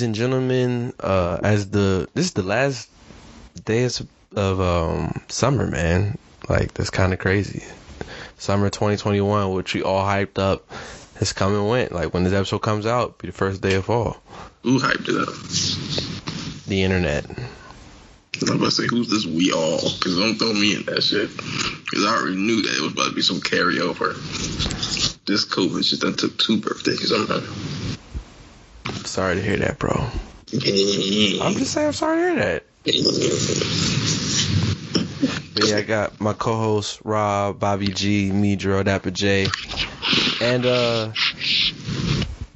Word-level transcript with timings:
ladies 0.00 0.06
and 0.06 0.14
gentlemen, 0.14 0.94
uh, 1.00 1.38
as 1.42 1.68
the 1.68 2.08
this 2.14 2.24
is 2.24 2.32
the 2.32 2.42
last 2.42 2.88
day 3.66 3.84
of, 4.34 4.60
um 4.60 5.20
summer, 5.28 5.66
man. 5.66 6.16
Like 6.48 6.72
that's 6.72 6.88
kind 6.88 7.12
of 7.12 7.18
crazy. 7.18 7.62
Summer 8.38 8.70
2021, 8.70 9.52
which 9.52 9.74
we 9.74 9.82
all 9.82 10.02
hyped 10.02 10.38
up, 10.38 10.64
has 11.18 11.34
come 11.34 11.54
and 11.54 11.68
went. 11.68 11.92
Like 11.92 12.14
when 12.14 12.24
this 12.24 12.32
episode 12.32 12.60
comes 12.60 12.86
out, 12.86 13.18
be 13.18 13.26
the 13.26 13.34
first 13.34 13.60
day 13.60 13.74
of 13.74 13.84
fall. 13.84 14.22
Who 14.62 14.78
hyped 14.78 15.06
it 15.06 15.20
up? 15.20 16.66
The 16.66 16.82
internet. 16.82 17.26
I'm 18.48 18.56
about 18.56 18.64
to 18.64 18.70
say, 18.70 18.86
who's 18.88 19.10
this 19.10 19.26
we 19.26 19.52
all? 19.52 19.80
Because 19.80 20.16
don't 20.16 20.36
throw 20.36 20.54
me 20.54 20.76
in 20.76 20.84
that 20.84 21.02
shit. 21.02 21.28
Because 21.28 22.06
I 22.06 22.16
already 22.16 22.36
knew 22.36 22.62
that 22.62 22.74
it 22.74 22.80
was 22.80 22.92
about 22.92 23.08
to 23.10 23.14
be 23.14 23.20
some 23.20 23.40
carryover. 23.40 24.14
This 25.26 25.44
COVID 25.44 25.86
just 25.86 26.00
done 26.00 26.14
took 26.14 26.38
two 26.38 26.58
birthdays 26.58 27.12
Sorry 29.04 29.34
to 29.36 29.42
hear 29.42 29.56
that, 29.58 29.78
bro. 29.78 29.92
I'm 30.52 31.54
just 31.54 31.72
saying, 31.72 31.86
I'm 31.88 31.92
sorry 31.92 32.16
to 32.16 32.22
hear 32.22 32.34
that. 32.36 32.64
But 35.54 35.68
yeah, 35.68 35.76
I 35.76 35.82
got 35.82 36.20
my 36.20 36.32
co-host 36.32 37.00
Rob, 37.04 37.60
Bobby 37.60 37.88
G, 37.88 38.32
me, 38.32 38.56
Dapper 38.56 39.10
J, 39.10 39.46
and 40.40 40.64
uh, 40.64 41.12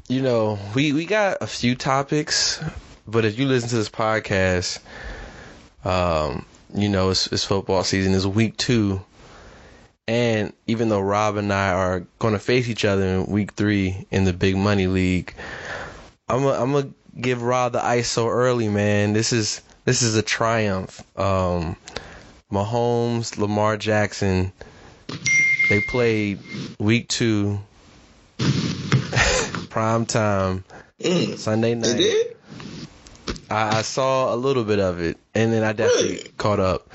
you 0.09 0.23
know, 0.23 0.59
we 0.75 0.93
we 0.93 1.05
got 1.05 1.39
a 1.41 1.47
few 1.47 1.75
topics, 1.75 2.63
but 3.07 3.25
if 3.25 3.39
you 3.39 3.47
listen 3.47 3.69
to 3.69 3.77
this 3.77 3.91
podcast, 3.91 4.79
um, 5.85 6.47
you 6.75 6.89
know, 6.89 7.11
it's, 7.11 7.27
it's 7.29 7.45
football 7.45 7.85
season, 7.85 8.15
it's 8.15 8.27
week 8.27 8.57
two, 8.57 9.03
and 10.09 10.53
even 10.67 10.89
though 10.89 11.01
Rob 11.01 11.37
and 11.37 11.53
I 11.53 11.73
are 11.73 12.07
going 12.19 12.35
to 12.35 12.41
face 12.41 12.69
each 12.69 12.85
other 12.85 13.05
in 13.05 13.27
week 13.27 13.53
three 13.53 14.07
in 14.11 14.25
the 14.25 14.33
Big 14.33 14.57
Money 14.57 14.87
League, 14.87 15.35
I'm 16.29 16.47
i 16.47 16.57
I'm 16.57 16.73
gonna 16.73 16.91
give 17.21 17.43
Rob 17.43 17.73
the 17.73 17.85
ice 17.85 18.09
so 18.11 18.29
early, 18.29 18.69
man. 18.69 19.13
This 19.13 19.33
is 19.33 19.61
this 19.85 20.03
is 20.03 20.17
a 20.17 20.23
triumph. 20.23 21.03
Um, 21.19 21.77
Mahomes, 22.51 23.37
Lamar 23.37 23.77
Jackson, 23.77 24.53
they 25.69 25.81
played 25.83 26.39
week 26.79 27.09
two, 27.09 27.59
prime 29.69 30.07
time, 30.07 30.65
Mm, 31.01 31.37
Sunday 31.37 31.75
night. 31.75 32.37
I, 33.51 33.79
I 33.79 33.83
saw 33.83 34.33
a 34.35 34.37
little 34.37 34.65
bit 34.65 34.79
of 34.81 35.01
it, 35.01 35.19
and 35.35 35.53
then 35.53 35.63
I 35.63 35.73
definitely 35.73 36.13
Really? 36.17 36.31
caught 36.39 36.61
up. 36.61 36.89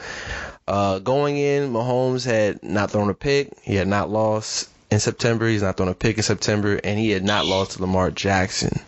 Uh, 0.67 0.99
going 0.99 1.37
in, 1.37 1.71
Mahomes 1.71 2.25
had 2.25 2.63
not 2.63 2.91
thrown 2.91 3.09
a 3.09 3.13
pick. 3.13 3.51
He 3.61 3.75
had 3.75 3.87
not 3.87 4.09
lost 4.09 4.69
in 4.89 4.99
September. 4.99 5.47
He's 5.47 5.61
not 5.61 5.77
thrown 5.77 5.89
a 5.89 5.93
pick 5.93 6.17
in 6.17 6.23
September, 6.23 6.79
and 6.83 6.97
he 6.97 7.11
had 7.11 7.23
not 7.23 7.45
lost 7.45 7.71
to 7.73 7.81
Lamar 7.81 8.09
Jackson 8.11 8.79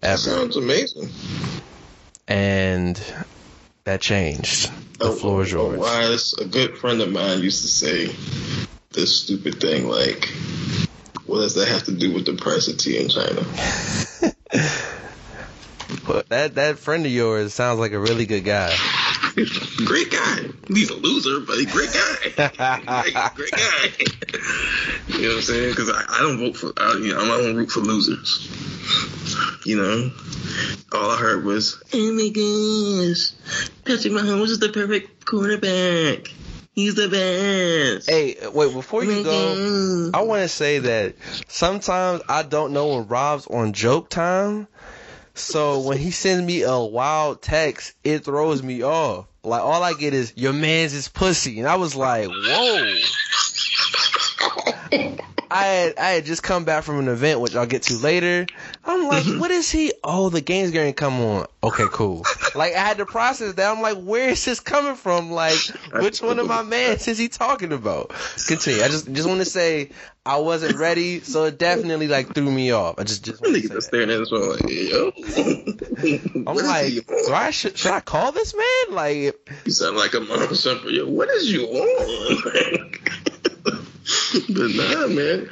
That 0.00 0.18
sounds 0.18 0.56
amazing. 0.56 1.08
And 2.26 3.00
that 3.84 4.00
changed. 4.00 4.70
The 4.98 5.06
Oh, 5.06 5.12
floor 5.12 5.42
is 5.42 5.54
oh, 5.54 5.72
yours. 5.72 5.78
Wise, 5.78 6.34
a 6.34 6.44
good 6.44 6.78
friend 6.78 7.00
of 7.00 7.10
mine 7.10 7.40
used 7.40 7.62
to 7.62 7.68
say 7.68 8.14
this 8.92 9.22
stupid 9.22 9.60
thing 9.60 9.88
like, 9.88 10.28
what 11.26 11.40
does 11.40 11.54
that 11.54 11.68
have 11.68 11.84
to 11.84 11.92
do 11.92 12.12
with 12.12 12.26
the 12.26 12.34
price 12.34 12.68
of 12.68 12.76
tea 12.78 12.98
in 12.98 13.08
China? 13.08 13.44
But 16.06 16.28
that 16.30 16.54
that 16.56 16.78
friend 16.78 17.04
of 17.04 17.12
yours 17.12 17.52
sounds 17.54 17.78
like 17.78 17.92
a 17.92 17.98
really 17.98 18.26
good 18.26 18.44
guy. 18.44 18.74
great 19.84 20.10
guy. 20.10 20.38
He's 20.68 20.90
a 20.90 20.94
loser, 20.94 21.40
but 21.40 21.56
he's 21.56 21.66
a 21.66 21.72
great 21.72 21.92
guy. 21.92 23.02
great, 23.02 23.34
great 23.34 23.52
guy. 23.52 23.90
you 25.18 25.22
know 25.22 25.28
what 25.28 25.36
I'm 25.36 25.42
saying? 25.42 25.70
Because 25.70 25.90
I, 25.90 26.04
I 26.08 26.18
don't 26.20 26.38
vote 26.38 26.56
for, 26.56 26.72
I, 26.76 26.92
you 26.94 27.14
know, 27.14 27.20
I 27.20 27.42
don't 27.42 27.56
root 27.56 27.70
for 27.70 27.80
losers. 27.80 28.48
You 29.64 29.76
know, 29.76 30.10
all 30.92 31.10
I 31.10 31.16
heard 31.16 31.44
was, 31.44 31.82
"Oh 31.92 32.12
my 32.12 32.28
gosh, 32.28 33.32
Patrick 33.84 34.12
Mahomes 34.12 34.48
is 34.48 34.58
the 34.58 34.70
perfect 34.70 35.24
quarterback. 35.24 36.32
He's 36.72 36.94
the 36.94 37.08
best." 37.08 38.10
Hey, 38.10 38.36
wait, 38.52 38.72
before 38.72 39.04
you 39.04 39.22
go. 39.22 40.10
I 40.14 40.22
want 40.22 40.42
to 40.42 40.48
say 40.48 40.78
that 40.80 41.14
sometimes 41.46 42.22
I 42.28 42.42
don't 42.42 42.72
know 42.72 42.96
when 42.96 43.06
Rob's 43.06 43.46
on 43.46 43.72
joke 43.72 44.08
time. 44.08 44.66
So 45.40 45.80
when 45.80 45.98
he 45.98 46.10
sends 46.10 46.44
me 46.44 46.62
a 46.62 46.78
wild 46.78 47.42
text, 47.42 47.94
it 48.04 48.24
throws 48.24 48.62
me 48.62 48.82
off. 48.82 49.26
Like 49.42 49.62
all 49.62 49.82
I 49.82 49.94
get 49.94 50.12
is 50.14 50.32
your 50.36 50.52
man's 50.52 50.92
is 50.92 51.08
pussy, 51.08 51.58
and 51.58 51.68
I 51.68 51.76
was 51.76 51.96
like, 51.96 52.28
whoa. 52.28 52.98
I 55.50 55.64
had 55.64 55.98
I 55.98 56.10
had 56.10 56.24
just 56.24 56.42
come 56.42 56.64
back 56.64 56.84
from 56.84 56.98
an 57.00 57.08
event 57.08 57.40
which 57.40 57.56
I'll 57.56 57.66
get 57.66 57.82
to 57.84 57.96
later. 57.98 58.46
I'm 58.84 59.08
like, 59.08 59.24
mm-hmm. 59.24 59.40
what 59.40 59.50
is 59.50 59.70
he? 59.70 59.92
Oh, 60.04 60.28
the 60.28 60.40
game's 60.40 60.70
going 60.70 60.88
to 60.88 60.92
come 60.92 61.20
on. 61.20 61.46
Okay, 61.62 61.86
cool. 61.90 62.24
Like 62.52 62.74
I 62.74 62.80
had 62.80 62.98
to 62.98 63.06
process 63.06 63.54
that. 63.54 63.70
I'm 63.70 63.80
like, 63.80 63.96
where 63.98 64.30
is 64.30 64.44
this 64.44 64.58
coming 64.58 64.96
from? 64.96 65.30
Like, 65.30 65.56
which 65.92 66.20
one 66.20 66.40
of 66.40 66.48
my 66.48 66.62
mans 66.64 67.06
is 67.06 67.16
he 67.16 67.28
talking 67.28 67.72
about? 67.72 68.12
Continue. 68.48 68.82
I 68.82 68.88
just 68.88 69.12
just 69.12 69.28
want 69.28 69.38
to 69.38 69.44
say 69.44 69.90
I 70.26 70.38
wasn't 70.38 70.76
ready, 70.76 71.20
so 71.20 71.44
it 71.44 71.58
definitely 71.58 72.08
like 72.08 72.34
threw 72.34 72.50
me 72.50 72.72
off. 72.72 72.98
I 72.98 73.04
just 73.04 73.24
just 73.24 73.40
want 73.40 73.54
to 73.54 73.62
Niggas 73.62 73.76
are 73.76 73.80
staring 73.80 74.10
at 74.10 74.20
us 74.20 74.32
all 74.32 74.50
like, 74.50 74.68
yo. 74.68 75.12
I'm 76.46 76.56
like, 76.56 77.06
do? 77.06 77.32
I 77.32 77.50
should, 77.52 77.78
should 77.78 77.92
I 77.92 78.00
call 78.00 78.32
this 78.32 78.54
man? 78.54 78.96
Like, 78.96 79.50
You 79.64 79.72
sound 79.72 79.96
like 79.96 80.12
a 80.14 80.20
mom 80.20 80.54
suffer. 80.54 80.90
Yo, 80.90 81.06
what 81.06 81.30
is 81.30 81.50
you 81.50 81.66
on? 81.66 82.92
but 84.48 84.70
nah, 84.74 85.06
man. 85.08 85.50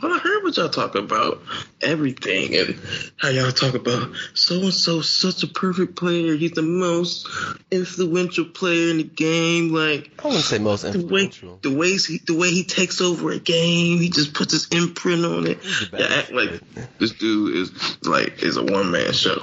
But 0.00 0.12
I 0.12 0.18
heard 0.18 0.42
what 0.44 0.56
y'all 0.56 0.68
talk 0.70 0.94
about 0.94 1.42
everything 1.82 2.56
and 2.56 2.78
how 3.16 3.28
y'all 3.28 3.50
talk 3.50 3.74
about 3.74 4.10
so 4.32 4.54
and 4.60 4.72
so 4.72 5.02
such 5.02 5.42
a 5.42 5.46
perfect 5.48 5.96
player. 5.96 6.34
He's 6.36 6.52
the 6.52 6.62
most 6.62 7.28
influential 7.70 8.44
player 8.46 8.90
in 8.90 8.98
the 8.98 9.02
game. 9.04 9.72
Like 9.72 10.10
I 10.20 10.28
wouldn't 10.28 10.44
say 10.44 10.58
most 10.58 10.82
the 10.82 10.90
way 10.90 10.94
influential. 11.24 11.58
the 11.62 11.74
ways 11.76 12.06
he 12.06 12.18
the 12.26 12.36
way 12.38 12.50
he 12.50 12.64
takes 12.64 13.00
over 13.00 13.32
a 13.32 13.38
game, 13.38 13.98
he 13.98 14.08
just 14.08 14.32
puts 14.32 14.52
his 14.52 14.68
imprint 14.68 15.24
on 15.24 15.46
it. 15.46 15.60
He's 15.62 15.90
Y'all 15.92 16.02
act 16.04 16.32
like 16.32 16.50
this 16.98 17.10
dude 17.12 17.56
is 17.56 17.98
like 18.06 18.42
is 18.42 18.56
a 18.56 18.62
one 18.64 18.90
man 18.90 19.12
show. 19.12 19.42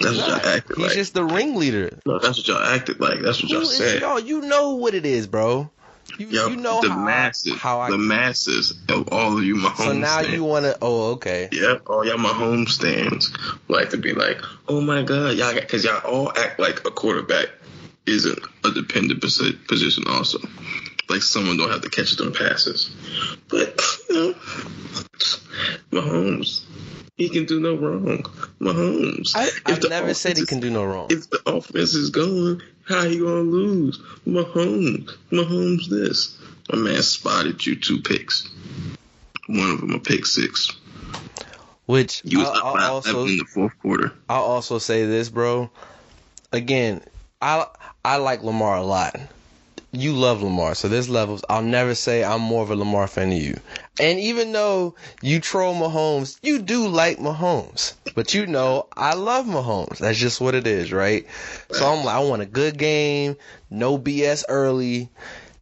That's 0.00 0.18
what 0.18 0.28
y'all 0.28 0.46
acted 0.54 0.76
He's 0.76 0.86
like. 0.86 0.92
just 0.94 1.14
the 1.14 1.24
ringleader. 1.24 2.00
no, 2.04 2.18
that's 2.18 2.38
what 2.38 2.48
y'all 2.48 2.58
acted 2.62 3.00
like. 3.00 3.20
That's 3.20 3.42
what 3.42 3.50
Who 3.50 3.58
y'all 3.58 3.66
said. 3.66 4.00
y'all? 4.02 4.20
You 4.20 4.40
know 4.42 4.74
what 4.74 4.94
it 4.94 5.06
is, 5.06 5.26
bro. 5.26 5.70
You, 6.18 6.28
Yo, 6.28 6.48
you 6.48 6.56
know 6.56 6.80
the 6.80 6.88
how 6.88 7.04
masses, 7.04 7.52
I, 7.52 7.56
how 7.56 7.80
I. 7.80 7.90
the 7.90 7.98
masses 7.98 8.74
of 8.88 9.08
all 9.12 9.36
of 9.36 9.44
you 9.44 9.56
Mahomes 9.56 9.76
so 9.84 9.92
now 9.92 10.18
stands. 10.18 10.32
you 10.32 10.44
want 10.44 10.64
to? 10.64 10.78
Oh, 10.80 11.12
okay. 11.12 11.48
Yeah, 11.52 11.78
all 11.86 12.06
y'all 12.06 12.16
Mahomes 12.16 12.70
stands 12.70 13.32
like 13.68 13.90
to 13.90 13.98
be 13.98 14.14
like, 14.14 14.38
oh 14.68 14.80
my 14.80 15.02
god, 15.02 15.36
y'all, 15.36 15.54
because 15.54 15.84
y'all 15.84 16.00
all 16.06 16.32
act 16.36 16.58
like 16.58 16.86
a 16.86 16.90
quarterback 16.90 17.48
isn't 18.06 18.38
a 18.64 18.70
dependent 18.70 19.20
position. 19.20 20.04
Also, 20.08 20.38
like 21.08 21.22
someone 21.22 21.56
don't 21.56 21.70
have 21.70 21.82
to 21.82 21.90
catch 21.90 22.16
them 22.16 22.32
passes, 22.32 22.90
but 23.48 23.78
you 24.08 24.14
know, 24.14 24.34
Mahomes, 25.92 26.64
he 27.16 27.28
can 27.28 27.44
do 27.44 27.60
no 27.60 27.76
wrong. 27.76 28.22
Mahomes, 28.60 29.32
I, 29.34 29.50
I've 29.66 29.80
the 29.80 29.88
never 29.88 30.14
said 30.14 30.38
he 30.38 30.46
can 30.46 30.60
do 30.60 30.70
no 30.70 30.84
wrong. 30.84 31.08
If 31.10 31.28
the 31.28 31.42
offense 31.46 31.94
is 31.94 32.10
going, 32.10 32.62
how 32.88 33.02
you 33.02 33.24
gonna 33.24 33.40
lose? 33.40 33.98
Mahomes, 34.26 35.16
Mahomes, 35.30 35.88
this. 35.88 36.38
My 36.70 36.78
man 36.78 37.02
spotted 37.02 37.64
you 37.64 37.76
two 37.76 38.00
picks. 38.02 38.48
One 39.46 39.70
of 39.70 39.80
them 39.80 39.92
a 39.92 40.00
pick 40.00 40.26
six. 40.26 40.72
Which 41.86 42.22
You 42.24 42.40
was 42.40 42.48
I, 42.48 42.52
up 42.52 42.64
I 42.64 42.78
by 42.78 42.84
also 42.86 43.26
in 43.26 43.38
the 43.38 43.44
fourth 43.44 43.78
quarter. 43.80 44.12
I'll 44.28 44.42
also 44.42 44.78
say 44.78 45.06
this, 45.06 45.28
bro. 45.28 45.70
Again, 46.52 47.02
I 47.40 47.66
I 48.04 48.16
like 48.16 48.42
Lamar 48.42 48.76
a 48.76 48.82
lot. 48.82 49.16
You 49.96 50.12
love 50.12 50.42
Lamar, 50.42 50.74
so 50.74 50.88
there's 50.88 51.08
levels. 51.08 51.42
I'll 51.48 51.62
never 51.62 51.94
say 51.94 52.22
I'm 52.22 52.42
more 52.42 52.62
of 52.62 52.70
a 52.70 52.76
Lamar 52.76 53.06
fan 53.06 53.30
than 53.30 53.38
you. 53.38 53.58
And 53.98 54.20
even 54.20 54.52
though 54.52 54.94
you 55.22 55.40
troll 55.40 55.74
Mahomes, 55.74 56.38
you 56.42 56.60
do 56.60 56.88
like 56.88 57.16
Mahomes. 57.16 57.94
But 58.14 58.34
you 58.34 58.46
know, 58.46 58.88
I 58.94 59.14
love 59.14 59.46
Mahomes. 59.46 59.98
That's 59.98 60.18
just 60.18 60.38
what 60.38 60.54
it 60.54 60.66
is, 60.66 60.92
right? 60.92 61.26
So 61.70 61.86
I'm 61.86 62.04
like, 62.04 62.14
I 62.14 62.18
want 62.18 62.42
a 62.42 62.46
good 62.46 62.76
game, 62.76 63.38
no 63.70 63.98
BS 63.98 64.44
early. 64.50 65.08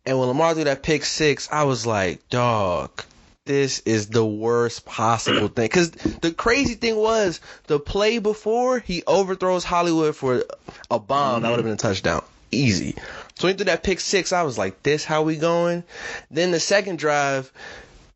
And 0.04 0.18
when 0.18 0.26
Lamar 0.26 0.54
threw 0.54 0.64
that 0.64 0.82
pick 0.82 1.04
six, 1.04 1.48
I 1.52 1.62
was 1.62 1.86
like, 1.86 2.28
dog, 2.28 3.04
this 3.44 3.80
is 3.80 4.08
the 4.08 4.26
worst 4.26 4.84
possible 4.84 5.46
thing. 5.46 5.66
Because 5.66 5.92
the 5.92 6.32
crazy 6.32 6.74
thing 6.74 6.96
was, 6.96 7.40
the 7.68 7.78
play 7.78 8.18
before, 8.18 8.80
he 8.80 9.04
overthrows 9.06 9.62
Hollywood 9.62 10.16
for 10.16 10.42
a 10.90 10.98
bomb. 10.98 11.42
That 11.42 11.50
would 11.50 11.58
have 11.58 11.64
been 11.64 11.74
a 11.74 11.76
touchdown. 11.76 12.24
Easy. 12.50 12.96
So 13.36 13.48
when 13.48 13.54
he 13.54 13.58
threw 13.58 13.64
that 13.66 13.82
pick 13.82 14.00
six, 14.00 14.32
I 14.32 14.42
was 14.42 14.56
like, 14.56 14.82
this 14.82 15.04
how 15.04 15.22
we 15.22 15.36
going? 15.36 15.84
Then 16.30 16.52
the 16.52 16.60
second 16.60 16.98
drive, 16.98 17.50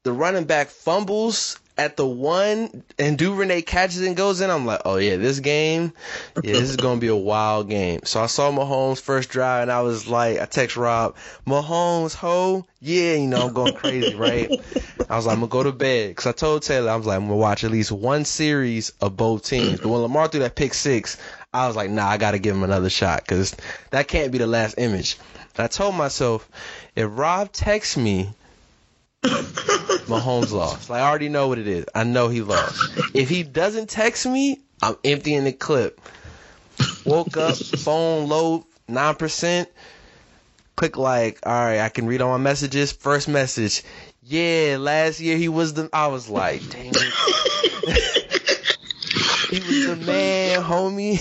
the 0.05 0.13
running 0.13 0.45
back 0.45 0.69
fumbles 0.69 1.59
at 1.79 1.97
the 1.97 2.07
one 2.07 2.83
and 2.99 3.17
Duvernay 3.17 3.63
catches 3.63 4.01
it 4.01 4.09
and 4.09 4.17
goes 4.17 4.41
in. 4.41 4.51
I'm 4.51 4.67
like, 4.67 4.83
oh 4.85 4.97
yeah, 4.97 5.17
this 5.17 5.39
game, 5.39 5.93
yeah, 6.43 6.53
this 6.53 6.71
is 6.71 6.77
gonna 6.79 7.01
be 7.01 7.07
a 7.07 7.17
wild 7.17 7.71
game. 7.71 8.01
So 8.05 8.21
I 8.21 8.27
saw 8.27 8.51
Mahomes 8.51 9.01
first 9.01 9.31
drive 9.31 9.63
and 9.63 9.73
I 9.73 9.83
was 9.83 10.09
like, 10.09 10.41
I 10.41 10.45
text 10.45 10.77
Rob, 10.77 11.17
Mahomes, 11.47 12.15
ho, 12.15 12.67
yeah, 12.81 13.15
you 13.15 13.29
know 13.29 13.47
I'm 13.47 13.53
going 13.53 13.75
crazy, 13.75 14.17
right? 14.17 14.51
I 15.09 15.17
was 15.17 15.27
like, 15.27 15.35
I'm 15.35 15.41
gonna 15.41 15.51
go 15.51 15.63
to 15.63 15.73
bed 15.73 16.11
because 16.11 16.27
I 16.27 16.33
told 16.33 16.63
Taylor 16.63 16.91
I 16.91 16.97
was 16.97 17.07
like, 17.07 17.17
I'm 17.17 17.27
gonna 17.27 17.37
watch 17.37 17.63
at 17.63 17.71
least 17.71 17.93
one 17.93 18.25
series 18.25 18.91
of 19.01 19.17
both 19.17 19.45
teams. 19.45 19.81
But 19.81 19.89
when 19.89 20.03
Lamar 20.03 20.27
threw 20.29 20.41
that 20.41 20.57
pick 20.57 20.75
six, 20.75 21.17
I 21.53 21.67
was 21.67 21.77
like, 21.77 21.91
nah, 21.91 22.09
I 22.09 22.19
gotta 22.19 22.39
give 22.39 22.55
him 22.55 22.63
another 22.63 22.91
shot 22.91 23.23
because 23.23 23.57
that 23.91 24.09
can't 24.09 24.33
be 24.33 24.39
the 24.39 24.47
last 24.47 24.75
image. 24.79 25.19
And 25.57 25.65
I 25.65 25.69
told 25.69 25.95
myself, 25.95 26.49
if 26.95 27.09
Rob 27.11 27.53
texts 27.53 27.97
me 27.97 28.31
Mahomes 29.23 30.53
lost. 30.53 30.91
Like 30.91 31.03
I 31.03 31.09
already 31.09 31.29
know 31.29 31.49
what 31.49 31.59
it 31.59 31.69
is. 31.69 31.87
I 31.95 32.05
know 32.05 32.29
he 32.29 32.43
lost. 32.43 32.99
If 33.15 33.29
he 33.29 33.43
doesn't 33.43 33.89
text 33.89 34.27
me, 34.27 34.61
I'm 34.83 34.97
emptying 35.05 35.45
the 35.45 35.53
clip. 35.53 36.01
Woke 37.05 37.37
up, 37.37 37.57
phone 37.57 38.29
low, 38.29 38.67
nine 38.87 39.15
percent. 39.15 39.69
Click 40.77 40.97
like, 40.97 41.41
all 41.45 41.53
right, 41.53 41.81
I 41.81 41.89
can 41.89 42.07
read 42.07 42.21
all 42.21 42.31
my 42.31 42.43
messages. 42.43 42.93
First 42.93 43.29
message, 43.29 43.83
yeah, 44.23 44.77
last 44.79 45.19
year 45.21 45.37
he 45.37 45.49
was 45.49 45.75
the. 45.75 45.91
I 45.93 46.07
was 46.09 46.29
like, 46.29 46.69
dang 46.71 46.93
it. 46.95 48.25
he 49.51 49.59
was 49.61 49.87
the 49.87 49.97
man, 50.07 50.63
homie. 50.63 51.19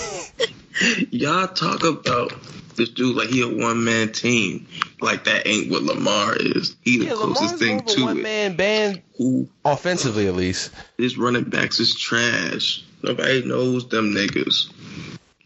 Y'all 1.11 1.47
talk 1.47 1.83
about 1.83 2.31
this 2.75 2.89
dude 2.89 3.15
like 3.15 3.29
he 3.29 3.41
a 3.41 3.47
one 3.47 3.83
man 3.83 4.11
team. 4.11 4.67
Like 5.01 5.23
that 5.25 5.47
ain't 5.47 5.71
what 5.71 5.83
Lamar 5.83 6.35
is. 6.35 6.75
He 6.81 6.97
the 6.99 7.05
Yeah, 7.05 7.13
closest 7.13 7.41
Lamar's 7.41 7.59
thing 7.59 7.75
more 7.77 7.79
of 7.83 7.87
a 7.87 7.91
to 7.95 8.03
one 8.05 8.17
it. 8.19 8.23
man 8.23 8.55
band, 8.55 9.01
Who 9.17 9.47
offensively 9.65 10.27
at 10.27 10.35
least. 10.35 10.71
his 10.97 11.17
running 11.17 11.45
backs 11.45 11.79
is 11.79 11.95
trash. 11.95 12.83
Nobody 13.03 13.43
knows 13.45 13.87
them 13.89 14.13
niggas. 14.13 14.71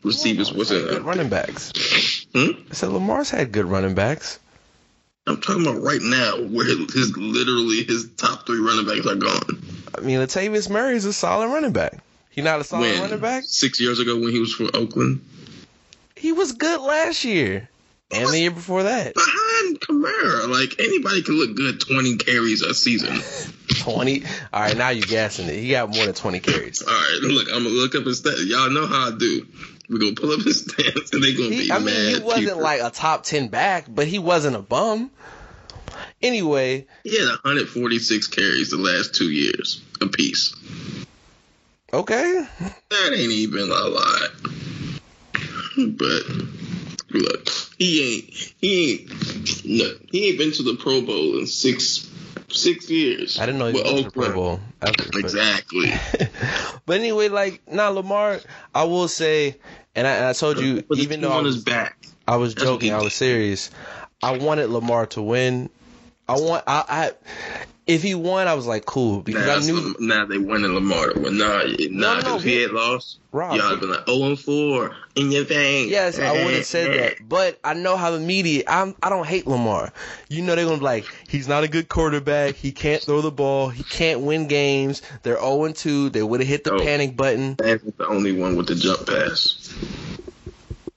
Receivers 0.04 0.52
wasn't. 0.52 0.90
Good 0.90 1.04
running 1.04 1.30
backs. 1.30 2.26
Hmm? 2.34 2.52
I 2.70 2.74
said 2.74 2.90
Lamar's 2.90 3.30
had 3.30 3.52
good 3.52 3.66
running 3.66 3.94
backs. 3.96 4.40
I'm 5.28 5.40
talking 5.40 5.62
about 5.68 5.82
right 5.84 6.02
now, 6.02 6.38
where 6.42 6.66
his 6.66 7.16
literally 7.16 7.84
his 7.84 8.10
top 8.18 8.48
three 8.48 8.60
running 8.60 8.86
backs 8.88 9.06
are 9.06 9.16
gone. 9.16 9.62
I 9.96 10.02
mean, 10.02 10.18
Latavius 10.20 10.70
Murray 10.70 10.96
is 10.96 11.06
a 11.06 11.14
solid 11.14 11.50
running 11.50 11.72
back. 11.74 12.00
He 12.32 12.42
not 12.42 12.60
a 12.62 12.64
solid 12.64 12.90
when 12.92 13.02
running 13.02 13.20
back. 13.20 13.44
six 13.46 13.80
years 13.80 14.00
ago 14.00 14.18
when 14.20 14.32
he 14.32 14.40
was 14.40 14.54
for 14.54 14.66
Oakland, 14.76 15.22
He 16.16 16.32
was 16.32 16.54
good 16.54 16.82
last 16.82 17.24
year 17.26 17.70
and 18.12 18.28
the 18.30 18.40
year 18.40 18.52
before 18.52 18.84
that. 18.84 19.14
behind 19.14 19.80
Kamara, 19.82 20.48
like 20.50 20.80
anybody 20.80 21.22
can 21.24 21.36
look 21.36 21.56
good 21.56 21.80
20 21.82 22.18
carries 22.18 22.62
a 22.62 22.74
season. 22.74 23.20
Twenty. 23.80 24.24
All 24.52 24.62
right, 24.62 24.76
now 24.78 24.90
you 24.90 25.02
gassing 25.02 25.48
it. 25.48 25.56
He 25.56 25.72
got 25.72 25.90
more 25.96 26.06
than 26.06 26.14
twenty 26.14 26.40
carries. 26.42 26.82
All 26.82 26.90
right, 26.94 27.20
look, 27.24 27.48
I'm 27.48 27.64
gonna 27.64 27.70
look 27.70 27.96
up 27.96 28.04
his 28.06 28.22
stats. 28.22 28.46
Y'all 28.46 28.70
know 28.70 28.86
how 28.86 29.08
I 29.08 29.12
do. 29.18 29.48
We're 29.90 29.98
gonna 30.00 30.14
pull 30.14 30.32
up 30.34 30.42
his 30.42 30.66
stats 30.68 31.14
and 31.14 31.24
they 31.24 31.34
gonna 31.34 31.50
He, 31.56 31.64
be 31.68 31.72
I 31.72 31.80
mad. 31.80 31.86
mean, 31.86 32.16
he 32.18 32.22
wasn't 32.22 32.46
people. 32.48 32.62
like 32.62 32.82
a 32.82 32.90
top 32.92 33.24
ten 33.24 33.48
back, 33.48 33.86
but 33.88 34.08
he 34.08 34.20
wasn't 34.20 34.56
a 34.58 34.62
bum. 34.62 35.10
Anyway, 36.22 36.86
he 37.04 37.18
had 37.18 37.28
146 37.30 38.28
carries 38.28 38.70
the 38.70 38.78
last 38.78 39.16
two 39.16 39.32
years 39.32 39.82
apiece. 40.02 40.54
Okay. 41.94 42.48
That 42.90 43.14
ain't 43.14 43.32
even 43.32 43.70
a 43.70 43.88
lot. 43.88 44.32
But 45.78 47.12
look, 47.12 47.50
he 47.78 48.16
ain't 48.16 48.54
he 48.60 48.92
ain't 48.92 49.66
no, 49.66 49.90
he 50.12 50.30
ain't 50.30 50.38
been 50.38 50.52
to 50.54 50.64
the 50.64 50.76
Pro 50.76 51.02
Bowl 51.02 51.40
in 51.40 51.48
six 51.48 52.10
six 52.50 52.90
years. 52.90 53.40
I 53.40 53.46
didn't 53.46 53.60
know 53.60 53.68
he 53.68 53.74
was 53.74 53.84
the 53.84 54.08
oh, 54.08 54.12
Pro 54.12 54.34
Bowl. 54.34 54.60
ever, 54.82 54.94
but- 55.12 55.20
Exactly. 55.20 55.92
but 56.86 57.00
anyway, 57.00 57.30
like 57.30 57.62
now 57.68 57.90
Lamar, 57.90 58.40
I 58.76 58.84
will 58.84 59.08
say, 59.08 59.56
and 59.96 60.08
I, 60.08 60.12
and 60.12 60.26
I 60.26 60.34
told 60.34 60.60
you, 60.60 60.84
But 60.88 61.00
even 61.00 61.22
though 61.22 61.32
I 61.32 61.42
was, 61.42 61.56
his 61.56 61.64
back. 61.64 61.98
I 62.28 62.36
was 62.36 62.56
That's 62.56 62.66
joking, 62.66 62.94
I 62.94 63.02
was 63.02 63.14
serious. 63.14 63.72
I 64.22 64.38
wanted 64.38 64.70
Lamar 64.70 65.08
to 65.08 65.22
win. 65.22 65.70
I 66.30 66.40
want, 66.40 66.64
I, 66.68 66.86
I 66.88 67.66
if 67.88 68.04
he 68.04 68.14
won, 68.16 68.48
I 68.48 68.54
was 68.54 68.68
like, 68.68 68.86
cool, 68.86 69.22
because 69.22 69.46
Now, 69.46 69.56
I 69.56 69.60
knew. 69.80 69.96
now 70.00 70.26
they 70.26 70.38
winning 70.38 70.74
Lamar. 70.74 71.14
Well, 71.16 71.32
nah, 71.32 71.64
nah. 71.90 72.16
no, 72.16 72.22
'cause 72.22 72.36
if 72.38 72.44
he 72.44 72.62
had 72.62 72.72
lost, 72.72 73.20
Rob, 73.32 73.56
y'all 73.58 73.70
have 73.70 73.80
been 73.80 73.90
like 73.90 74.06
0 74.08 74.24
and 74.28 74.40
4 74.40 74.96
in 75.16 75.32
your 75.32 75.44
vein. 75.46 75.90
Yes, 75.90 76.20
I 76.20 76.44
would 76.46 76.54
have 76.54 76.66
said 76.76 77.00
that, 77.00 77.28
but 77.28 77.60
I 77.64 77.74
know 77.74 77.98
how 77.98 78.12
the 78.12 78.20
media. 78.20 78.64
I'm. 78.68 78.96
I 79.02 79.10
don't 79.10 79.26
hate 79.26 79.48
Lamar. 79.48 79.92
You 80.30 80.42
know 80.44 80.56
they're 80.56 80.66
gonna 80.66 80.78
be 80.78 80.84
like, 80.84 81.06
he's 81.28 81.48
not 81.48 81.64
a 81.64 81.68
good 81.68 81.90
quarterback. 81.90 82.56
He 82.56 82.72
can't 82.72 83.02
throw 83.02 83.22
the 83.22 83.32
ball. 83.32 83.70
He 83.70 83.84
can't 83.84 84.22
win 84.22 84.48
games. 84.48 85.02
They're 85.24 85.40
0 85.40 85.64
and 85.66 85.76
2. 85.76 86.10
They 86.12 86.24
would 86.24 86.40
have 86.40 86.50
hit 86.50 86.64
the 86.64 86.74
Oh. 86.74 86.80
panic 86.80 87.18
button. 87.18 87.56
That's 87.58 87.84
the 87.84 88.08
only 88.08 88.32
one 88.32 88.56
with 88.56 88.68
the 88.68 88.76
jump 88.76 89.08
pass. 89.08 89.74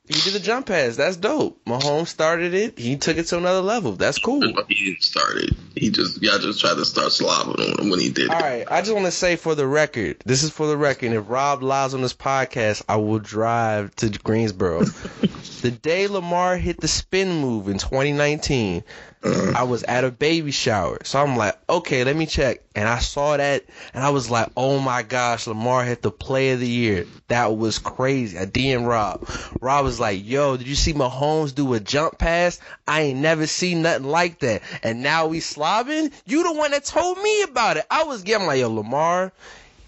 He 0.06 0.20
did 0.20 0.34
the 0.34 0.40
jump 0.40 0.66
pass. 0.66 0.96
That's 0.96 1.16
dope. 1.16 1.64
Mahomes 1.64 2.08
started 2.08 2.52
it. 2.52 2.78
He 2.78 2.96
took 2.98 3.16
it 3.16 3.24
to 3.28 3.38
another 3.38 3.62
level. 3.62 3.92
That's 3.92 4.18
cool. 4.18 4.42
He 4.68 4.84
didn't 4.84 5.02
start 5.02 5.36
it. 5.36 5.50
He 5.74 5.88
just 5.88 6.22
y'all 6.22 6.38
just 6.38 6.60
tried 6.60 6.74
to 6.74 6.84
start 6.84 7.10
slobbering 7.10 7.70
on 7.72 7.84
him 7.84 7.90
when 7.90 8.00
he 8.00 8.10
did 8.10 8.28
All 8.28 8.38
it. 8.38 8.42
right, 8.42 8.64
I 8.70 8.82
just 8.82 8.92
want 8.92 9.06
to 9.06 9.10
say 9.10 9.36
for 9.36 9.54
the 9.54 9.66
record, 9.66 10.22
this 10.26 10.42
is 10.42 10.50
for 10.50 10.66
the 10.66 10.76
record. 10.76 11.12
If 11.12 11.30
Rob 11.30 11.62
lies 11.62 11.94
on 11.94 12.02
this 12.02 12.12
podcast, 12.12 12.82
I 12.86 12.96
will 12.96 13.18
drive 13.18 13.96
to 13.96 14.10
Greensboro. 14.10 14.84
the 15.62 15.70
day 15.70 16.06
Lamar 16.06 16.58
hit 16.58 16.80
the 16.82 16.88
spin 16.88 17.40
move 17.40 17.68
in 17.68 17.78
2019, 17.78 18.84
I 19.24 19.62
was 19.62 19.84
at 19.84 20.04
a 20.04 20.10
baby 20.10 20.50
shower. 20.50 20.98
So 21.04 21.18
I'm 21.18 21.36
like, 21.36 21.58
okay, 21.68 22.04
let 22.04 22.14
me 22.14 22.26
check. 22.26 22.60
And 22.74 22.86
I 22.86 22.98
saw 22.98 23.36
that, 23.36 23.64
and 23.94 24.04
I 24.04 24.10
was 24.10 24.30
like, 24.30 24.50
oh 24.56 24.80
my 24.80 25.02
gosh, 25.02 25.46
Lamar 25.46 25.84
hit 25.84 26.02
the 26.02 26.10
play 26.10 26.50
of 26.50 26.60
the 26.60 26.68
year. 26.68 27.06
That 27.28 27.56
was 27.56 27.78
crazy. 27.78 28.38
I 28.38 28.46
DM 28.46 28.86
Rob. 28.86 29.26
Rob 29.60 29.84
was 29.84 29.98
like, 29.98 30.26
yo, 30.26 30.56
did 30.56 30.66
you 30.66 30.74
see 30.74 30.92
Mahomes 30.92 31.54
do 31.54 31.72
a 31.74 31.80
jump 31.80 32.18
pass? 32.18 32.60
I 32.86 33.02
ain't 33.02 33.20
never 33.20 33.46
seen 33.46 33.82
nothing 33.82 34.08
like 34.08 34.40
that. 34.40 34.62
And 34.82 35.02
now 35.02 35.28
we 35.28 35.38
slobbing? 35.38 36.12
You 36.26 36.42
the 36.42 36.52
one 36.52 36.72
that 36.72 36.84
told 36.84 37.18
me 37.18 37.42
about 37.42 37.76
it. 37.76 37.86
I 37.90 38.04
was 38.04 38.24
getting 38.24 38.46
like, 38.46 38.60
yo, 38.60 38.70
Lamar. 38.70 39.32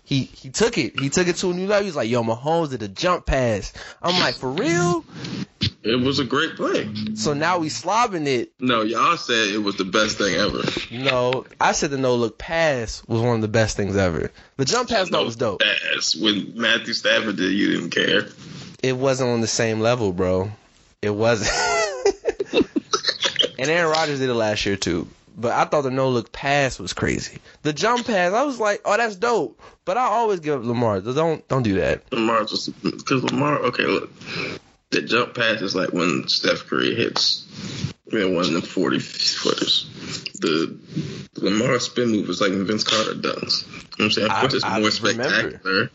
He 0.07 0.23
he 0.23 0.51
took 0.51 0.79
it. 0.79 1.01
He 1.01 1.11
took 1.11 1.27
it 1.27 1.35
to 1.37 1.51
a 1.51 1.53
new 1.53 1.67
level. 1.67 1.83
He 1.83 1.89
was 1.89 1.97
like, 1.97 2.09
yo, 2.09 2.23
Mahomes 2.23 2.71
did 2.71 2.81
a 2.81 2.87
jump 2.87 3.27
pass. 3.27 3.73
I'm 4.01 4.19
like, 4.21 4.37
for 4.37 4.49
real? 4.49 5.05
It 5.83 6.01
was 6.01 6.21
a 6.21 6.25
great 6.25 6.55
play. 6.55 6.89
So 7.17 7.35
now 7.35 7.59
we 7.59 7.69
slobbing 7.71 8.29
it. 8.29 8.53
No, 8.61 8.83
y'all 8.83 9.17
said 9.17 9.49
it 9.49 9.59
was 9.59 9.75
the 9.75 9.85
best 9.85 10.17
thing 10.17 10.37
ever. 10.37 10.63
No, 10.93 11.45
I 11.61 11.73
said 11.73 11.91
the 11.91 11.99
no 11.99 12.15
look 12.15 12.39
pass 12.39 13.03
was 13.09 13.21
one 13.21 13.35
of 13.35 13.41
the 13.43 13.49
best 13.49 13.77
things 13.77 13.97
ever. 13.97 14.31
The 14.57 14.65
jump 14.65 14.89
pass 14.91 15.11
though 15.11 15.25
was 15.25 15.35
dope. 15.35 15.61
Ass. 15.97 16.15
When 16.15 16.53
Matthew 16.55 16.95
Stafford 16.95 17.37
did, 17.37 17.51
you 17.53 17.73
didn't 17.73 17.91
care. 17.91 18.29
It 18.85 18.97
wasn't 18.97 19.31
on 19.31 19.41
the 19.41 19.49
same 19.49 19.81
level, 19.81 20.13
bro. 20.13 20.53
It 21.03 21.11
wasn't. 21.11 21.51
and 23.59 23.69
Aaron 23.69 23.91
Rodgers 23.91 24.21
did 24.21 24.31
it 24.31 24.35
last 24.35 24.65
year 24.67 24.77
too. 24.77 25.09
But 25.39 25.53
I 25.53 25.67
thought 25.67 25.83
the 25.83 25.91
no 25.91 26.09
look 26.09 26.33
pass 26.33 26.79
was 26.79 26.95
crazy. 26.95 27.39
The 27.63 27.75
jump 27.75 28.07
pass, 28.07 28.33
I 28.33 28.45
was 28.45 28.59
like, 28.59 28.81
oh, 28.87 28.97
that's 28.97 29.17
dope. 29.17 29.61
But 29.85 29.99
I 29.99 30.07
always 30.07 30.41
give 30.41 30.59
up 30.61 30.67
Lamar. 30.67 31.01
Don't 31.03 31.47
don't 31.49 31.63
do 31.63 31.75
that. 31.75 32.11
Lamar 32.11 32.45
just 32.45 32.83
because 32.83 33.23
Lamar. 33.23 33.59
Okay, 33.67 33.85
look, 33.85 34.11
the 34.91 35.03
jump 35.03 35.35
pass 35.35 35.61
is 35.61 35.75
like 35.75 35.93
when 35.93 36.27
Steph 36.29 36.67
Curry 36.67 36.95
hits. 36.95 37.45
I 38.11 38.15
mean, 38.17 38.35
one 38.35 38.47
of 38.47 38.53
them 38.53 38.63
forty 38.63 38.99
footers. 38.99 39.91
The 40.41 40.79
Lamar 41.37 41.79
spin 41.81 42.11
move 42.11 42.29
is 42.31 42.41
like 42.41 42.51
when 42.51 42.67
Vince 42.67 42.85
Carter 42.85 43.13
dunks. 43.15 43.67
You 43.67 43.73
know 43.73 43.79
what 43.97 44.05
I'm 44.05 44.11
saying? 44.13 44.27
Of 44.29 44.33
I- 44.33 44.41
course, 44.41 44.55
it's 44.55 44.65
I 44.65 44.81
more 44.81 44.89
remember. 45.03 45.29
spectacular. 45.29 45.91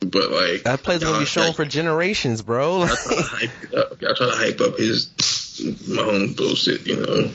But 0.00 0.30
like 0.30 0.62
That 0.62 0.82
play's 0.82 1.02
gonna 1.02 1.18
be 1.18 1.24
shown 1.26 1.52
for 1.54 1.64
generations, 1.64 2.40
bro. 2.42 2.78
Y'all 2.86 2.96
try 2.96 3.16
to 3.16 3.22
hype 3.22 3.50
up. 3.76 4.00
Y'all 4.00 4.14
try 4.14 4.26
to 4.30 4.36
hype 4.36 4.60
up 4.60 4.78
his 4.78 5.06
Mahomes 5.88 6.36
bullshit. 6.36 6.86
You 6.86 6.96
know. 7.04 7.30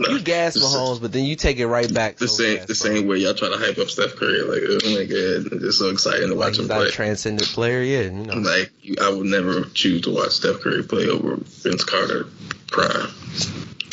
You 0.00 0.20
gas 0.24 0.56
Mahomes, 0.56 1.00
but 1.00 1.12
then 1.12 1.24
you 1.24 1.36
take 1.36 1.58
it 1.58 1.66
right 1.66 1.92
back. 1.92 2.16
The 2.16 2.28
so 2.28 2.42
same, 2.42 2.66
the 2.66 2.74
same 2.74 3.06
way 3.06 3.18
y'all 3.18 3.34
try 3.34 3.48
to 3.48 3.56
hype 3.56 3.78
up 3.78 3.88
Steph 3.88 4.16
Curry. 4.16 4.42
Like, 4.42 4.62
oh 4.64 4.90
my 4.94 5.04
god, 5.04 5.52
it's 5.52 5.62
just 5.64 5.78
so 5.78 5.90
exciting 5.90 6.28
to 6.28 6.34
Like 6.34 6.50
watch 6.50 6.58
him 6.58 6.66
play. 6.68 6.86
a 6.86 6.90
transcendent 6.90 7.48
player 7.50 7.82
yeah. 7.82 8.00
You 8.02 8.10
know. 8.10 8.34
like, 8.34 8.70
you, 8.82 8.96
I 9.00 9.10
would 9.10 9.26
never 9.26 9.64
choose 9.74 10.02
to 10.02 10.10
watch 10.14 10.30
Steph 10.32 10.60
Curry 10.60 10.82
play 10.82 11.08
over 11.08 11.36
Vince 11.36 11.84
Carter 11.84 12.26
prime. 12.68 13.08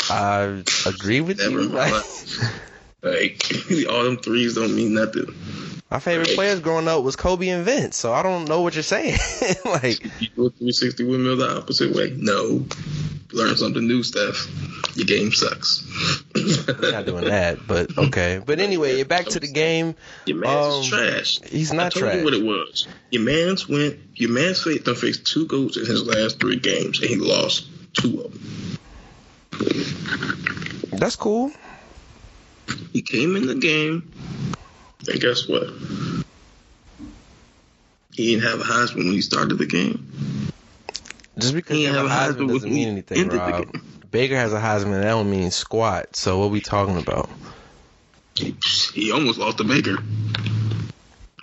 I 0.09 0.63
agree 0.85 1.21
with 1.21 1.39
Never 1.39 1.61
you. 1.61 1.69
Like. 1.69 2.03
Like, 3.01 3.51
all 3.89 4.03
them 4.03 4.17
threes 4.17 4.55
don't 4.55 4.75
mean 4.75 4.93
nothing. 4.95 5.25
my 5.91 5.99
favorite 5.99 6.29
players 6.35 6.59
growing 6.59 6.87
up 6.87 7.03
was 7.03 7.15
Kobe 7.15 7.47
and 7.49 7.63
Vince, 7.63 7.95
so 7.97 8.11
I 8.13 8.23
don't 8.23 8.47
know 8.49 8.61
what 8.61 8.73
you're 8.73 8.81
saying. 8.83 9.17
like, 9.65 10.03
You 10.19 10.29
do 10.35 10.45
a 10.47 10.49
360 10.49 11.03
windmill 11.03 11.37
the 11.37 11.57
opposite 11.57 11.95
way. 11.95 12.13
No. 12.17 12.65
Learn 13.31 13.55
something 13.57 13.85
new, 13.87 14.03
Steph. 14.03 14.47
Your 14.95 15.05
game 15.05 15.31
sucks. 15.31 15.83
not 16.35 17.05
doing 17.05 17.25
that, 17.25 17.57
but 17.67 17.97
okay. 17.97 18.39
But 18.45 18.59
anyway, 18.59 19.03
back 19.03 19.25
to 19.27 19.39
the 19.39 19.51
game. 19.51 19.95
Your 20.25 20.37
man's 20.37 20.75
Um, 20.75 20.83
trash. 20.83 21.39
He's 21.49 21.71
I 21.71 21.89
told 21.89 21.93
trash. 21.93 22.17
you 22.17 22.23
what 22.23 22.33
it 22.33 22.43
was. 22.43 22.87
Your 23.11 23.23
man's 23.23 23.67
went. 23.67 23.99
Your 24.15 24.29
man's 24.29 24.61
faced 24.63 24.85
done 24.85 24.95
faced 24.95 25.25
two 25.25 25.47
goals 25.47 25.75
in 25.75 25.85
his 25.85 26.03
last 26.05 26.39
three 26.39 26.59
games, 26.59 27.01
and 27.01 27.09
he 27.09 27.15
lost 27.17 27.65
two 27.93 28.21
of 28.21 28.31
them. 28.31 28.77
That's 30.99 31.15
cool. 31.15 31.51
He 32.93 33.01
came 33.01 33.35
in 33.35 33.47
the 33.47 33.55
game, 33.55 34.11
and 35.09 35.19
guess 35.19 35.47
what? 35.47 35.67
He 38.13 38.33
didn't 38.35 38.43
have 38.49 38.61
a 38.61 38.63
Heisman 38.63 38.95
when 38.97 39.11
he 39.11 39.21
started 39.21 39.57
the 39.57 39.65
game. 39.65 40.04
Just 41.45 41.55
because 41.55 41.77
He 41.77 41.83
you 41.83 41.93
have 41.93 42.05
a 42.05 42.09
Heisman 42.09 42.47
doesn't 42.47 42.71
mean 42.71 42.87
anything, 42.89 43.29
Rob. 43.29 43.75
Baker 44.11 44.35
has 44.35 44.53
a 44.53 44.59
Heisman, 44.59 45.01
that 45.01 45.09
don't 45.09 45.29
mean 45.29 45.51
squat. 45.51 46.15
So 46.15 46.39
what 46.39 46.49
we 46.51 46.61
talking 46.61 46.97
about? 46.97 47.29
He, 48.35 49.11
almost 49.11 49.39
lost 49.39 49.57
to 49.57 49.63
Baker. 49.63 49.97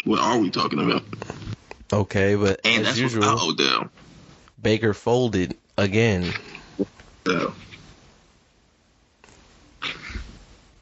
What 0.05 0.21
are 0.21 0.39
we 0.39 0.51
talking 0.51 0.79
about? 0.79 1.05
Okay, 1.93 2.35
but 2.35 2.61
And 2.65 2.87
as 2.87 2.99
usual, 2.99 3.25
Odell. 3.25 3.91
Baker 4.61 4.95
folded 4.95 5.57
again. 5.77 6.33
So, 7.27 7.55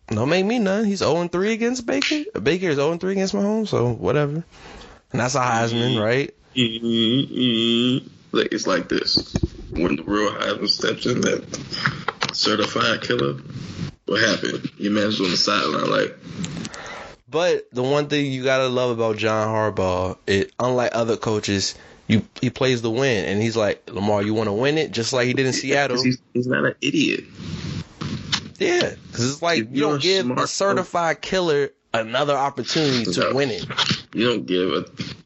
Don't 0.08 0.28
make 0.28 0.44
me 0.44 0.58
none. 0.58 0.84
He's 0.84 0.98
0 0.98 1.28
3 1.28 1.52
against 1.52 1.86
Baker. 1.86 2.38
Baker 2.40 2.68
is 2.68 2.76
0 2.76 2.98
3 2.98 3.12
against 3.12 3.34
Mahomes, 3.34 3.68
so 3.68 3.92
whatever. 3.92 4.44
And 5.12 5.20
that's 5.20 5.34
a 5.34 5.40
Heisman, 5.40 5.94
mm-hmm. 5.94 6.02
right? 6.02 6.34
Mm-hmm. 6.54 8.08
Like 8.32 8.48
it's 8.52 8.66
like 8.66 8.88
this. 8.88 9.34
When 9.70 9.96
the 9.96 10.02
real 10.04 10.32
Heisman 10.32 10.68
steps 10.68 11.06
in, 11.06 11.20
that 11.22 11.44
certified 12.32 13.02
killer, 13.02 13.34
what 14.06 14.20
happened? 14.20 14.70
Your 14.78 14.92
man's 14.92 15.20
on 15.20 15.30
the 15.30 15.36
sideline, 15.36 15.90
like, 15.90 16.16
But 17.28 17.68
the 17.72 17.82
one 17.82 18.08
thing 18.08 18.32
you 18.32 18.42
gotta 18.42 18.68
love 18.68 18.90
about 18.90 19.16
John 19.16 19.48
Harbaugh, 19.48 20.18
it 20.26 20.52
unlike 20.58 20.90
other 20.94 21.16
coaches, 21.16 21.74
you 22.08 22.24
he 22.40 22.50
plays 22.50 22.82
the 22.82 22.90
win, 22.90 23.24
and 23.26 23.40
he's 23.40 23.56
like 23.56 23.88
Lamar, 23.90 24.22
you 24.22 24.34
want 24.34 24.48
to 24.48 24.52
win 24.52 24.78
it, 24.78 24.90
just 24.90 25.12
like 25.12 25.26
he 25.26 25.32
did 25.34 25.46
in 25.46 25.52
Seattle. 25.52 26.02
he's, 26.02 26.20
he's 26.34 26.46
not 26.48 26.64
an 26.64 26.74
idiot. 26.80 27.24
Yeah, 28.58 28.94
because 29.06 29.32
it's 29.32 29.42
like 29.42 29.60
If 29.60 29.68
you 29.72 29.80
don't 29.82 30.02
give 30.02 30.28
a 30.30 30.46
certified 30.46 31.22
killer 31.22 31.70
another 31.94 32.36
opportunity 32.36 33.04
to 33.12 33.20
No. 33.20 33.34
win 33.34 33.50
it. 33.50 33.64
You 34.12 34.28
don't 34.28 34.46
give 34.46 34.70
a, 34.72 34.84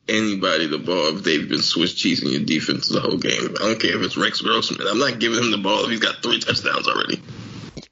anybody 0.08 0.66
the 0.66 0.78
ball 0.78 1.16
if 1.16 1.24
they've 1.24 1.48
been 1.48 1.62
Swiss 1.62 1.94
cheesing 1.94 2.32
your 2.32 2.44
defense 2.44 2.88
the 2.88 3.00
whole 3.00 3.16
game. 3.16 3.54
I 3.60 3.68
don't 3.68 3.80
care 3.80 3.96
if 3.96 4.02
it's 4.02 4.16
Rex 4.16 4.40
Grossman. 4.40 4.86
I'm 4.86 4.98
not 4.98 5.18
giving 5.18 5.38
him 5.42 5.50
the 5.50 5.58
ball 5.58 5.84
if 5.84 5.90
he's 5.90 6.00
got 6.00 6.22
three 6.22 6.40
touchdowns 6.40 6.88
already. 6.88 7.20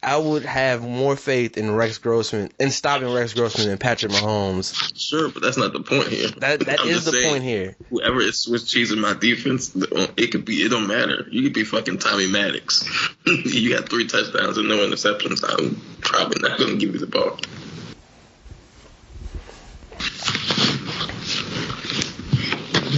I 0.05 0.17
would 0.17 0.45
have 0.45 0.83
more 0.83 1.15
faith 1.15 1.57
in 1.57 1.73
Rex 1.73 1.99
Grossman 1.99 2.51
in 2.59 2.73
stopping 2.73 3.13
Rex 3.13 3.35
Grossman 3.35 3.69
than 3.69 3.79
Patrick 3.79 4.11
Mahomes. 4.11 4.75
Sure, 4.97 5.29
but 5.31 5.43
that's 5.43 5.57
not 5.57 5.73
the 5.73 5.81
point 5.81 6.09
here. 6.09 6.29
That 6.39 6.61
that 6.67 6.81
is 6.85 7.05
the 7.05 7.13
saying, 7.13 7.31
point 7.31 7.45
here. 7.45 7.77
Whoever 7.91 8.21
is 8.21 8.41
Swiss 8.41 8.65
cheesing 8.65 8.99
my 8.99 9.15
defense, 9.15 9.73
it 10.17 10.33
could 10.33 10.45
be. 10.45 10.63
It 10.63 10.71
don't 10.71 10.89
matter. 10.89 11.29
You 11.31 11.43
could 11.43 11.53
be 11.53 11.63
fucking 11.63 11.99
Tommy 11.99 12.27
Maddox. 12.27 12.89
you 13.27 13.77
got 13.77 13.89
three 13.89 14.09
touchdowns 14.09 14.59
and 14.59 14.69
no 14.69 14.79
interceptions. 14.79 15.45
I'm 15.49 15.81
probably 16.01 16.49
not 16.49 16.59
going 16.59 16.79
to 16.79 16.85
give 16.85 16.95
you 16.95 17.01
the 17.01 17.07
ball. 17.07 17.39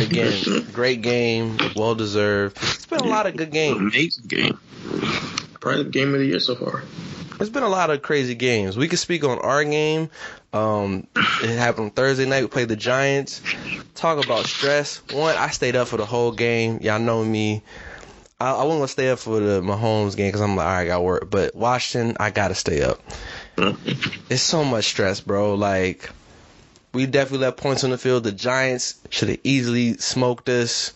Again, 0.00 0.66
great 0.72 1.02
game, 1.02 1.58
well 1.76 1.94
deserved. 1.94 2.58
It's 2.60 2.86
been 2.86 3.00
a 3.00 3.06
lot 3.06 3.26
of 3.26 3.36
good 3.36 3.50
games. 3.50 3.78
Amazing 3.78 4.26
game. 4.26 4.58
Probably 5.60 5.84
the 5.84 5.90
game 5.90 6.14
of 6.14 6.20
the 6.20 6.26
year 6.26 6.40
so 6.40 6.54
far. 6.54 6.82
It's 7.40 7.50
been 7.50 7.62
a 7.62 7.68
lot 7.68 7.90
of 7.90 8.02
crazy 8.02 8.34
games. 8.34 8.76
We 8.76 8.86
could 8.88 8.98
speak 8.98 9.24
on 9.24 9.38
our 9.38 9.64
game. 9.64 10.10
Um, 10.52 11.06
it 11.16 11.58
happened 11.58 11.96
Thursday 11.96 12.26
night. 12.26 12.42
We 12.42 12.48
played 12.48 12.68
the 12.68 12.76
Giants. 12.76 13.42
Talk 13.94 14.24
about 14.24 14.46
stress. 14.46 15.02
One, 15.12 15.34
I 15.36 15.48
stayed 15.48 15.74
up 15.74 15.88
for 15.88 15.96
the 15.96 16.06
whole 16.06 16.30
game. 16.30 16.78
Y'all 16.80 17.00
know 17.00 17.24
me. 17.24 17.62
I, 18.40 18.52
I 18.52 18.64
wasn't 18.64 18.78
gonna 18.78 18.88
stay 18.88 19.10
up 19.10 19.18
for 19.18 19.40
the 19.40 19.60
Mahomes 19.62 20.16
game 20.16 20.28
because 20.28 20.42
I'm 20.42 20.54
like, 20.54 20.66
all 20.66 20.72
right, 20.72 20.80
I 20.82 20.86
got 20.86 21.02
work. 21.02 21.30
But 21.30 21.54
Washington, 21.54 22.16
I 22.20 22.30
gotta 22.30 22.54
stay 22.54 22.82
up. 22.82 23.00
It's 23.56 24.42
so 24.42 24.64
much 24.64 24.84
stress, 24.84 25.20
bro. 25.20 25.54
Like, 25.54 26.10
we 26.94 27.06
definitely 27.06 27.46
left 27.46 27.56
points 27.58 27.84
on 27.84 27.90
the 27.90 27.98
field. 27.98 28.24
The 28.24 28.32
Giants 28.32 28.94
should 29.10 29.28
have 29.28 29.40
easily 29.44 29.96
smoked 29.98 30.48
us. 30.48 30.92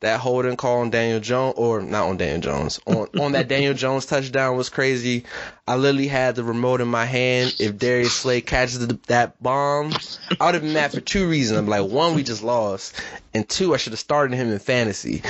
That 0.00 0.20
holding 0.20 0.56
call 0.56 0.80
on 0.80 0.90
Daniel 0.90 1.20
Jones, 1.20 1.54
or 1.56 1.80
not 1.80 2.06
on 2.06 2.18
Daniel 2.18 2.40
Jones, 2.40 2.78
on 2.86 3.08
on 3.20 3.32
that 3.32 3.48
Daniel 3.48 3.72
Jones 3.72 4.04
touchdown 4.04 4.54
was 4.54 4.68
crazy. 4.68 5.24
I 5.66 5.76
literally 5.76 6.06
had 6.06 6.36
the 6.36 6.44
remote 6.44 6.82
in 6.82 6.88
my 6.88 7.06
hand. 7.06 7.56
If 7.58 7.78
Darius 7.78 8.12
Slay 8.12 8.42
catches 8.42 8.86
the, 8.86 8.98
that 9.06 9.42
bomb, 9.42 9.94
I 10.38 10.44
would 10.46 10.54
have 10.54 10.62
been 10.62 10.74
mad 10.74 10.92
for 10.92 11.00
two 11.00 11.26
reasons. 11.28 11.58
I'm 11.58 11.66
like, 11.66 11.90
one, 11.90 12.14
we 12.14 12.22
just 12.24 12.42
lost, 12.42 13.00
and 13.32 13.48
two, 13.48 13.72
I 13.72 13.78
should 13.78 13.94
have 13.94 13.98
started 13.98 14.36
him 14.36 14.48
in 14.52 14.58
fantasy. 14.58 15.22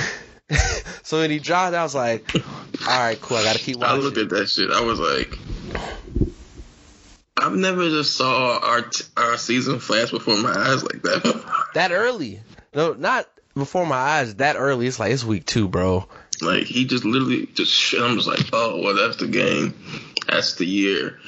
so 1.03 1.19
when 1.19 1.31
he 1.31 1.39
dropped, 1.39 1.73
I 1.73 1.83
was 1.83 1.95
like, 1.95 2.29
all 2.35 2.99
right, 2.99 3.19
cool. 3.21 3.37
I 3.37 3.43
gotta 3.45 3.59
keep 3.59 3.77
I 3.77 3.93
watching. 3.93 4.01
looked 4.03 4.17
at 4.17 4.29
that 4.29 4.49
shit. 4.49 4.69
I 4.69 4.81
was 4.81 4.99
like, 4.99 5.33
I've 7.37 7.53
never 7.53 7.89
just 7.89 8.15
saw 8.15 8.59
our 8.59 8.81
t- 8.81 9.05
our 9.15 9.37
season 9.37 9.79
flash 9.79 10.11
before 10.11 10.37
my 10.37 10.51
eyes 10.51 10.83
like 10.83 11.01
that. 11.03 11.67
that 11.73 11.91
early. 11.91 12.41
No, 12.73 12.93
not 12.93 13.29
before 13.53 13.85
my 13.85 13.95
eyes. 13.95 14.35
That 14.35 14.55
early. 14.57 14.87
It's 14.87 14.99
like 14.99 15.11
it's 15.11 15.23
week 15.23 15.45
two, 15.45 15.67
bro. 15.67 16.07
like 16.41 16.63
he 16.63 16.85
just 16.85 17.05
literally 17.05 17.45
just 17.47 17.71
shit. 17.71 18.01
I'm 18.01 18.15
just 18.15 18.27
like, 18.27 18.49
oh 18.53 18.81
well, 18.81 18.95
that's 18.95 19.17
the 19.17 19.27
game. 19.27 19.73
That's 20.27 20.55
the 20.55 20.65
year. 20.65 21.19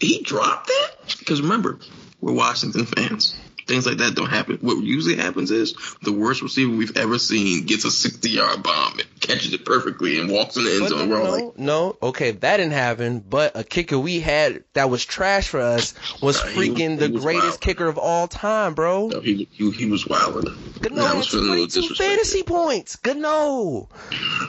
He 0.00 0.22
dropped 0.22 0.66
that 0.66 1.16
because 1.18 1.40
remember, 1.40 1.78
we're 2.20 2.32
Washington 2.32 2.84
fans. 2.86 3.36
Things 3.70 3.86
like 3.86 3.98
that 3.98 4.14
don't 4.16 4.28
happen. 4.28 4.58
What 4.62 4.82
usually 4.82 5.14
happens 5.16 5.50
is 5.52 5.74
the 6.02 6.12
worst 6.12 6.42
receiver 6.42 6.74
we've 6.76 6.96
ever 6.96 7.18
seen 7.20 7.64
gets 7.66 7.84
a 7.84 7.90
60 7.90 8.28
yard 8.28 8.62
bomb, 8.64 8.98
and 8.98 9.20
catches 9.20 9.52
it 9.54 9.64
perfectly, 9.64 10.18
and 10.18 10.28
walks 10.30 10.56
in 10.56 10.64
the 10.64 10.72
end 10.74 10.88
zone. 10.88 11.08
no, 11.08 11.14
We're 11.14 11.22
all 11.22 11.46
like, 11.46 11.58
no, 11.58 11.96
okay, 12.02 12.32
that 12.32 12.56
didn't 12.56 12.72
happen. 12.72 13.20
But 13.20 13.52
a 13.56 13.62
kicker 13.62 13.96
we 13.98 14.18
had 14.20 14.64
that 14.72 14.90
was 14.90 15.04
trash 15.04 15.48
for 15.48 15.60
us 15.60 15.94
was 16.20 16.36
Nah, 16.38 16.46
was- 16.46 16.54
freaking 16.56 16.90
he 16.90 16.96
the 16.96 17.10
was 17.10 17.22
greatest 17.22 17.46
wild. 17.46 17.60
kicker 17.60 17.86
of 17.86 17.96
all 17.96 18.26
time, 18.26 18.74
bro. 18.74 19.06
no, 19.08 19.20
he, 19.20 19.46
he, 19.52 19.70
he 19.70 19.86
was 19.86 20.04
wilding. 20.06 20.52
Good 20.80 20.92
no, 20.92 21.06
had 21.06 21.16
was 21.16 21.28
feeling 21.28 21.46
a 21.46 21.50
little 21.50 21.68
22 21.68 21.94
fantasy 21.94 22.42
points. 22.42 22.96
Good 22.96 23.18
no, 23.18 23.88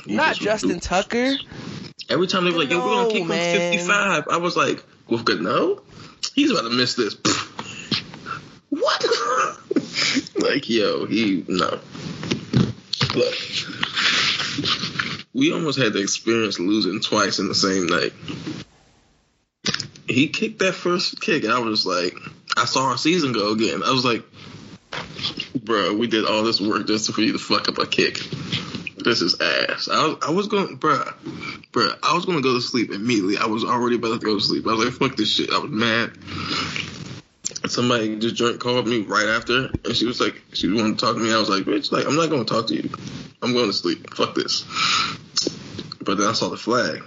not 0.08 0.36
Justin 0.38 0.72
duped. 0.72 0.84
Tucker. 0.84 1.36
Every 2.10 2.26
time 2.28 2.46
they 2.46 2.52
were 2.52 2.58
like, 2.58 2.72
yo, 2.72 2.80
we're 2.80 3.04
gonna 3.04 3.12
kick 3.12 3.28
man. 3.28 3.62
him 3.74 3.80
55. 3.80 4.28
I 4.32 4.38
was 4.38 4.58
like, 4.58 4.84
with 5.08 5.26
good 5.26 5.42
no? 5.42 5.82
He's 6.34 6.50
about 6.50 6.64
to 6.64 6.70
miss 6.72 6.96
this. 6.96 7.16
what? 8.72 9.06
like, 10.36 10.68
yo, 10.70 11.06
he 11.06 11.46
no. 11.48 11.80
Look. 13.16 13.36
We 15.34 15.54
almost 15.54 15.80
had 15.80 15.94
to 15.94 16.02
experience 16.02 16.60
losing 16.60 17.00
twice 17.02 17.40
in 17.40 17.48
the 17.48 17.56
same 17.56 17.86
night. 17.88 18.14
He 20.08 20.28
kicked 20.28 20.60
that 20.60 20.74
first 20.74 21.22
kick, 21.22 21.44
and 21.44 21.54
I 21.54 21.60
was 21.60 21.86
like, 21.86 22.16
I 22.58 22.66
saw 22.66 22.90
our 22.90 22.98
season 22.98 23.32
go 23.32 23.52
again. 23.52 23.82
I 23.84 23.92
was 23.92 24.04
like, 24.04 24.24
bro, 25.56 25.94
we 25.94 26.08
did 26.08 26.26
all 26.26 26.44
this 26.44 26.60
work 26.60 26.88
just 26.88 27.12
for 27.14 27.22
you 27.22 27.34
to 27.34 27.40
fuck 27.40 27.70
up 27.70 27.78
a 27.78 27.86
kick. 27.86 28.20
This 28.98 29.22
is 29.22 29.40
ass. 29.40 29.88
I 29.90 30.08
was, 30.08 30.18
I 30.22 30.32
was 30.32 30.48
going, 30.48 30.78
bruh, 30.78 31.14
bruh, 31.72 31.98
I 32.04 32.14
was 32.14 32.26
going 32.26 32.38
to 32.38 32.44
go 32.44 32.54
to 32.54 32.62
sleep 32.62 32.92
immediately. 32.92 33.38
I 33.38 33.46
was 33.46 33.64
already 33.64 33.96
about 33.96 34.20
to 34.20 34.26
go 34.26 34.36
to 34.36 34.44
sleep. 34.44 34.68
I 34.68 34.74
was 34.74 34.86
like, 34.86 34.94
fuck 34.94 35.18
this 35.18 35.32
shit. 35.32 35.50
I 35.52 35.60
was 35.60 35.72
mad. 35.72 36.12
Somebody 37.68 38.18
just 38.18 38.36
joint 38.36 38.60
called 38.60 38.88
me 38.88 39.02
right 39.02 39.28
after, 39.28 39.70
and 39.86 39.96
she 39.96 40.06
was 40.06 40.20
like, 40.20 40.42
she 40.54 40.68
wanted 40.72 40.98
to 41.00 41.06
talk 41.06 41.16
to 41.16 41.22
me. 41.22 41.34
I 41.34 41.38
was 41.38 41.50
like, 41.50 41.64
bitch, 41.64 41.92
like, 41.92 42.06
I'm 42.06 42.16
not 42.16 42.30
going 42.30 42.44
to 42.46 42.52
talk 42.54 42.68
to 42.68 42.76
you. 42.76 42.90
I'm 43.42 43.54
going 43.54 43.68
to 43.68 43.74
sleep. 43.74 44.14
Fuck 44.16 44.36
this. 44.36 44.64
But 46.04 46.18
then 46.18 46.28
I 46.28 46.34
saw 46.34 46.50
the 46.50 46.58
flag. 46.58 47.04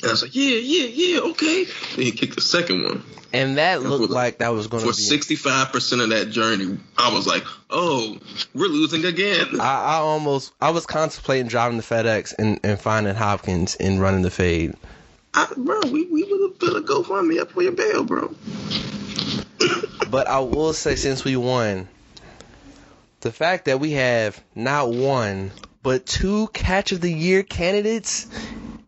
And 0.00 0.08
I 0.08 0.12
was 0.12 0.22
like, 0.22 0.34
yeah, 0.34 0.56
yeah, 0.56 0.86
yeah, 0.86 1.20
okay. 1.30 1.64
Then 1.96 2.04
he 2.04 2.12
kicked 2.12 2.36
the 2.36 2.40
second 2.40 2.84
one. 2.84 3.02
And 3.32 3.58
that 3.58 3.82
looked 3.82 4.08
the- 4.08 4.14
like 4.14 4.38
that 4.38 4.50
was 4.50 4.68
going 4.68 4.84
For 4.84 4.92
to 4.92 4.96
be. 4.96 5.18
65% 5.18 6.02
of 6.04 6.10
that 6.10 6.30
journey, 6.30 6.78
I 6.96 7.12
was 7.12 7.26
like, 7.26 7.44
oh, 7.68 8.16
we're 8.54 8.68
losing 8.68 9.04
again. 9.04 9.60
I, 9.60 9.82
I 9.84 9.94
almost, 9.96 10.52
I 10.60 10.70
was 10.70 10.86
contemplating 10.86 11.48
driving 11.48 11.76
the 11.78 11.82
FedEx 11.82 12.32
and, 12.38 12.60
and 12.62 12.80
finding 12.80 13.14
Hopkins 13.16 13.74
and 13.74 14.00
running 14.00 14.22
the 14.22 14.30
fade. 14.30 14.74
I, 15.34 15.52
bro, 15.56 15.80
we, 15.90 16.06
we 16.06 16.22
would 16.24 16.40
have 16.52 16.58
put 16.58 16.76
a 16.76 16.80
GoFundMe 16.80 17.40
up 17.40 17.50
for 17.50 17.62
your 17.62 17.72
bail, 17.72 18.04
bro. 18.04 18.34
But 20.10 20.26
I 20.26 20.40
will 20.40 20.72
say, 20.72 20.96
since 20.96 21.22
we 21.22 21.36
won, 21.36 21.86
the 23.20 23.30
fact 23.30 23.66
that 23.66 23.78
we 23.78 23.92
have 23.92 24.42
not 24.54 24.90
one 24.90 25.50
but 25.82 26.06
two 26.06 26.48
catch 26.48 26.92
of 26.92 27.00
the 27.00 27.12
year 27.12 27.42
candidates, 27.42 28.26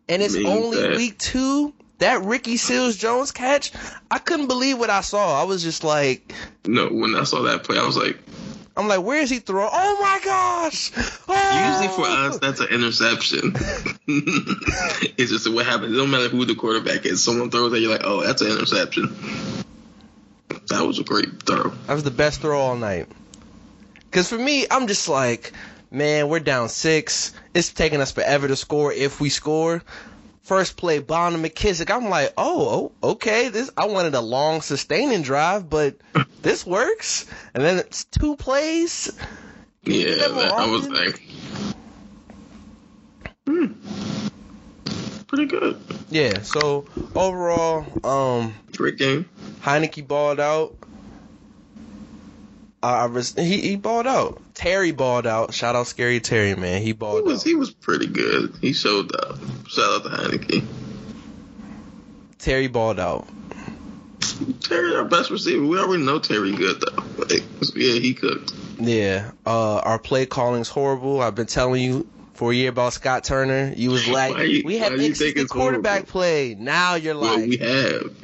and 0.09 0.21
it's 0.21 0.35
Means 0.35 0.47
only 0.47 0.81
that- 0.81 0.97
week 0.97 1.17
two. 1.17 1.73
That 1.99 2.23
Ricky 2.23 2.57
Seals 2.57 2.97
Jones 2.97 3.31
catch, 3.31 3.71
I 4.09 4.17
couldn't 4.17 4.47
believe 4.47 4.79
what 4.79 4.89
I 4.89 5.01
saw. 5.01 5.39
I 5.39 5.43
was 5.43 5.61
just 5.61 5.83
like, 5.83 6.33
No, 6.65 6.87
when 6.87 7.13
I 7.13 7.25
saw 7.25 7.43
that 7.43 7.63
play, 7.63 7.77
I 7.77 7.85
was 7.85 7.95
like, 7.95 8.17
I'm 8.75 8.87
like, 8.87 9.03
where 9.03 9.21
is 9.21 9.29
he 9.29 9.37
throwing? 9.37 9.69
Oh 9.71 9.97
my 10.01 10.19
gosh! 10.23 10.91
Oh! 11.27 11.79
usually 11.79 11.95
for 11.95 12.09
oh! 12.09 12.27
us, 12.29 12.39
that's 12.39 12.59
an 12.59 12.69
interception. 12.69 13.53
it's 14.07 15.29
just 15.29 15.53
what 15.53 15.67
happens. 15.67 15.93
It 15.93 15.97
don't 15.97 16.09
matter 16.09 16.29
who 16.29 16.43
the 16.45 16.55
quarterback 16.55 17.05
is. 17.05 17.23
Someone 17.23 17.51
throws 17.51 17.71
it, 17.73 17.79
you're 17.81 17.91
like, 17.91 18.01
oh, 18.03 18.23
that's 18.23 18.41
an 18.41 18.51
interception. 18.51 19.15
That 20.69 20.85
was 20.85 20.99
a 20.99 21.03
great 21.03 21.43
throw. 21.43 21.69
That 21.87 21.93
was 21.93 22.03
the 22.03 22.11
best 22.11 22.41
throw 22.41 22.59
all 22.59 22.75
night. 22.75 23.07
Because 24.09 24.29
for 24.29 24.37
me, 24.37 24.65
I'm 24.69 24.87
just 24.87 25.07
like, 25.07 25.53
man, 25.89 26.27
we're 26.29 26.39
down 26.39 26.69
six. 26.69 27.33
It's 27.53 27.71
taking 27.73 28.01
us 28.01 28.11
forever 28.11 28.47
to 28.47 28.55
score 28.55 28.91
if 28.91 29.19
we 29.21 29.29
score. 29.29 29.83
First 30.43 30.75
play, 30.75 30.99
Bond 30.99 31.35
and 31.35 31.45
McKissick. 31.45 31.89
I'm 31.95 32.09
like, 32.09 32.33
oh, 32.37 32.91
oh, 33.03 33.11
okay. 33.11 33.49
This 33.49 33.69
I 33.77 33.85
wanted 33.85 34.15
a 34.15 34.21
long, 34.21 34.61
sustaining 34.61 35.21
drive, 35.21 35.69
but 35.69 35.95
this 36.41 36.65
works. 36.65 37.25
And 37.53 37.63
then 37.63 37.77
it's 37.77 38.05
two 38.05 38.35
plays. 38.35 39.11
Can 39.85 39.93
you 39.93 40.03
do 40.03 40.09
Yeah, 40.09 40.27
that 40.27 40.51
I 40.53 40.69
was 40.69 40.89
like, 40.89 41.21
hmm, 43.47 43.73
pretty 45.31 45.45
good. 45.45 45.79
Yeah. 46.09 46.41
So 46.41 46.85
overall, 47.15 47.85
um, 48.05 48.53
Great 48.75 48.97
game. 48.97 49.27
Heineke 49.61 50.05
balled 50.05 50.39
out. 50.41 50.75
Uh, 52.83 52.87
I 52.87 53.05
was 53.05 53.33
he 53.35 53.61
he 53.61 53.75
balled 53.77 54.07
out. 54.07 54.41
Terry 54.55 54.91
balled 54.91 55.25
out. 55.25 55.53
Shout 55.53 55.75
out 55.75 55.87
Scary 55.87 56.19
Terry, 56.19 56.55
man. 56.55 56.81
He 56.81 56.87
He 56.87 56.93
balled 56.93 57.25
was 57.25 57.39
out. 57.41 57.45
he 57.47 57.55
was 57.55 57.71
pretty 57.71 58.07
good. 58.07 58.53
He 58.59 58.73
showed 58.73 59.15
up. 59.15 59.37
Shout 59.69 59.85
out 59.89 60.03
to 60.03 60.09
Heineke. 60.09 60.65
Terry 62.39 62.67
balled 62.67 62.99
out. 62.99 63.27
Terry, 64.61 64.95
our 64.95 65.05
best 65.05 65.29
receiver. 65.29 65.63
We 65.65 65.77
already 65.79 66.03
know 66.03 66.19
Terry 66.19 66.51
good 66.55 66.81
though. 66.81 67.03
Like, 67.17 67.43
yeah, 67.75 67.93
he 67.99 68.13
cooked. 68.13 68.51
Yeah, 68.79 69.31
uh, 69.45 69.77
our 69.79 69.99
play 69.99 70.25
calling's 70.25 70.67
horrible. 70.69 71.21
I've 71.21 71.35
been 71.35 71.45
telling 71.47 71.83
you 71.83 72.07
for 72.41 72.51
a 72.51 72.55
year 72.55 72.69
about 72.69 72.91
Scott 72.91 73.23
Turner. 73.23 73.71
You 73.77 73.91
was 73.91 74.07
like, 74.07 74.35
you- 74.47 74.63
we 74.65 74.79
have 74.79 74.93
why 74.93 74.95
you 74.95 75.13
think 75.13 75.37
inconsistent 75.37 75.37
it's 75.43 75.51
quarterback 75.51 76.09
horrible? 76.09 76.11
play. 76.11 76.55
Now 76.57 76.95
you're 76.95 77.15
Well, 77.15 77.37
like, 77.39 77.47
we 77.49 77.57
have. 77.57 78.01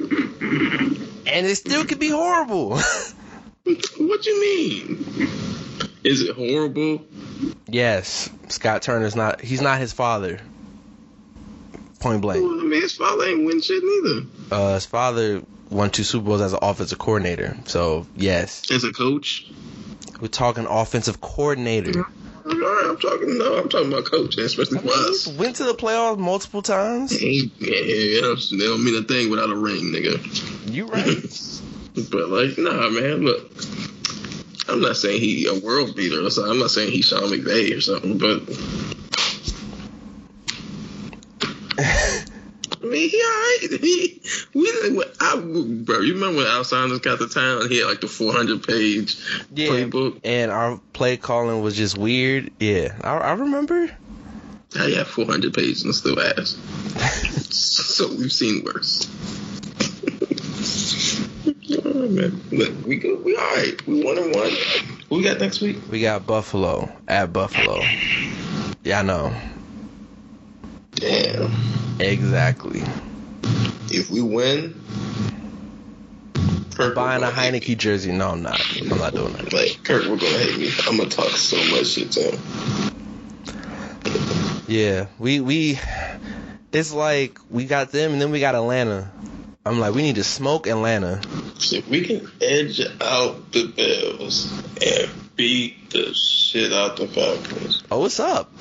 and 1.28 1.46
it 1.46 1.54
still 1.54 1.84
could 1.84 2.00
be 2.00 2.08
horrible. 2.08 2.70
what 3.62 4.22
do 4.22 4.30
you 4.30 4.40
mean? 4.40 5.28
Is 6.02 6.22
it 6.22 6.34
horrible? 6.34 7.04
yes, 7.68 8.28
Scott 8.48 8.82
Turner's 8.82 9.14
not. 9.14 9.40
He's 9.40 9.60
not 9.62 9.78
his 9.78 9.92
father. 9.92 10.40
Point 12.00 12.24
Well, 12.24 12.40
blank. 12.40 12.44
I 12.44 12.64
mean, 12.64 12.82
his 12.82 12.96
father 12.96 13.24
ain't 13.24 13.46
win 13.46 13.60
shit 13.60 13.84
neither. 13.84 14.26
Uh, 14.50 14.74
his 14.74 14.86
father 14.86 15.42
won 15.70 15.90
two 15.90 16.02
Super 16.02 16.24
Bowls 16.26 16.40
as 16.40 16.52
an 16.54 16.58
offensive 16.60 16.98
coordinator. 16.98 17.56
So 17.66 18.04
yes, 18.16 18.68
As 18.72 18.82
a 18.82 18.92
coach. 18.92 19.46
we're 20.20 20.26
talking 20.26 20.66
offensive 20.68 21.20
coordinator. 21.20 22.00
Right, 22.02 22.12
I'm 22.50 22.96
talking. 22.98 23.38
No, 23.38 23.58
I'm 23.58 23.68
talking 23.68 23.92
about 23.92 24.04
coach, 24.06 24.38
especially 24.38 24.78
I 24.78 24.82
for 24.82 24.88
us. 24.88 25.26
went 25.28 25.56
to 25.56 25.64
the 25.64 25.74
playoffs 25.74 26.18
multiple 26.18 26.62
times. 26.62 27.20
Yeah, 27.20 27.48
yeah, 27.58 28.34
they 28.50 28.66
don't 28.66 28.84
mean 28.84 28.96
a 28.96 29.02
thing 29.02 29.30
without 29.30 29.50
a 29.50 29.56
ring, 29.56 29.92
nigga. 29.92 30.72
You 30.72 30.86
right. 30.86 31.54
But 32.12 32.28
like, 32.28 32.56
nah, 32.58 32.90
man. 32.90 33.22
Look, 33.22 33.50
I'm 34.68 34.80
not 34.80 34.96
saying 34.96 35.20
he 35.20 35.46
a 35.46 35.58
world 35.58 35.96
beater. 35.96 36.18
I'm 36.20 36.58
not 36.60 36.70
saying 36.70 36.92
he's 36.92 37.06
Sean 37.06 37.22
McVay 37.22 37.76
or 37.76 37.80
something. 37.80 38.18
But 38.18 38.42
mean, 42.86 43.10
he 43.10 43.22
alright. 43.22 43.80
He 43.80 44.20
we. 44.54 45.04
I, 45.20 45.36
bro, 45.84 46.00
you 46.00 46.14
remember 46.14 46.38
when 46.38 46.46
Al 46.46 46.64
Saunders 46.64 47.00
got 47.00 47.18
the 47.18 47.28
town? 47.28 47.68
He 47.68 47.78
had 47.78 47.86
like 47.88 48.00
the 48.00 48.08
400 48.08 48.62
page 48.62 49.16
Yeah, 49.54 49.68
playbook. 49.68 50.20
and 50.24 50.50
our 50.50 50.80
play 50.92 51.16
calling 51.16 51.62
was 51.62 51.76
just 51.76 51.98
weird. 51.98 52.50
Yeah, 52.60 52.96
I, 53.02 53.16
I 53.16 53.32
remember. 53.32 53.90
You 54.74 54.94
have 54.96 55.08
400 55.08 55.54
pages 55.54 55.82
and 55.84 55.94
still 55.94 56.20
ass? 56.20 56.50
so 57.50 58.08
we've 58.08 58.32
seen 58.32 58.64
worse. 58.64 59.08
All 61.84 61.92
right, 61.92 62.10
man. 62.10 62.40
Look, 62.52 62.86
we 62.86 62.96
good. 62.96 63.24
We 63.24 63.36
all 63.36 63.56
right. 63.56 63.86
We 63.86 64.04
one 64.04 64.18
and 64.18 64.34
one. 64.34 64.50
Who 65.08 65.16
we 65.16 65.22
got 65.22 65.40
next 65.40 65.60
week? 65.60 65.78
We 65.90 66.00
got 66.00 66.26
Buffalo 66.26 66.90
at 67.06 67.32
Buffalo. 67.32 67.80
Yeah, 68.84 69.00
I 69.00 69.02
know. 69.02 69.32
Damn. 70.98 71.52
Exactly. 72.00 72.82
If 73.90 74.10
we 74.10 74.20
win, 74.20 74.80
Kirk 76.74 76.94
Buying 76.94 77.22
a 77.22 77.26
will 77.26 77.32
hate 77.32 77.52
me. 77.52 77.60
Heineke 77.60 77.78
jersey. 77.78 78.12
No, 78.12 78.30
I'm 78.30 78.42
not. 78.42 78.60
I'm 78.80 78.88
not 78.88 79.14
doing 79.14 79.32
that. 79.32 79.52
Like 79.52 79.82
Kirk, 79.84 80.02
we're 80.04 80.16
gonna 80.16 80.38
hate 80.38 80.58
me. 80.58 80.70
I'm 80.86 80.96
gonna 80.96 81.08
talk 81.08 81.30
so 81.30 81.56
much 81.74 81.86
shit 81.88 82.12
to 82.12 82.30
him. 82.30 82.92
Yeah, 84.68 85.06
we 85.18 85.40
we. 85.40 85.78
It's 86.72 86.92
like 86.92 87.38
we 87.50 87.64
got 87.64 87.90
them, 87.92 88.12
and 88.12 88.20
then 88.20 88.30
we 88.30 88.40
got 88.40 88.54
Atlanta. 88.54 89.10
I'm 89.64 89.80
like, 89.80 89.94
we 89.94 90.02
need 90.02 90.16
to 90.16 90.24
smoke 90.24 90.66
Atlanta. 90.66 91.20
If 91.72 91.88
we 91.88 92.04
can 92.04 92.30
edge 92.40 92.80
out 93.00 93.52
the 93.52 93.66
Bills 93.66 94.52
and 94.84 95.10
beat 95.36 95.90
the 95.90 96.14
shit 96.14 96.72
out 96.72 96.96
the 96.96 97.08
Falcons, 97.08 97.82
Oh, 97.90 98.04
it's 98.04 98.20
up. 98.20 98.52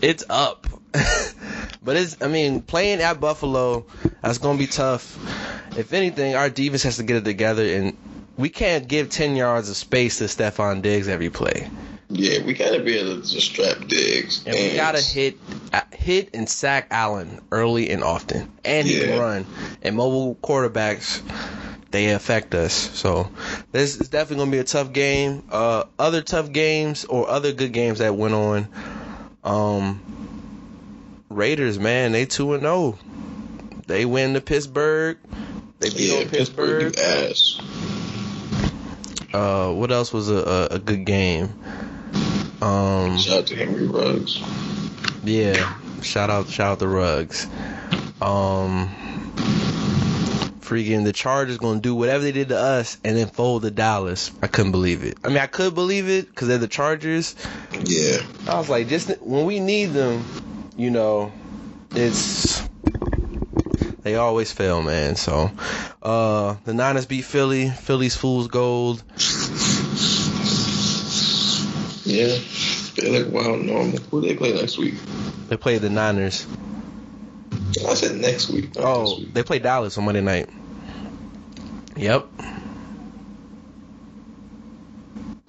It's 0.00 0.24
up. 0.28 0.66
but 1.82 1.96
it's, 1.96 2.20
I 2.22 2.28
mean, 2.28 2.62
playing 2.62 3.00
at 3.00 3.20
Buffalo, 3.20 3.86
that's 4.20 4.38
going 4.38 4.58
to 4.58 4.62
be 4.62 4.66
tough. 4.70 5.18
If 5.76 5.92
anything, 5.92 6.34
our 6.34 6.50
defense 6.50 6.82
has 6.82 6.96
to 6.98 7.02
get 7.02 7.16
it 7.16 7.24
together, 7.24 7.64
and 7.64 7.96
we 8.36 8.48
can't 8.48 8.86
give 8.86 9.08
10 9.10 9.36
yards 9.36 9.68
of 9.70 9.76
space 9.76 10.18
to 10.18 10.24
Stefon 10.24 10.82
Diggs 10.82 11.08
every 11.08 11.30
play. 11.30 11.68
yeah, 12.10 12.44
we 12.44 12.52
gotta 12.52 12.80
be 12.82 12.98
able 12.98 13.22
to 13.22 13.22
just 13.22 13.52
strap 13.52 13.88
Diggs. 13.88 14.44
And 14.46 14.54
we 14.54 14.76
got 14.76 14.96
to 14.96 15.00
hit 15.02 15.38
uh, 15.72 15.80
hit 15.92 16.30
and 16.34 16.46
sack 16.46 16.88
Allen 16.90 17.40
early 17.50 17.88
and 17.88 18.04
often. 18.04 18.52
And 18.66 18.86
he 18.86 18.98
Yeah. 18.98 19.06
can 19.06 19.18
run. 19.18 19.46
And 19.82 19.96
mobile 19.96 20.34
quarterbacks, 20.42 21.22
they 21.90 22.10
affect 22.10 22.54
us. 22.54 22.74
So 22.74 23.30
this 23.70 23.98
is 23.98 24.10
definitely 24.10 24.36
going 24.36 24.50
to 24.50 24.56
be 24.56 24.60
a 24.60 24.64
tough 24.64 24.92
game. 24.92 25.42
Uh, 25.50 25.84
other 25.98 26.20
tough 26.20 26.52
games 26.52 27.06
or 27.06 27.30
other 27.30 27.52
good 27.52 27.72
games 27.72 28.00
that 28.00 28.14
went 28.14 28.34
on. 28.34 28.68
Um, 29.42 30.21
Raiders, 31.36 31.78
man, 31.78 32.12
they 32.12 32.26
2 32.26 32.54
and 32.54 32.62
0. 32.62 32.98
They 33.86 34.04
win 34.04 34.34
to 34.34 34.40
Pittsburgh. 34.40 35.18
They 35.80 35.90
beat 35.90 36.12
Yeah, 36.12 36.20
on 36.20 36.28
Pittsburgh. 36.28 36.94
Pittsburgh, 36.94 37.30
ass. 37.30 37.60
Uh, 39.34 39.72
what 39.72 39.90
else 39.90 40.12
was 40.12 40.28
a, 40.28 40.34
a, 40.36 40.66
a 40.74 40.78
good 40.78 41.04
game? 41.04 41.48
Um, 42.60 43.18
Shout 43.18 43.38
out 43.38 43.46
to 43.48 43.56
Henry 43.56 43.86
Ruggs. 43.86 44.40
Yeah, 45.24 45.78
shout 46.02 46.30
out, 46.30 46.48
shout 46.48 46.72
out 46.72 46.78
the 46.78 46.88
Ruggs. 46.88 47.46
Um, 48.20 48.88
freaking 50.60 51.04
the 51.04 51.12
Chargers 51.12 51.58
gonna 51.58 51.80
do 51.80 51.94
whatever 51.94 52.22
they 52.24 52.32
did 52.32 52.48
to 52.50 52.58
us 52.58 52.98
and 53.04 53.16
then 53.16 53.26
fold 53.28 53.62
the 53.62 53.70
Dallas. 53.70 54.30
I 54.42 54.46
couldn't 54.46 54.72
believe 54.72 55.02
it. 55.04 55.18
I 55.24 55.28
mean, 55.28 55.38
I 55.38 55.46
could 55.46 55.74
believe 55.74 56.08
it 56.08 56.28
because 56.28 56.48
they're 56.48 56.58
the 56.58 56.68
Chargers. 56.68 57.34
Yeah, 57.84 58.18
I 58.48 58.58
was 58.58 58.68
like, 58.68 58.88
just 58.88 59.08
when 59.22 59.44
we 59.46 59.58
need 59.60 59.86
them, 59.86 60.24
you 60.76 60.90
know, 60.90 61.32
it's 61.92 62.62
they 64.02 64.16
always 64.16 64.50
fail, 64.52 64.82
man. 64.82 65.16
So, 65.16 65.50
uh, 66.02 66.56
the 66.64 66.74
Niners 66.74 67.06
beat 67.06 67.22
Philly. 67.22 67.70
Philly's 67.70 68.16
fool's 68.16 68.48
gold. 68.48 69.02
yeah. 72.04 72.38
They 72.96 73.10
look 73.10 73.32
wild 73.32 73.64
normal. 73.64 73.98
Who 74.10 74.20
they 74.20 74.34
play 74.34 74.52
next 74.52 74.76
week? 74.76 74.94
They 75.48 75.56
play 75.56 75.78
the 75.78 75.88
Niners. 75.88 76.46
I 77.88 77.94
said 77.94 78.16
next 78.16 78.50
week. 78.50 78.70
Oh, 78.76 79.18
week. 79.18 79.32
they 79.34 79.42
play 79.42 79.58
Dallas 79.58 79.96
on 79.98 80.04
Monday 80.04 80.20
night. 80.20 80.48
Yep. 81.96 82.28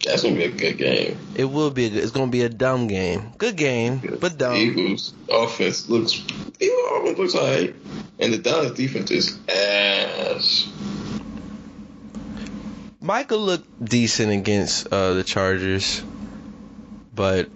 That's 0.04 0.24
gonna 0.24 0.36
be 0.36 0.44
a 0.44 0.52
good 0.52 0.78
game. 0.78 1.18
It 1.36 1.46
will 1.46 1.72
be. 1.72 1.86
A, 1.86 1.90
good- 1.90 2.04
it's 2.04 2.12
gonna 2.12 2.32
be 2.32 2.44
a 2.44 2.50
dumb 2.50 2.88
game. 2.88 3.32
Good 3.38 3.56
game, 3.56 4.02
but 4.20 4.38
dumb. 4.38 4.56
Eagles 4.56 5.14
offense 5.30 5.90
looks. 5.90 6.22
Eagles 6.60 6.92
offense 6.92 7.18
looks 7.20 7.36
alright, 7.36 7.76
and 8.20 8.34
the 8.34 8.38
Dallas 8.38 8.72
defense 8.72 9.12
is 9.12 9.38
ass. 9.50 10.68
Michael 13.02 13.40
looked 13.40 13.84
decent 13.84 14.32
against 14.32 14.88
uh, 14.92 15.14
the 15.14 15.24
Chargers, 15.24 16.02
but 17.14 17.50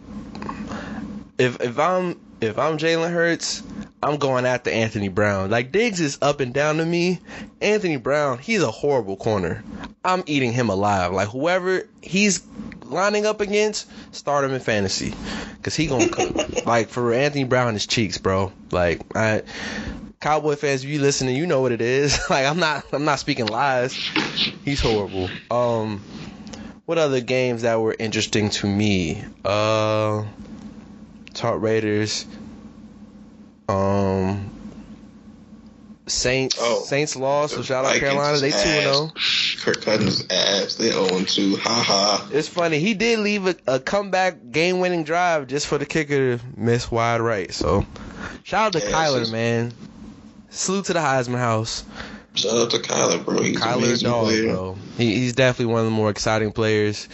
if 1.38 1.62
if 1.62 1.80
I'm 1.80 2.20
if 2.42 2.58
I'm 2.60 2.78
Jalen 2.78 3.12
Hurts, 3.12 3.64
I'm 4.02 4.18
going 4.18 4.46
after 4.46 4.70
Anthony 4.70 5.08
Brown. 5.08 5.50
Like 5.50 5.72
Diggs 5.72 6.00
is 6.00 6.20
up 6.22 6.40
and 6.40 6.54
down 6.54 6.78
to 6.78 6.86
me. 6.86 7.20
Anthony 7.62 7.98
Brown, 7.98 8.38
he's 8.38 8.62
a 8.62 8.72
horrible 8.72 9.18
corner. 9.18 9.64
I'm 10.04 10.24
eating 10.28 10.54
him 10.54 10.70
alive. 10.70 11.14
Like 11.14 11.30
whoever 11.30 11.88
he's 12.02 12.46
lining 12.84 13.26
up 13.26 13.42
against, 13.42 13.90
start 14.14 14.46
him 14.46 14.54
in 14.54 14.60
fantasy, 14.60 15.14
cause 15.64 15.76
he 15.76 15.88
gonna 15.88 16.10
cook. 16.10 16.36
like 16.66 16.90
for 16.90 17.12
Anthony 17.14 17.44
Brown, 17.44 17.74
his 17.74 17.88
cheeks, 17.88 18.18
bro. 18.18 18.52
Like 18.72 19.02
I. 19.16 19.44
Cowboy 20.20 20.56
fans, 20.56 20.84
if 20.84 20.90
you 20.90 21.00
listening, 21.00 21.36
you 21.36 21.46
know 21.46 21.62
what 21.62 21.72
it 21.72 21.80
is. 21.80 22.20
like 22.30 22.46
I'm 22.48 22.60
not, 22.60 22.86
I'm 22.92 23.06
not 23.06 23.20
speaking 23.20 23.46
lies. 23.46 23.94
He's 24.66 24.82
horrible. 24.82 25.30
Um, 25.52 26.02
what 26.86 26.98
other 26.98 27.22
games 27.22 27.62
that 27.62 27.80
were 27.80 27.96
interesting 27.98 28.50
to 28.50 28.68
me? 28.68 29.24
Uh, 29.46 30.26
talk 31.36 31.62
Raiders. 31.62 32.26
Um, 33.68 34.50
Saints. 36.08 36.58
Oh, 36.60 36.84
Saints 36.84 37.16
lost. 37.16 37.56
So 37.56 37.62
shout 37.62 37.84
out 37.86 37.94
Vikings 37.94 38.10
Carolina. 38.12 38.38
They 38.40 38.52
two 38.52 38.58
and 38.58 38.88
oh. 38.88 39.12
ass. 39.16 39.54
zero. 39.56 39.74
Kirk 39.74 39.82
Cousins 39.84 40.26
ass. 40.30 40.76
They 40.76 40.92
0 40.92 41.08
2. 41.26 41.58
Ha 41.58 41.84
ha. 41.86 42.30
It's 42.32 42.48
funny. 42.48 42.80
He 42.80 42.94
did 42.94 43.20
leave 43.20 43.46
a, 43.48 43.56
a 43.68 43.80
comeback 43.80 44.52
game 44.52 44.80
winning 44.80 45.04
drive 45.04 45.48
just 45.48 45.68
for 45.68 45.78
the 45.78 45.86
kicker 45.86 46.38
to 46.38 46.44
miss 46.56 46.90
wide 46.90 47.20
right. 47.22 47.54
So 47.54 47.86
shout 48.44 48.68
out 48.76 48.82
to 48.82 48.88
Yeah, 48.88 48.96
Kyler, 48.96 49.20
just- 49.20 49.32
man. 49.32 49.74
Salute 50.50 50.86
to 50.86 50.94
the 50.94 51.00
Heisman 51.00 51.38
House. 51.38 51.84
Shout 52.34 52.56
out 52.56 52.72
to 52.72 52.78
Kyler, 52.78 53.24
bro. 53.24 53.42
He's 53.42 53.60
Kyler 53.60 54.02
dog, 54.02 54.26
player. 54.28 54.54
bro. 54.54 54.78
He, 54.98 55.16
he's 55.16 55.34
definitely 55.34 55.74
one 55.74 55.80
of 55.82 55.86
the 55.86 55.92
more 55.92 56.10
exciting 56.10 56.52
players. 56.52 57.10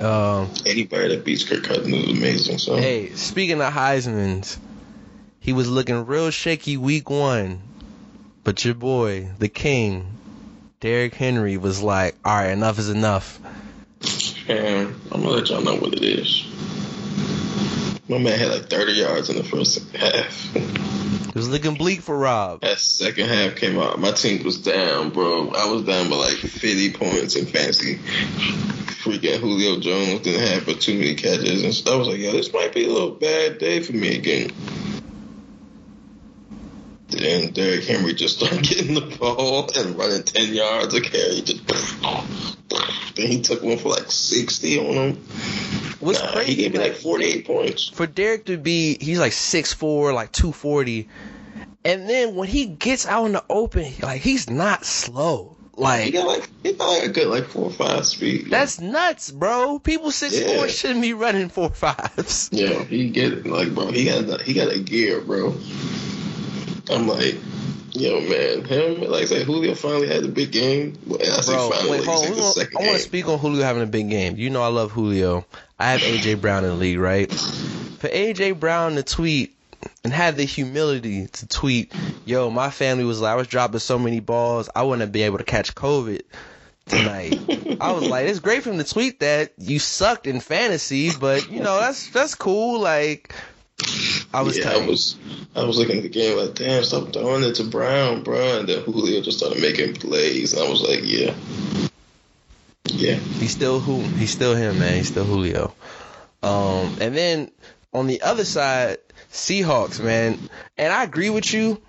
Um, 0.00 0.50
Anybody 0.66 1.08
that 1.08 1.22
beats 1.24 1.44
Kirk 1.48 1.62
Cousins 1.64 1.94
is 1.94 2.18
amazing. 2.18 2.58
So 2.58 2.76
hey, 2.76 3.10
speaking 3.14 3.60
of 3.62 3.72
Heisman's, 3.72 4.58
he 5.42 5.52
was 5.52 5.68
looking 5.68 6.06
real 6.06 6.30
shaky 6.30 6.76
week 6.76 7.10
one, 7.10 7.60
but 8.44 8.64
your 8.64 8.74
boy, 8.74 9.28
the 9.40 9.48
king, 9.48 10.06
Derrick 10.78 11.14
Henry, 11.14 11.56
was 11.56 11.82
like, 11.82 12.14
"All 12.24 12.32
right, 12.32 12.50
enough 12.50 12.78
is 12.78 12.88
enough." 12.88 13.40
man, 14.48 14.94
I'm 15.10 15.22
gonna 15.22 15.34
let 15.34 15.50
y'all 15.50 15.60
know 15.60 15.74
what 15.74 15.94
it 15.94 16.02
is. 16.04 16.44
My 18.08 18.18
man 18.18 18.38
had 18.38 18.52
like 18.52 18.70
30 18.70 18.92
yards 18.92 19.30
in 19.30 19.36
the 19.36 19.42
first 19.42 19.80
half. 19.96 20.54
It 20.54 21.34
was 21.34 21.48
looking 21.48 21.74
bleak 21.74 22.02
for 22.02 22.16
Rob. 22.16 22.60
that 22.60 22.78
second 22.78 23.28
half 23.28 23.56
came 23.56 23.78
out. 23.80 23.98
My 23.98 24.12
team 24.12 24.44
was 24.44 24.58
down, 24.58 25.10
bro. 25.10 25.50
I 25.50 25.66
was 25.72 25.82
down 25.82 26.08
by 26.08 26.16
like 26.16 26.36
50 26.36 26.92
points 26.92 27.34
in 27.34 27.46
fantasy. 27.46 27.96
Freaking 29.02 29.40
Julio 29.40 29.80
Jones 29.80 30.20
didn't 30.20 30.46
have 30.46 30.66
but 30.66 30.80
too 30.80 30.94
many 30.94 31.16
catches, 31.16 31.64
and 31.64 31.74
so 31.74 31.94
I 31.94 31.96
was 31.96 32.06
like, 32.06 32.18
"Yo, 32.18 32.30
this 32.30 32.52
might 32.52 32.72
be 32.72 32.84
a 32.84 32.92
little 32.92 33.10
bad 33.10 33.58
day 33.58 33.80
for 33.80 33.92
me 33.92 34.16
again." 34.16 34.52
Then 37.12 37.52
Derrick 37.52 37.84
Henry 37.84 38.14
just 38.14 38.38
started 38.38 38.62
getting 38.68 38.94
the 38.94 39.16
ball 39.18 39.70
and 39.76 39.96
running 39.98 40.22
10 40.22 40.54
yards 40.54 40.94
a 40.94 41.00
carry. 41.00 41.42
Just 41.42 41.62
then 43.14 43.26
he 43.30 43.42
took 43.42 43.62
one 43.62 43.76
for 43.78 43.90
like 43.90 44.10
60 44.10 44.78
on 44.78 44.84
him. 44.94 45.16
What's 46.00 46.20
Nah, 46.20 46.32
crazy? 46.32 46.54
He 46.54 46.62
gave 46.62 46.72
me 46.72 46.78
like, 46.78 46.92
like 46.92 47.00
48 47.00 47.46
points. 47.46 47.88
for 47.90 48.06
Derrick 48.06 48.46
to 48.46 48.56
be, 48.56 48.96
he's 49.00 49.18
like 49.18 49.32
6'4", 49.32 50.14
like 50.14 50.32
240. 50.32 51.08
And 51.84 52.08
then 52.08 52.34
when 52.34 52.48
he 52.48 52.66
gets 52.66 53.06
out 53.06 53.26
in 53.26 53.32
the 53.32 53.44
open, 53.50 53.92
like 54.02 54.20
he's 54.22 54.48
not 54.48 54.84
slow. 54.84 55.56
Like 55.76 56.04
He 56.04 56.12
Like 56.12 56.14
got 56.14 56.26
like 56.26 56.48
he 56.62 56.72
got 56.74 56.88
like 56.88 57.02
a 57.04 57.08
good 57.12 57.28
like 57.28 57.44
four 57.44 57.64
or 57.66 57.70
five 57.72 58.06
speed. 58.06 58.48
that's 58.50 58.80
nuts, 58.80 59.30
bro. 59.30 59.78
People 59.78 60.10
6'4 60.10 60.48
Yeah. 60.60 60.66
shouldn't 60.68 61.00
be 61.02 61.12
running 61.12 61.48
four 61.48 61.70
fives. 61.70 62.48
yeah, 62.52 62.82
he 62.84 63.08
get 63.10 63.32
it. 63.32 63.46
Like 63.46 63.74
bro, 63.74 63.90
he 63.90 64.04
got 64.04 64.42
he 64.42 64.54
got 64.54 64.72
a 64.72 64.78
gear, 64.78 65.20
bro. 65.20 65.54
I'm 66.92 67.08
like, 67.08 67.36
yo 67.92 68.20
man, 68.20 68.64
him 68.64 69.00
like 69.10 69.22
I 69.22 69.26
said, 69.26 69.46
Julio 69.46 69.74
finally 69.74 70.08
had 70.08 70.24
a 70.24 70.28
big 70.28 70.52
game. 70.52 70.96
Well, 71.06 71.20
I 71.20 71.40
say 71.40 71.52
Bro, 71.52 71.70
finally, 71.70 71.90
wait, 71.98 72.04
hold 72.06 72.26
on. 72.26 72.52
like 72.56 72.76
I 72.76 72.82
want 72.82 72.96
to 72.96 72.98
speak 72.98 73.28
on 73.28 73.38
Julio 73.38 73.62
having 73.62 73.82
a 73.82 73.86
big 73.86 74.08
game. 74.08 74.36
You 74.36 74.50
know 74.50 74.62
I 74.62 74.68
love 74.68 74.92
Julio. 74.92 75.44
I 75.78 75.92
have 75.92 76.00
AJ 76.00 76.40
Brown 76.40 76.64
in 76.64 76.70
the 76.70 76.76
league, 76.76 76.98
right? 76.98 77.30
For 77.32 78.08
AJ 78.08 78.60
Brown 78.60 78.94
to 78.94 79.02
tweet 79.02 79.56
and 80.04 80.12
have 80.12 80.36
the 80.36 80.44
humility 80.44 81.26
to 81.26 81.48
tweet, 81.48 81.92
yo, 82.24 82.50
my 82.50 82.70
family 82.70 83.04
was 83.04 83.20
like, 83.20 83.32
I 83.32 83.36
was 83.36 83.46
dropping 83.48 83.80
so 83.80 83.98
many 83.98 84.20
balls, 84.20 84.68
I 84.74 84.82
wouldn't 84.82 85.12
be 85.12 85.22
able 85.22 85.38
to 85.38 85.44
catch 85.44 85.74
COVID 85.74 86.22
tonight. 86.86 87.78
I 87.80 87.92
was 87.92 88.08
like, 88.08 88.26
it's 88.26 88.40
great 88.40 88.62
for 88.62 88.70
him 88.70 88.78
to 88.78 88.84
tweet 88.84 89.20
that 89.20 89.52
you 89.58 89.78
sucked 89.78 90.26
in 90.26 90.40
fantasy, 90.40 91.10
but 91.18 91.50
you 91.50 91.60
know 91.60 91.78
that's 91.78 92.10
that's 92.10 92.34
cool. 92.34 92.80
Like, 92.80 93.34
I 94.34 94.42
was 94.42 94.56
yeah, 94.56 94.64
tight. 94.64 94.82
I 94.82 94.86
was 94.86 95.16
I 95.54 95.64
was 95.64 95.78
looking 95.78 95.98
at 95.98 96.02
the 96.02 96.08
game 96.08 96.38
like, 96.38 96.54
damn, 96.54 96.84
stop 96.84 97.12
throwing 97.12 97.44
it 97.44 97.56
to 97.56 97.64
Brown, 97.64 98.22
bro. 98.22 98.58
And 98.58 98.68
then 98.68 98.82
Julio 98.82 99.20
just 99.20 99.38
started 99.38 99.60
making 99.60 99.94
plays, 99.94 100.54
and 100.54 100.62
I 100.62 100.70
was 100.70 100.82
like, 100.82 101.00
yeah, 101.02 101.34
yeah. 102.86 103.14
He's 103.14 103.52
still 103.52 103.80
who 103.80 104.00
he's 104.16 104.30
still 104.30 104.54
him, 104.54 104.78
man. 104.78 104.94
He's 104.94 105.08
still 105.08 105.24
Julio. 105.24 105.74
Um, 106.42 106.96
and 107.00 107.16
then 107.16 107.50
on 107.92 108.06
the 108.06 108.22
other 108.22 108.44
side, 108.44 108.98
Seahawks, 109.30 110.02
man. 110.02 110.38
And 110.76 110.92
I 110.92 111.04
agree 111.04 111.30
with 111.30 111.52
you. 111.52 111.80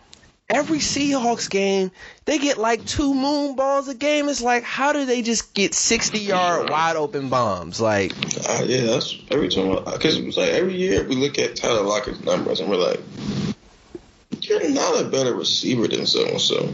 Every 0.53 0.77
Seahawks 0.77 1.49
game, 1.49 1.91
they 2.25 2.37
get 2.37 2.57
like 2.57 2.85
two 2.85 3.13
moon 3.13 3.55
balls 3.55 3.87
a 3.87 3.95
game. 3.95 4.29
It's 4.29 4.41
like, 4.41 4.63
how 4.63 4.93
do 4.93 5.05
they 5.05 5.21
just 5.21 5.53
get 5.53 5.73
60 5.73 6.19
yard 6.19 6.69
wide 6.69 6.95
open 6.95 7.29
bombs? 7.29 7.81
Like, 7.81 8.13
Uh, 8.47 8.63
yeah, 8.65 8.81
that's 8.81 9.17
every 9.31 9.49
time. 9.49 9.83
Because 9.85 10.17
it 10.17 10.25
was 10.25 10.37
like 10.37 10.49
every 10.49 10.75
year 10.75 11.03
we 11.07 11.15
look 11.15 11.39
at 11.39 11.55
Tyler 11.55 11.81
Lockett's 11.81 12.23
numbers 12.23 12.59
and 12.59 12.69
we're 12.69 12.77
like, 12.77 12.99
you're 14.41 14.69
not 14.69 15.01
a 15.01 15.05
better 15.05 15.33
receiver 15.33 15.87
than 15.87 16.05
so 16.05 16.25
and 16.25 16.41
so. 16.41 16.73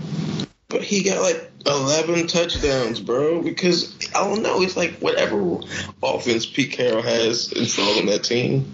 But 0.67 0.83
he 0.83 1.03
got 1.03 1.21
like 1.21 1.49
11 1.65 2.27
touchdowns, 2.27 2.99
bro. 2.99 3.41
Because 3.41 3.95
I 4.13 4.23
don't 4.23 4.43
know. 4.43 4.61
It's 4.61 4.77
like 4.77 4.97
whatever 4.99 5.59
offense 6.03 6.45
Pete 6.45 6.71
Carroll 6.71 7.01
has 7.01 7.51
installed 7.53 7.99
on 7.99 8.05
that 8.07 8.23
team, 8.23 8.73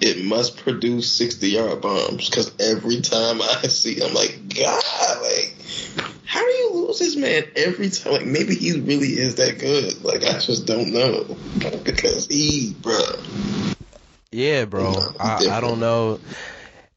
it 0.00 0.24
must 0.24 0.56
produce 0.58 1.12
60 1.12 1.48
yard 1.48 1.80
bombs. 1.80 2.28
Because 2.28 2.52
every 2.60 3.00
time 3.00 3.40
I 3.42 3.62
see, 3.68 4.02
I'm 4.02 4.14
like, 4.14 4.54
God, 4.54 5.22
like. 5.22 5.54
How 6.24 6.40
do 6.40 6.52
you 6.52 6.70
lose 6.74 6.98
this 6.98 7.16
man 7.16 7.44
every 7.54 7.88
time? 7.88 8.12
Like 8.12 8.26
maybe 8.26 8.56
he 8.56 8.80
really 8.80 9.08
is 9.08 9.36
that 9.36 9.58
good. 9.58 10.02
Like 10.04 10.24
I 10.24 10.38
just 10.38 10.66
don't 10.66 10.92
know 10.92 11.24
because 11.84 12.26
he, 12.26 12.74
bruh. 12.80 13.76
yeah, 14.32 14.64
bro. 14.64 14.92
I, 15.20 15.46
I 15.48 15.60
don't 15.60 15.78
know. 15.78 16.20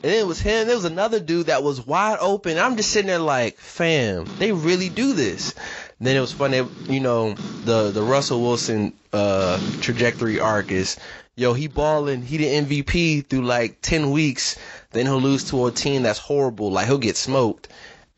And 0.02 0.14
it 0.14 0.26
was 0.26 0.40
him. 0.40 0.66
There 0.66 0.76
was 0.76 0.86
another 0.86 1.20
dude 1.20 1.48
that 1.48 1.62
was 1.62 1.86
wide 1.86 2.20
open. 2.22 2.58
I'm 2.58 2.78
just 2.78 2.90
sitting 2.92 3.08
there 3.08 3.20
like, 3.20 3.58
fam, 3.58 4.26
they 4.40 4.54
really 4.54 4.88
do 4.88 5.14
this. 5.14 5.54
Then 6.00 6.16
it 6.16 6.22
was 6.22 6.32
funny, 6.32 6.66
you 6.88 7.02
know, 7.02 7.34
the 7.34 7.92
the 7.92 8.02
Russell 8.02 8.42
Wilson 8.42 8.94
uh, 9.12 9.60
trajectory 9.82 10.40
arc 10.40 10.72
is, 10.72 10.98
yo, 11.40 11.54
he 11.54 11.68
balling, 11.68 12.22
he 12.22 12.38
the 12.38 12.46
MVP 12.46 13.26
through 13.26 13.44
like 13.44 13.82
ten 13.82 14.12
weeks. 14.12 14.58
Then 14.92 15.06
he'll 15.06 15.22
lose 15.22 15.50
to 15.52 15.68
a 15.68 15.72
team 15.72 16.04
that's 16.04 16.20
horrible, 16.20 16.72
like 16.72 16.88
he'll 16.88 16.98
get 16.98 17.16
smoked. 17.16 17.70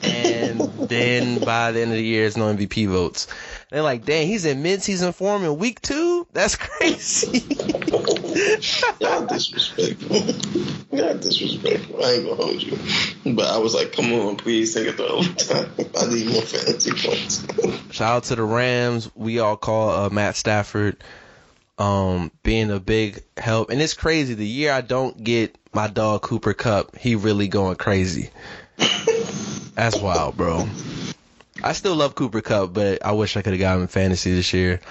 And 0.04 0.60
then 0.90 1.38
by 1.46 1.72
the 1.72 1.82
end 1.82 1.92
of 1.92 1.98
the 1.98 2.04
year, 2.04 2.26
it's 2.26 2.36
no 2.36 2.52
MVP 2.52 2.88
votes. 2.88 3.28
They're 3.70 3.84
like, 3.84 4.04
dang, 4.04 4.26
he's 4.26 4.46
in 4.46 4.64
mid-season 4.64 5.14
form 5.14 5.44
in 5.44 5.60
week 5.60 5.80
two. 5.80 6.26
That's 6.34 6.56
crazy. 6.56 7.56
Y'all 9.00 9.28
disrespectful. 9.28 10.18
Y'all 10.98 11.18
disrespectful. 11.20 12.04
I 12.04 12.14
ain't 12.14 12.24
gonna 12.24 12.36
hold 12.36 12.64
you. 12.64 13.36
But 13.36 13.54
I 13.54 13.60
was 13.60 13.76
like, 13.76 13.92
come 13.92 14.12
on, 14.14 14.38
please 14.38 14.74
take 14.74 14.88
it 14.88 14.98
to 14.98 15.08
overtime. 15.08 15.72
I 16.00 16.08
need 16.08 16.32
more 16.32 16.42
fantasy 16.42 16.92
points. 16.94 17.46
Shout 17.94 18.16
out 18.16 18.24
to 18.24 18.36
the 18.36 18.44
Rams. 18.44 19.12
We 19.14 19.38
all 19.38 19.56
call 19.56 19.92
uh, 19.92 20.10
Matt 20.10 20.36
Stafford 20.36 20.98
um, 21.78 22.32
being 22.44 22.72
a 22.72 22.80
big 22.80 23.24
help. 23.38 23.70
And 23.70 23.82
it's 23.82 23.94
crazy. 23.94 24.34
The 24.34 24.48
year 24.48 24.72
I 24.72 24.82
don't 24.82 25.24
get 25.24 25.58
my 25.74 25.88
dog 25.88 26.22
Cooper 26.22 26.54
Kupp, 26.54 26.96
he 26.98 27.16
really 27.16 27.48
going 27.48 27.76
crazy. 27.76 28.30
That's 29.76 30.00
wild, 30.00 30.38
bro. 30.38 30.68
I 31.64 31.74
still 31.74 31.96
love 31.96 32.16
Cooper 32.16 32.42
Kupp, 32.42 32.74
but 32.74 33.06
I 33.06 33.12
wish 33.14 33.38
I 33.38 33.42
could 33.42 33.54
have 33.54 33.60
got 33.60 33.76
him 33.76 33.82
in 33.82 33.88
fantasy 33.88 34.34
this 34.34 34.54
year. 34.54 34.82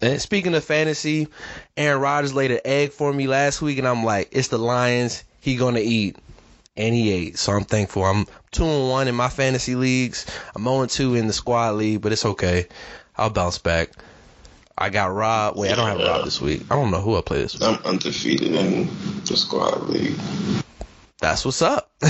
And 0.00 0.20
speaking 0.20 0.54
of 0.54 0.64
fantasy, 0.64 1.28
Aaron 1.76 2.00
Rodgers 2.00 2.34
laid 2.34 2.50
an 2.50 2.60
egg 2.64 2.92
for 2.92 3.12
me 3.12 3.26
last 3.26 3.62
week, 3.62 3.78
and 3.78 3.86
I'm 3.86 4.04
like, 4.04 4.28
it's 4.32 4.48
the 4.48 4.58
Lions. 4.58 5.24
He 5.40 5.56
gonna 5.56 5.80
eat, 5.80 6.16
and 6.76 6.94
he 6.94 7.12
ate. 7.12 7.38
So 7.38 7.52
I'm 7.52 7.64
thankful. 7.64 8.04
I'm 8.04 8.26
two 8.50 8.64
and 8.64 8.88
one 8.88 9.08
in 9.08 9.14
my 9.14 9.28
fantasy 9.28 9.74
leagues. 9.76 10.26
I'm 10.54 10.64
0 10.64 10.82
and 10.82 10.90
two 10.90 11.14
in 11.14 11.26
the 11.26 11.32
squad 11.32 11.76
league, 11.76 12.00
but 12.00 12.12
it's 12.12 12.24
okay. 12.24 12.66
I'll 13.16 13.30
bounce 13.30 13.58
back. 13.58 13.90
I 14.76 14.90
got 14.90 15.12
Rob. 15.12 15.56
Wait, 15.56 15.72
I 15.72 15.76
don't 15.76 15.86
have 15.86 15.98
Rob 15.98 16.24
this 16.24 16.40
week. 16.40 16.62
I 16.70 16.74
don't 16.74 16.90
know 16.90 17.00
who 17.00 17.16
I 17.16 17.20
play 17.20 17.42
this 17.42 17.54
week. 17.54 17.62
I'm 17.62 17.84
undefeated 17.84 18.52
in 18.52 18.88
the 19.24 19.36
squad 19.36 19.88
league. 19.88 20.18
That's 21.20 21.44
what's 21.44 21.62
up. 21.62 21.90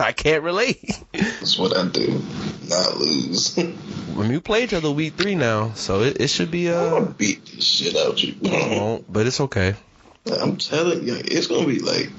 I 0.00 0.12
can't 0.16 0.42
relate. 0.42 0.98
That's 1.12 1.58
what 1.58 1.76
I 1.76 1.86
do. 1.88 2.22
Not 2.68 2.96
lose. 2.96 3.56
Mean, 4.16 4.28
we 4.28 4.40
play 4.40 4.64
each 4.64 4.72
other 4.72 4.90
week 4.90 5.14
three 5.14 5.34
now, 5.34 5.72
so 5.74 6.00
it, 6.00 6.20
it 6.20 6.28
should 6.28 6.50
be 6.50 6.70
I'm 6.70 6.74
uh, 6.74 6.90
gonna 6.90 7.10
beat 7.10 7.44
the 7.44 7.60
shit 7.60 7.96
out 7.96 8.22
you. 8.22 8.34
won't, 8.42 9.12
but 9.12 9.26
it's 9.26 9.40
okay. 9.40 9.74
I'm 10.40 10.56
telling 10.56 11.06
you, 11.06 11.16
it's 11.16 11.46
gonna 11.46 11.66
be 11.66 11.80
like 11.80 12.10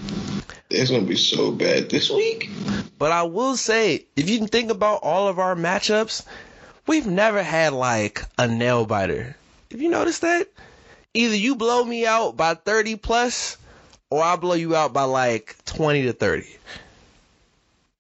it's 0.69 0.91
gonna 0.91 1.03
be 1.03 1.15
so 1.15 1.51
bad 1.51 1.89
this 1.89 2.09
week. 2.11 2.49
But 2.99 3.11
I 3.11 3.23
will 3.23 3.57
say, 3.57 4.05
if 4.15 4.29
you 4.29 4.45
think 4.47 4.69
about 4.71 4.99
all 5.01 5.27
of 5.27 5.39
our 5.39 5.55
matchups, 5.55 6.25
we've 6.85 7.07
never 7.07 7.41
had 7.41 7.73
like 7.73 8.21
a 8.37 8.47
nail 8.47 8.85
biter. 8.85 9.35
Have 9.71 9.81
you 9.81 9.89
noticed 9.89 10.21
that? 10.21 10.47
Either 11.13 11.35
you 11.35 11.55
blow 11.55 11.83
me 11.83 12.05
out 12.05 12.37
by 12.37 12.53
30 12.53 12.95
plus, 12.97 13.57
or 14.09 14.23
I 14.23 14.35
blow 14.35 14.53
you 14.53 14.75
out 14.75 14.93
by 14.93 15.03
like 15.03 15.55
20 15.65 16.03
to 16.03 16.13
30. 16.13 16.45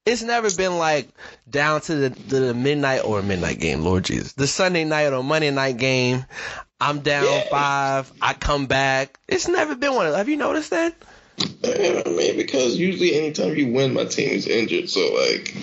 It's 0.05 0.23
never 0.23 0.49
been 0.55 0.77
like 0.77 1.09
down 1.49 1.81
to 1.81 1.95
the, 1.95 2.09
to 2.11 2.39
the 2.39 2.53
midnight 2.53 3.03
or 3.03 3.21
midnight 3.21 3.59
game, 3.59 3.81
Lord 3.81 4.05
Jesus. 4.05 4.33
The 4.33 4.47
Sunday 4.47 4.85
night 4.85 5.11
or 5.11 5.21
Monday 5.23 5.51
night 5.51 5.77
game, 5.77 6.25
I'm 6.79 7.01
down 7.01 7.25
Yeah. 7.41 7.49
five, 7.49 8.13
I 8.21 8.33
come 8.33 8.67
back. 8.67 9.19
It's 9.27 9.47
never 9.49 9.75
been 9.75 9.95
one 9.95 10.07
of 10.07 10.15
Have 10.15 10.29
you 10.29 10.37
noticed 10.37 10.69
that? 10.69 10.95
I 11.65 12.09
mean, 12.09 12.37
because 12.37 12.77
usually 12.77 13.15
anytime 13.15 13.55
you 13.57 13.73
win, 13.73 13.93
my 13.93 14.05
team 14.05 14.29
is 14.29 14.47
injured. 14.47 14.89
So 14.89 15.13
like, 15.13 15.53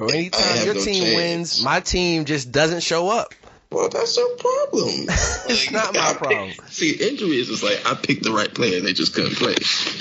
Or 0.00 0.12
anytime 0.12 0.64
your 0.64 0.74
no 0.74 0.84
team 0.84 1.02
chance. 1.04 1.14
wins, 1.14 1.62
my 1.64 1.78
team 1.80 2.24
just 2.24 2.50
doesn't 2.50 2.82
show 2.82 3.08
up. 3.08 3.34
Well, 3.74 3.88
that's 3.88 4.16
your 4.16 4.28
problem. 4.36 5.06
It's 5.46 5.70
not 5.70 5.92
my 5.94 6.00
I 6.00 6.08
pick- 6.12 6.18
problem. 6.18 6.50
See, 6.70 6.92
injuries 6.92 7.50
is 7.50 7.62
like 7.62 7.84
I 7.86 7.94
picked 7.94 8.22
the 8.24 8.32
right 8.32 8.52
player, 8.52 8.78
and 8.78 8.86
they 8.86 8.92
just 8.94 9.14
couldn't 9.14 9.36
play. 9.36 9.54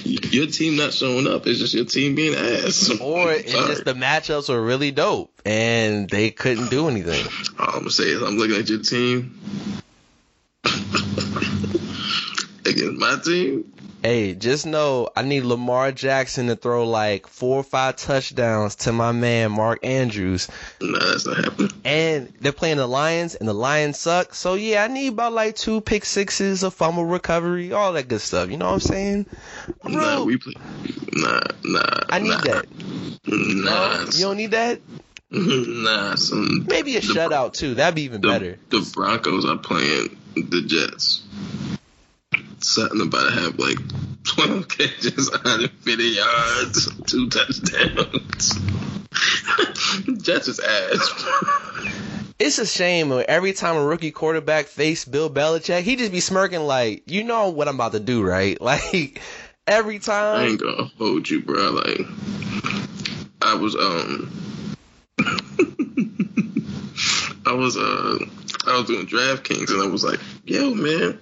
Your 0.06 0.48
team 0.48 0.78
not 0.78 0.94
showing 0.94 1.28
up 1.28 1.46
is 1.48 1.60
just 1.60 1.74
your 1.74 1.86
team 1.86 2.16
being 2.16 2.34
ass. 2.34 2.90
Or 3.02 3.32
it's 3.32 3.52
just 3.52 3.84
the 3.86 3.94
matchups 3.94 4.48
were 4.50 4.62
really 4.62 4.92
dope 4.92 5.32
and 5.46 6.10
they 6.10 6.30
couldn't 6.32 6.70
do 6.70 6.88
anything. 6.88 7.26
All 7.60 7.68
I'm 7.68 7.80
gonna 7.80 7.90
say 7.92 8.06
is 8.06 8.22
I'm 8.22 8.38
looking 8.38 8.56
at 8.58 8.70
your 8.70 8.80
team 8.82 9.38
against 12.66 13.00
my 13.00 13.18
team. 13.24 13.72
Hey, 14.04 14.36
just 14.36 14.66
know 14.66 15.08
I 15.16 15.22
need 15.22 15.44
Lamar 15.44 15.94
Jackson 15.94 16.48
to 16.48 16.58
throw 16.58 16.86
like 16.86 17.26
four 17.26 17.60
or 17.60 17.64
five 17.64 17.96
touchdowns 17.96 18.76
to 18.76 18.92
my 18.92 19.14
man 19.14 19.54
Mark 19.54 19.80
Andrews. 19.86 20.50
Nah, 20.82 21.00
that's 21.00 21.26
not 21.26 21.38
happening. 21.38 21.72
And 21.86 22.34
they're 22.42 22.52
playing 22.52 22.76
the 22.78 22.86
Lions 22.88 23.36
and 23.36 23.48
the 23.48 23.54
Lions 23.54 23.98
suck. 23.98 24.34
So 24.34 24.56
yeah, 24.56 24.84
I 24.84 24.90
need 24.90 25.14
about 25.14 25.32
like 25.32 25.56
two 25.56 25.80
pick 25.80 26.04
sixes, 26.04 26.64
a 26.64 26.72
fumble 26.72 27.06
recovery, 27.06 27.72
all 27.72 27.94
that 27.94 28.10
good 28.10 28.20
stuff. 28.20 28.52
You 28.52 28.58
know 28.58 28.66
what 28.66 28.74
I'm 28.74 28.80
saying? 28.82 29.26
Nah, 29.86 30.26
we 30.26 30.36
play. 30.36 30.56
Nah, 31.14 31.40
nah. 31.64 32.00
I 32.10 32.20
need 32.20 32.28
nah, 32.28 32.42
that. 32.42 32.66
Nah, 33.26 34.06
You 34.12 34.26
don't 34.26 34.36
need 34.36 34.52
that? 34.52 34.82
nah. 35.32 36.16
Some, 36.16 36.66
Maybe 36.68 36.98
a 36.98 37.00
shutout 37.00 37.54
too. 37.54 37.76
That'd 37.76 37.96
be 37.96 38.02
even 38.02 38.20
the, 38.20 38.28
better. 38.28 38.60
the 38.70 38.92
Broncos 38.94 39.46
are 39.46 39.56
playing 39.56 40.18
the 40.36 40.62
Jets. 40.68 41.22
Sutton 42.64 43.02
about 43.02 43.30
to 43.30 43.40
have 43.42 43.60
like 43.60 43.78
12 44.24 44.68
catches, 44.68 45.30
150 45.32 46.04
yards, 46.04 46.90
two 47.06 47.30
touchdowns. 47.30 48.60
Jets 50.24 50.48
is 50.48 50.60
ass. 50.60 51.94
It's 52.40 52.58
a 52.58 52.66
shame 52.66 53.12
every 53.28 53.54
time 53.54 53.76
a 53.76 53.86
rookie 53.86 54.12
quarterback 54.12 54.66
face 54.66 55.06
Bill 55.06 55.30
Belichick, 55.30 55.82
he 55.82 55.96
just 55.96 56.12
be 56.12 56.20
smirking 56.20 56.62
like, 56.62 57.04
you 57.06 57.24
know 57.24 57.50
what 57.50 57.68
I'm 57.68 57.76
about 57.76 57.92
to 57.94 58.00
do, 58.00 58.24
right? 58.24 58.58
Like 58.62 59.22
every 59.68 60.00
time. 60.00 60.40
I 60.40 60.46
ain't 60.46 60.62
gonna 60.62 60.86
hold 60.98 61.30
you, 61.30 61.42
bro. 61.42 61.72
Like, 61.72 62.02
I 63.42 63.56
was, 63.56 63.76
um, 63.76 64.32
I 67.46 67.54
was, 67.54 67.78
uh, 67.78 68.20
I 68.66 68.78
was 68.78 68.86
doing 68.86 69.06
DraftKings 69.06 69.70
and 69.72 69.82
I 69.82 69.88
was 69.88 70.04
like, 70.04 70.20
yo, 70.46 70.74
man, 70.74 71.20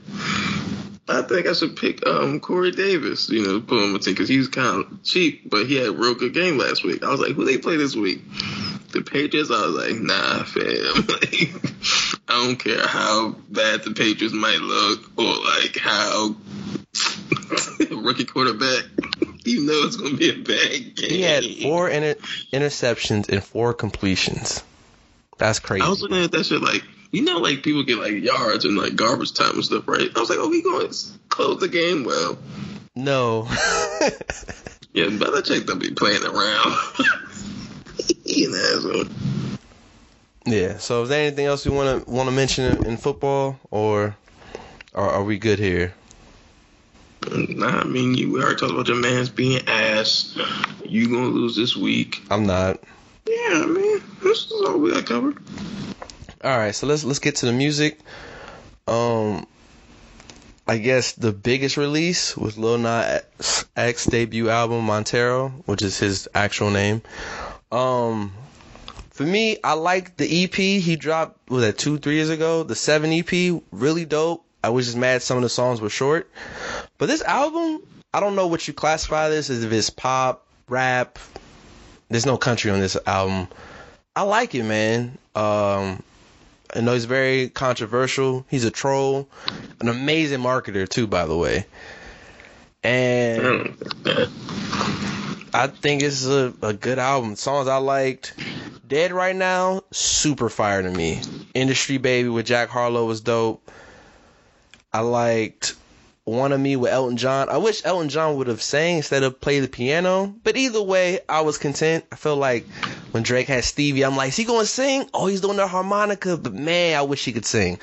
I 1.12 1.22
think 1.24 1.48
I 1.48 1.54
should 1.54 1.76
pick, 1.76 2.06
um, 2.06 2.40
Corey 2.40 2.72
Davis, 2.72 3.30
you 3.30 3.46
know, 3.46 3.62
put 3.62 3.84
him 3.84 3.94
my 3.94 4.00
team 4.00 4.14
because 4.14 4.30
he 4.30 4.38
was 4.38 4.48
kind 4.48 4.86
of 4.86 5.04
cheap, 5.04 5.50
but 5.50 5.68
he 5.68 5.76
had 5.76 5.88
a 5.88 5.92
real 5.92 6.16
good 6.16 6.34
game 6.34 6.58
last 6.58 6.84
week. 6.84 7.04
I 7.04 7.10
was 7.10 7.20
like, 7.20 7.34
who 7.34 7.46
they 7.46 7.58
play 7.58 7.78
this 7.78 7.96
week? 7.96 8.22
The 8.92 9.02
Patriots, 9.02 9.52
I 9.52 9.66
was 9.66 9.76
like, 9.76 9.96
nah, 9.96 10.44
fam. 10.44 11.08
Like, 11.08 11.50
I 12.28 12.46
don't 12.46 12.56
care 12.58 12.88
how 12.88 13.36
bad 13.50 13.84
the 13.84 13.92
Patriots 13.92 14.34
might 14.34 14.62
look 14.62 15.12
or 15.18 15.36
like 15.44 15.78
how 15.78 16.36
rookie 17.92 18.26
quarterback. 18.26 18.86
You 19.44 19.66
know 19.66 19.82
it's 19.86 19.98
gonna 19.98 20.16
be 20.16 20.30
a 20.30 20.38
bad 20.38 20.96
game. 20.96 21.10
He 21.10 21.22
had 21.24 21.44
four 21.62 21.90
inter- 21.90 22.20
interceptions 22.54 23.28
and 23.30 23.44
four 23.44 23.74
completions. 23.74 24.64
That's 25.38 25.60
crazy. 25.60 25.84
I 25.84 25.90
was 25.90 26.02
looking 26.02 26.24
at 26.24 26.32
that 26.32 26.46
shit 26.46 26.62
like, 26.62 26.84
you 27.12 27.22
know, 27.22 27.40
like 27.40 27.64
people 27.64 27.84
get 27.84 27.98
like 27.98 28.24
yards 28.24 28.66
and 28.66 28.78
like 28.78 28.96
garbage 28.96 29.34
time 29.34 29.56
and 29.56 29.64
stuff, 29.66 29.88
right? 29.88 30.10
I 30.16 30.20
was 30.20 30.30
like, 30.30 30.40
oh, 30.40 30.52
he 30.52 30.62
going 30.62 30.90
to 30.90 30.96
close 31.30 31.60
the 31.60 31.68
game 31.68 32.04
well. 32.04 32.38
no. 32.96 33.48
Yeah, 34.94 35.06
Belichick 35.06 35.68
don't 35.68 35.80
be 35.80 35.92
playing 35.92 36.24
around. 36.24 36.76
he 38.26 38.44
an 38.44 38.54
asshole. 38.54 39.06
yeah. 40.46 40.80
So 40.80 41.04
is 41.04 41.10
there 41.10 41.26
anything 41.26 41.46
else 41.46 41.66
you 41.66 41.72
want 41.72 42.06
to 42.06 42.12
want 42.12 42.28
to 42.28 42.36
mention 42.36 42.86
in, 42.86 42.98
football, 42.98 43.58
or, 43.70 44.18
or 44.94 45.10
are 45.10 45.24
we 45.24 45.38
good 45.38 45.60
here? 45.60 45.94
Nah, 47.32 47.80
I 47.80 47.84
mean, 47.86 48.16
you 48.16 48.34
we 48.34 48.42
already 48.42 48.58
talked 48.60 48.74
about 48.74 48.90
your 48.90 48.98
man's 48.98 49.30
being 49.30 49.66
ass. 49.66 50.38
You 50.84 51.08
gonna 51.08 51.28
lose 51.28 51.56
this 51.56 51.78
week? 51.78 52.22
I'm 52.30 52.46
not. 52.46 52.82
Yeah, 53.26 53.64
I 53.64 53.66
mean, 53.68 54.02
this 54.22 54.46
is 54.48 54.62
all 54.68 54.78
we 54.78 54.92
got 54.92 55.06
covered. 55.06 55.38
All 56.44 56.58
right, 56.58 56.74
so 56.74 56.88
let's 56.88 57.04
let's 57.04 57.20
get 57.20 57.36
to 57.38 57.46
the 57.46 57.52
music. 57.52 58.00
Um, 58.88 59.46
I 60.68 60.80
guess 60.80 61.12
the 61.12 61.32
biggest 61.32 61.78
release 61.78 62.36
was 62.36 62.58
Lil 62.58 62.80
Nas 62.80 63.66
X 63.76 64.06
debut 64.06 64.50
album 64.50 64.86
Montero, 64.86 65.50
which 65.68 65.84
is 65.84 66.00
his 66.00 66.28
actual 66.34 66.72
name. 66.72 67.04
Um, 67.72 68.34
for 69.12 69.22
me, 69.22 69.60
I 69.64 69.74
like 69.74 70.18
the 70.18 70.46
EP 70.46 70.56
he 70.56 70.96
dropped. 70.96 71.48
Was 71.52 71.62
that 71.62 71.78
two, 71.78 72.00
three 72.00 72.16
years 72.16 72.30
ago? 72.30 72.64
The 72.64 72.76
seven 72.76 73.12
EP, 73.14 73.62
really 73.72 74.06
dope. 74.06 74.44
I 74.64 74.70
was 74.70 74.88
just 74.88 74.98
mad 74.98 75.22
some 75.22 75.38
of 75.38 75.44
the 75.44 75.50
songs 75.50 75.80
were 75.80 75.90
short, 75.90 76.28
but 76.98 77.06
this 77.06 77.22
album, 77.22 77.84
I 78.16 78.20
don't 78.20 78.36
know 78.36 78.48
what 78.48 78.68
you 78.68 78.74
classify 78.74 79.30
this 79.30 79.52
as. 79.52 79.64
If 79.64 79.72
it's 79.72 79.92
pop, 79.92 80.48
rap, 80.68 81.20
there's 82.10 82.26
no 82.26 82.38
country 82.38 82.72
on 82.72 82.80
this 82.80 82.98
album. 83.06 83.48
I 84.16 84.24
like 84.24 84.56
it, 84.56 84.64
man. 84.64 85.20
Um, 85.36 86.02
I 86.74 86.82
know 86.82 86.94
he's 86.94 87.06
very 87.06 87.50
controversial. 87.50 88.46
He's 88.50 88.64
a 88.64 88.72
troll, 88.72 89.28
an 89.80 89.90
amazing 89.90 90.40
marketer 90.40 90.88
too, 90.88 91.08
by 91.08 91.26
the 91.26 91.36
way. 91.36 91.66
And 92.84 93.76
I 95.54 95.68
think 95.68 96.02
it's 96.02 96.26
a, 96.26 96.54
a 96.62 96.74
good 96.74 96.98
album. 96.98 97.36
Songs 97.36 97.68
I 97.68 97.78
liked. 97.78 98.34
Dead 98.88 99.12
right 99.12 99.36
now, 99.36 99.84
super 99.92 100.50
fire 100.50 100.82
to 100.82 100.90
me. 100.90 101.22
Industry 101.54 101.98
Baby 101.98 102.30
with 102.30 102.46
Jack 102.46 102.70
Harlow 102.70 103.06
was 103.06 103.22
dope. 103.22 103.72
I 104.92 105.00
liked 105.00 105.76
One 106.26 106.52
of 106.52 106.60
Me 106.60 106.76
with 106.76 106.92
Elton 106.92 107.16
John. 107.16 107.48
I 107.48 107.58
wish 107.58 107.86
Elton 107.86 108.10
John 108.10 108.36
would 108.38 108.48
have 108.48 108.62
sang 108.62 108.98
instead 108.98 109.24
of 109.24 109.40
play 109.40 109.62
the 109.62 109.70
piano. 109.70 110.36
But 110.44 110.58
either 110.58 110.82
way, 110.82 111.20
I 111.30 111.42
was 111.42 111.58
content. 111.58 112.06
I 112.12 112.18
feel 112.18 112.36
like 112.36 112.66
when 113.12 113.24
Drake 113.24 113.48
had 113.48 113.64
Stevie, 113.64 114.04
I'm 114.04 114.16
like, 114.16 114.30
is 114.30 114.36
he 114.38 114.44
going 114.44 114.62
to 114.62 114.66
sing? 114.66 115.10
Oh, 115.14 115.28
he's 115.28 115.42
doing 115.42 115.58
the 115.58 115.68
harmonica. 115.68 116.38
But 116.38 116.54
man, 116.54 116.98
I 116.98 117.02
wish 117.04 117.24
he 117.26 117.32
could 117.32 117.46
sing. 117.46 117.80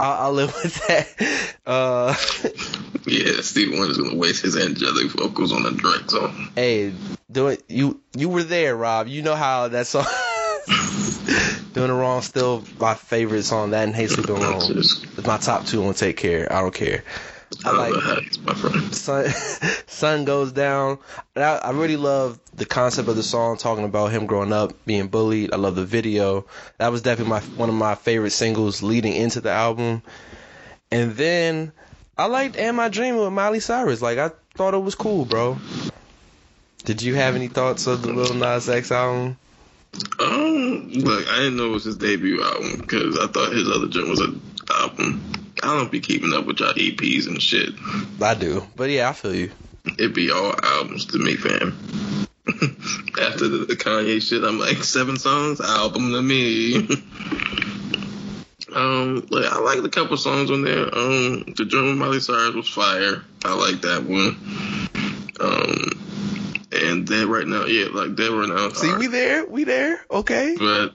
I'll, 0.00 0.26
I'll 0.26 0.32
live 0.32 0.52
with 0.62 0.86
that. 0.86 1.56
Uh, 1.66 2.14
Yeah, 3.04 3.40
Stevie 3.40 3.76
Wonder's 3.76 3.98
gonna 3.98 4.14
waste 4.14 4.42
his 4.42 4.56
angelic 4.56 5.10
vocals 5.10 5.52
on 5.52 5.66
a 5.66 5.72
Drake 5.72 6.08
song. 6.08 6.52
hey, 6.54 6.92
do 7.32 7.48
it. 7.48 7.64
You 7.68 8.00
you 8.16 8.28
were 8.28 8.44
there, 8.44 8.76
Rob. 8.76 9.08
You 9.08 9.22
know 9.22 9.34
how 9.34 9.66
that 9.66 9.88
song. 9.88 10.04
Doing 11.72 11.90
it 11.90 11.94
wrong, 11.94 12.22
still 12.22 12.62
my 12.78 12.94
favorite 12.94 13.42
song. 13.42 13.70
That 13.70 13.84
and 13.84 13.94
Hey 13.94 14.06
Sleeping 14.06 14.36
Wrong. 14.36 14.62
It's 14.70 15.26
my 15.26 15.38
top 15.38 15.66
two 15.66 15.84
on 15.84 15.94
Take 15.94 16.16
Care. 16.16 16.50
I 16.52 16.60
don't 16.60 16.72
care. 16.74 17.02
I 17.64 17.70
like- 17.72 17.92
know 17.92 18.42
my 18.44 18.54
friend. 18.54 18.94
sun 18.94 19.26
sun 19.86 20.24
goes 20.24 20.52
down. 20.52 20.98
I, 21.36 21.40
I 21.42 21.70
really 21.70 21.96
love 21.96 22.38
the 22.54 22.64
concept 22.66 23.08
of 23.08 23.16
the 23.16 23.22
song, 23.22 23.56
talking 23.56 23.84
about 23.84 24.12
him 24.12 24.26
growing 24.26 24.52
up, 24.52 24.72
being 24.86 25.08
bullied. 25.08 25.52
I 25.52 25.56
love 25.56 25.74
the 25.74 25.84
video. 25.84 26.46
That 26.78 26.90
was 26.92 27.02
definitely 27.02 27.30
my 27.30 27.40
one 27.56 27.68
of 27.68 27.74
my 27.74 27.94
favorite 27.94 28.30
singles 28.32 28.82
leading 28.82 29.12
into 29.14 29.40
the 29.40 29.50
album. 29.50 30.02
And 30.90 31.12
then 31.12 31.72
I 32.18 32.26
liked 32.26 32.56
"Am 32.56 32.78
I 32.80 32.88
Dreaming" 32.88 33.20
with 33.20 33.32
Miley 33.32 33.60
Cyrus. 33.60 34.02
Like 34.02 34.18
I 34.18 34.30
thought 34.54 34.74
it 34.74 34.78
was 34.82 34.94
cool, 34.94 35.24
bro. 35.24 35.58
Did 36.84 37.00
you 37.00 37.14
have 37.14 37.36
any 37.36 37.48
thoughts 37.48 37.86
of 37.86 38.02
the 38.02 38.12
Lil 38.12 38.34
Nas 38.34 38.68
X 38.68 38.90
album? 38.90 39.36
Um, 40.20 40.90
look, 40.92 41.28
I 41.28 41.36
didn't 41.38 41.56
know 41.56 41.66
it 41.66 41.72
was 41.72 41.84
his 41.84 41.96
debut 41.96 42.42
album 42.42 42.78
because 42.80 43.16
I 43.18 43.26
thought 43.28 43.52
his 43.52 43.68
other 43.70 43.86
joint 43.88 44.08
was 44.08 44.20
an 44.20 44.40
album. 44.70 45.22
I 45.62 45.76
don't 45.76 45.92
be 45.92 46.00
keeping 46.00 46.32
up 46.32 46.46
with 46.46 46.60
y'all 46.60 46.74
EPs 46.74 47.26
and 47.28 47.40
shit. 47.40 47.70
I 48.20 48.34
do, 48.34 48.66
but 48.76 48.90
yeah, 48.90 49.08
I 49.08 49.12
feel 49.12 49.34
you. 49.34 49.52
It 49.98 50.14
be 50.14 50.30
all 50.30 50.54
albums 50.62 51.06
to 51.06 51.18
me, 51.18 51.36
fam. 51.36 51.78
After 53.20 53.48
the, 53.48 53.66
the 53.68 53.76
Kanye 53.76 54.20
shit, 54.20 54.42
I'm 54.42 54.58
like 54.58 54.82
seven 54.84 55.16
songs, 55.16 55.60
album 55.60 56.12
to 56.12 56.22
me. 56.22 56.88
Um, 58.74 59.26
like, 59.30 59.44
I 59.44 59.58
like 59.58 59.82
the 59.82 59.90
couple 59.90 60.16
songs 60.16 60.50
on 60.50 60.62
there. 60.62 60.84
Um, 60.84 61.44
the 61.56 61.66
drum 61.68 61.98
Miley 61.98 62.20
Cyrus 62.20 62.54
was 62.54 62.68
fire. 62.68 63.22
I 63.44 63.54
like 63.54 63.82
that 63.82 64.04
one. 64.04 64.38
Um, 65.40 66.02
and 66.72 67.06
then 67.06 67.28
right 67.28 67.46
now, 67.46 67.66
yeah, 67.66 67.88
like 67.92 68.16
they 68.16 68.30
were 68.30 68.46
now. 68.46 68.70
See, 68.70 68.94
we 68.96 69.08
there, 69.08 69.44
we 69.44 69.64
there. 69.64 70.00
Okay. 70.10 70.56
But 70.58 70.94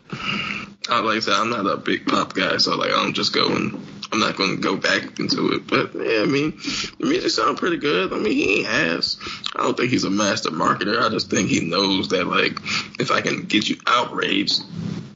I 0.89 1.01
like 1.01 1.17
I 1.17 1.19
said, 1.19 1.35
I'm 1.35 1.49
not 1.49 1.67
a 1.67 1.77
big 1.77 2.07
pop 2.07 2.33
guy, 2.33 2.57
so 2.57 2.75
like 2.75 2.91
I'm 2.93 3.13
just 3.13 3.33
going. 3.33 3.85
I'm 4.11 4.19
not 4.19 4.35
going 4.37 4.55
to 4.55 4.61
go 4.61 4.77
back 4.77 5.19
into 5.19 5.51
it, 5.51 5.67
but 5.67 5.93
yeah, 5.93 6.21
I 6.21 6.25
mean, 6.25 6.51
the 6.99 7.07
music 7.07 7.31
sounds 7.31 7.59
pretty 7.59 7.77
good. 7.77 8.13
I 8.13 8.17
mean, 8.17 8.33
he 8.33 8.59
ain't 8.59 8.67
ass. 8.67 9.17
I 9.55 9.63
don't 9.63 9.75
think 9.75 9.89
he's 9.89 10.05
a 10.05 10.09
master 10.09 10.49
marketer. 10.49 11.01
I 11.01 11.09
just 11.09 11.29
think 11.29 11.49
he 11.49 11.61
knows 11.61 12.09
that 12.09 12.25
like 12.25 12.59
if 12.99 13.11
I 13.11 13.21
can 13.21 13.43
get 13.43 13.69
you 13.69 13.77
outraged, 13.85 14.61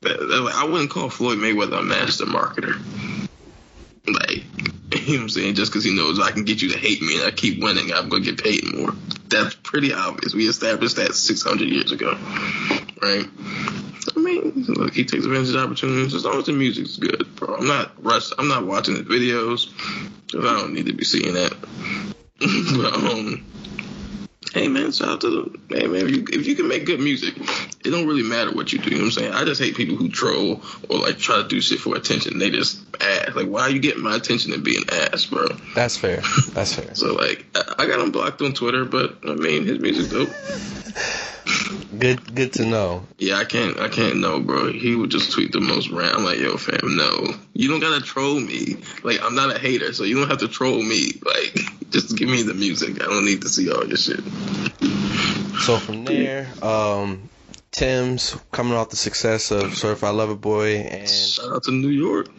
that, 0.01 0.19
that, 0.19 0.41
like, 0.41 0.55
I 0.55 0.65
wouldn't 0.65 0.89
call 0.89 1.09
Floyd 1.09 1.37
Mayweather 1.37 1.79
a 1.79 1.83
master 1.83 2.25
marketer. 2.25 2.75
Like, 4.07 4.43
you 5.07 5.13
know 5.13 5.13
what 5.13 5.21
I'm 5.21 5.29
saying? 5.29 5.55
Just 5.55 5.71
because 5.71 5.83
he 5.83 5.95
knows 5.95 6.19
I 6.19 6.31
can 6.31 6.43
get 6.43 6.61
you 6.61 6.69
to 6.69 6.77
hate 6.77 7.01
me 7.01 7.17
and 7.17 7.27
I 7.27 7.31
keep 7.31 7.61
winning, 7.61 7.93
I'm 7.93 8.09
going 8.09 8.23
to 8.23 8.33
get 8.33 8.43
paid 8.43 8.75
more. 8.75 8.93
That's 9.27 9.55
pretty 9.55 9.93
obvious. 9.93 10.33
We 10.33 10.47
established 10.47 10.97
that 10.97 11.13
600 11.13 11.69
years 11.69 11.91
ago, 11.91 12.17
right? 13.01 13.25
I 14.15 14.19
mean, 14.19 14.65
look, 14.67 14.93
he 14.93 15.05
takes 15.05 15.25
advantage 15.25 15.49
of 15.49 15.57
opportunities 15.57 16.13
as 16.13 16.25
long 16.25 16.39
as 16.39 16.45
the 16.45 16.53
music's 16.53 16.97
good, 16.97 17.35
bro. 17.35 17.55
I'm 17.55 17.67
not 17.67 18.03
rush. 18.03 18.31
I'm 18.37 18.47
not 18.47 18.65
watching 18.65 18.95
the 18.95 19.03
videos 19.03 19.69
because 20.25 20.45
I 20.45 20.59
don't 20.59 20.73
need 20.73 20.87
to 20.87 20.93
be 20.93 21.03
seeing 21.03 21.33
that. 21.33 21.51
but 22.39 22.93
um, 22.95 23.45
hey 24.53 24.67
man, 24.67 24.91
shout 24.91 25.09
out 25.09 25.21
to 25.21 25.29
the 25.29 25.79
hey 25.79 25.87
man. 25.87 26.05
If 26.05 26.11
you, 26.11 26.25
if 26.31 26.47
you 26.47 26.55
can 26.55 26.67
make 26.67 26.85
good 26.85 26.99
music, 26.99 27.35
it 27.85 27.91
don't 27.91 28.07
really 28.07 28.23
matter 28.23 28.51
what 28.51 28.73
you 28.73 28.79
do. 28.79 28.89
You 28.89 28.97
know 28.97 29.03
what 29.03 29.05
I'm 29.05 29.11
saying? 29.11 29.33
I 29.33 29.45
just 29.45 29.61
hate 29.61 29.75
people 29.75 29.95
who 29.95 30.09
troll 30.09 30.61
or 30.89 30.99
like 30.99 31.19
try 31.19 31.37
to 31.37 31.47
do 31.47 31.61
shit 31.61 31.79
for 31.79 31.95
attention. 31.95 32.39
They 32.39 32.49
just 32.49 32.81
ass. 33.01 33.35
Like, 33.35 33.47
why 33.47 33.61
are 33.61 33.69
you 33.69 33.79
getting 33.79 34.03
my 34.03 34.15
attention 34.15 34.53
and 34.53 34.63
being 34.63 34.83
ass, 34.91 35.25
bro? 35.25 35.47
That's 35.75 35.97
fair. 35.97 36.21
That's 36.53 36.73
fair. 36.75 36.95
So 36.95 37.13
like, 37.13 37.45
I, 37.55 37.75
I 37.79 37.85
got 37.87 37.99
him 37.99 38.11
blocked 38.11 38.41
on 38.41 38.53
Twitter, 38.53 38.85
but 38.85 39.17
I 39.23 39.35
mean, 39.35 39.65
his 39.65 39.79
music's 39.79 40.09
dope. 40.09 40.29
Good, 42.01 42.33
good 42.33 42.53
to 42.53 42.65
know. 42.65 43.05
Yeah, 43.19 43.35
I 43.35 43.45
can't, 43.45 43.79
I 43.79 43.87
can't 43.87 44.17
know, 44.17 44.39
bro. 44.39 44.71
He 44.71 44.95
would 44.95 45.11
just 45.11 45.31
tweet 45.31 45.51
the 45.51 45.59
most 45.59 45.91
rant. 45.91 46.15
I'm 46.15 46.23
like, 46.23 46.39
yo, 46.39 46.57
fam, 46.57 46.95
no, 46.95 47.27
you 47.53 47.69
don't 47.69 47.79
gotta 47.79 48.03
troll 48.03 48.39
me. 48.39 48.77
Like, 49.03 49.21
I'm 49.21 49.35
not 49.35 49.55
a 49.55 49.59
hater, 49.59 49.93
so 49.93 50.03
you 50.03 50.17
don't 50.19 50.27
have 50.27 50.39
to 50.39 50.47
troll 50.47 50.81
me. 50.81 51.11
Like, 51.23 51.59
just 51.91 52.17
give 52.17 52.27
me 52.27 52.41
the 52.41 52.55
music. 52.55 53.03
I 53.03 53.05
don't 53.05 53.23
need 53.23 53.43
to 53.43 53.49
see 53.49 53.71
all 53.71 53.85
your 53.85 53.97
shit. 53.97 54.19
So 55.59 55.77
from 55.77 56.03
there, 56.05 56.47
um, 56.63 57.29
Tems 57.69 58.35
coming 58.51 58.73
off 58.73 58.89
the 58.89 58.95
success 58.95 59.51
of 59.51 59.75
Certified 59.77 60.15
Lover 60.15 60.33
Boy 60.33 60.77
and 60.77 61.07
shout 61.07 61.53
out 61.53 61.63
to 61.65 61.71
New 61.71 61.89
York 61.89 62.29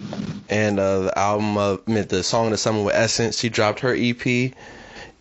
and 0.48 0.80
uh, 0.80 1.02
the 1.02 1.16
album, 1.16 1.56
uh, 1.56 1.76
the 1.86 2.24
song 2.24 2.46
of 2.46 2.50
the 2.50 2.58
summer 2.58 2.82
with 2.82 2.96
Essence. 2.96 3.38
She 3.38 3.48
dropped 3.48 3.78
her 3.80 3.94
EP. 3.96 4.52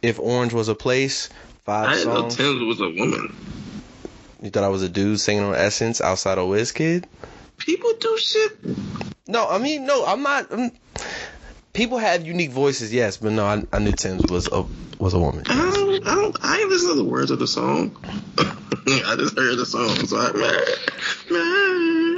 If 0.02 0.20
Orange 0.20 0.52
was 0.52 0.68
a 0.68 0.74
place, 0.74 1.30
five 1.64 1.90
I 1.90 1.94
didn't 1.94 2.04
songs. 2.12 2.40
know 2.40 2.46
Tems 2.46 2.64
was 2.64 2.82
a 2.82 2.90
woman. 2.90 3.36
You 4.42 4.50
thought 4.50 4.64
I 4.64 4.70
was 4.70 4.82
a 4.82 4.90
dude 4.90 5.20
singing 5.20 5.44
on 5.44 5.56
Essence 5.56 6.02
outside 6.02 6.38
of 6.38 6.48
Wizkid? 6.48 7.06
People 7.58 7.94
do 8.00 8.18
shit. 8.18 8.58
No, 9.28 9.48
I 9.48 9.60
mean 9.60 9.86
no, 9.86 10.04
I'm 10.06 10.24
not. 10.24 10.52
I'm, 10.52 10.72
people 11.74 12.00
have 12.00 12.26
unique 12.26 12.52
voices, 12.52 12.92
yes, 12.92 13.18
but 13.18 13.32
no, 13.34 13.46
I, 13.46 13.64
I 13.72 13.80
knew 13.80 13.92
Tems 13.92 14.24
was 14.32 14.50
a 14.52 14.66
was 14.98 15.14
a 15.14 15.20
woman. 15.20 15.44
I 15.48 15.56
don't, 15.56 16.08
I 16.08 16.16
don't, 16.16 16.38
I 16.44 16.60
ain't 16.60 16.70
listen 16.70 16.90
to 16.90 16.96
the 16.96 17.04
words 17.04 17.30
of 17.32 17.40
the 17.40 17.48
song. 17.48 17.96
I 18.38 19.16
just 19.16 19.38
heard 19.38 19.58
the 19.58 19.66
song, 19.66 19.90
so 20.08 20.18
man. 20.34 20.66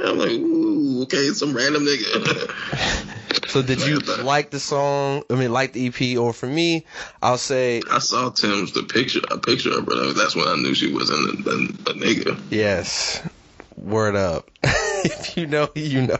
I'm 0.06 0.18
like, 0.18 0.30
ooh, 0.30 1.02
okay, 1.02 1.28
some 1.28 1.54
random 1.54 1.84
nigga. 1.84 3.10
So 3.48 3.62
did 3.62 3.80
you 3.86 3.98
like 4.22 4.50
the 4.50 4.60
song? 4.60 5.22
I 5.30 5.34
mean, 5.34 5.52
like 5.52 5.72
the 5.72 5.86
EP, 5.86 6.18
or 6.18 6.32
for 6.32 6.46
me, 6.46 6.86
I'll 7.22 7.38
say 7.38 7.82
I 7.90 7.98
saw 7.98 8.30
Tems 8.30 8.72
the 8.72 8.82
picture, 8.82 9.20
a 9.30 9.38
picture 9.38 9.76
of 9.78 9.86
her. 9.86 10.12
That's 10.12 10.34
when 10.36 10.48
I 10.48 10.56
knew 10.56 10.74
she 10.74 10.92
wasn't 10.92 11.46
a, 11.46 11.50
a, 11.50 11.54
a 11.54 11.94
nigga. 11.98 12.40
yes. 12.50 13.22
Word 13.76 14.14
up. 14.16 14.50
if 14.62 15.36
you 15.36 15.46
know, 15.46 15.68
you 15.74 16.02
know. 16.02 16.18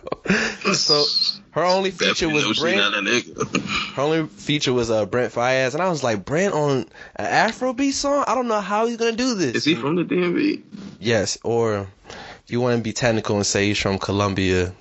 So 0.74 1.04
her 1.52 1.62
only 1.62 1.92
feature 1.92 2.26
Definitely 2.26 2.48
was 2.48 2.58
Brent. 2.58 2.76
not 2.78 2.94
a 2.94 3.00
nigga. 3.00 3.94
Her 3.94 4.02
only 4.02 4.26
feature 4.26 4.72
was 4.72 4.90
uh, 4.90 5.06
Brent 5.06 5.32
Faiyaz, 5.32 5.74
and 5.74 5.82
I 5.82 5.88
was 5.88 6.02
like, 6.02 6.24
Brent 6.24 6.52
on 6.52 6.86
an 7.16 7.50
Afrobeat 7.50 7.92
song? 7.92 8.24
I 8.26 8.34
don't 8.34 8.48
know 8.48 8.60
how 8.60 8.86
he's 8.86 8.96
gonna 8.96 9.12
do 9.12 9.34
this. 9.34 9.54
Is 9.54 9.64
he 9.64 9.76
from 9.76 9.94
the 9.94 10.04
DMV? 10.04 10.62
Yes, 10.98 11.38
or 11.44 11.86
if 12.08 12.50
you 12.50 12.60
want 12.60 12.76
to 12.78 12.82
be 12.82 12.92
technical 12.92 13.36
and 13.36 13.46
say 13.46 13.68
he's 13.68 13.78
from 13.78 13.98
Columbia, 13.98 14.74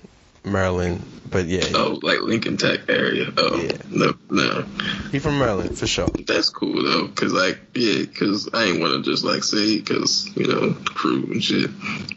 Maryland, 0.46 1.04
but 1.30 1.46
yeah, 1.46 1.64
Oh, 1.74 2.00
like 2.02 2.22
Lincoln 2.22 2.58
Tech 2.58 2.82
area. 2.90 3.32
Oh, 3.38 3.62
Yeah. 3.62 3.78
no, 3.90 4.14
no. 4.30 4.66
he's 5.12 5.24
from 5.24 5.40
Maryland 5.40 5.78
for 5.78 5.88
sure. 5.88 6.08
That's 6.28 6.50
cool 6.50 6.84
though, 6.84 7.08
cause 7.10 7.34
like, 7.34 7.60
yeah, 7.76 8.06
cause 8.06 8.50
I 8.54 8.66
ain't 8.66 8.80
want 8.82 9.04
to 9.04 9.10
just 9.12 9.24
like 9.24 9.44
say, 9.44 9.80
cause 9.82 10.30
you 10.36 10.48
know, 10.48 10.74
crew 10.86 11.24
and 11.32 11.44
shit. 11.44 11.70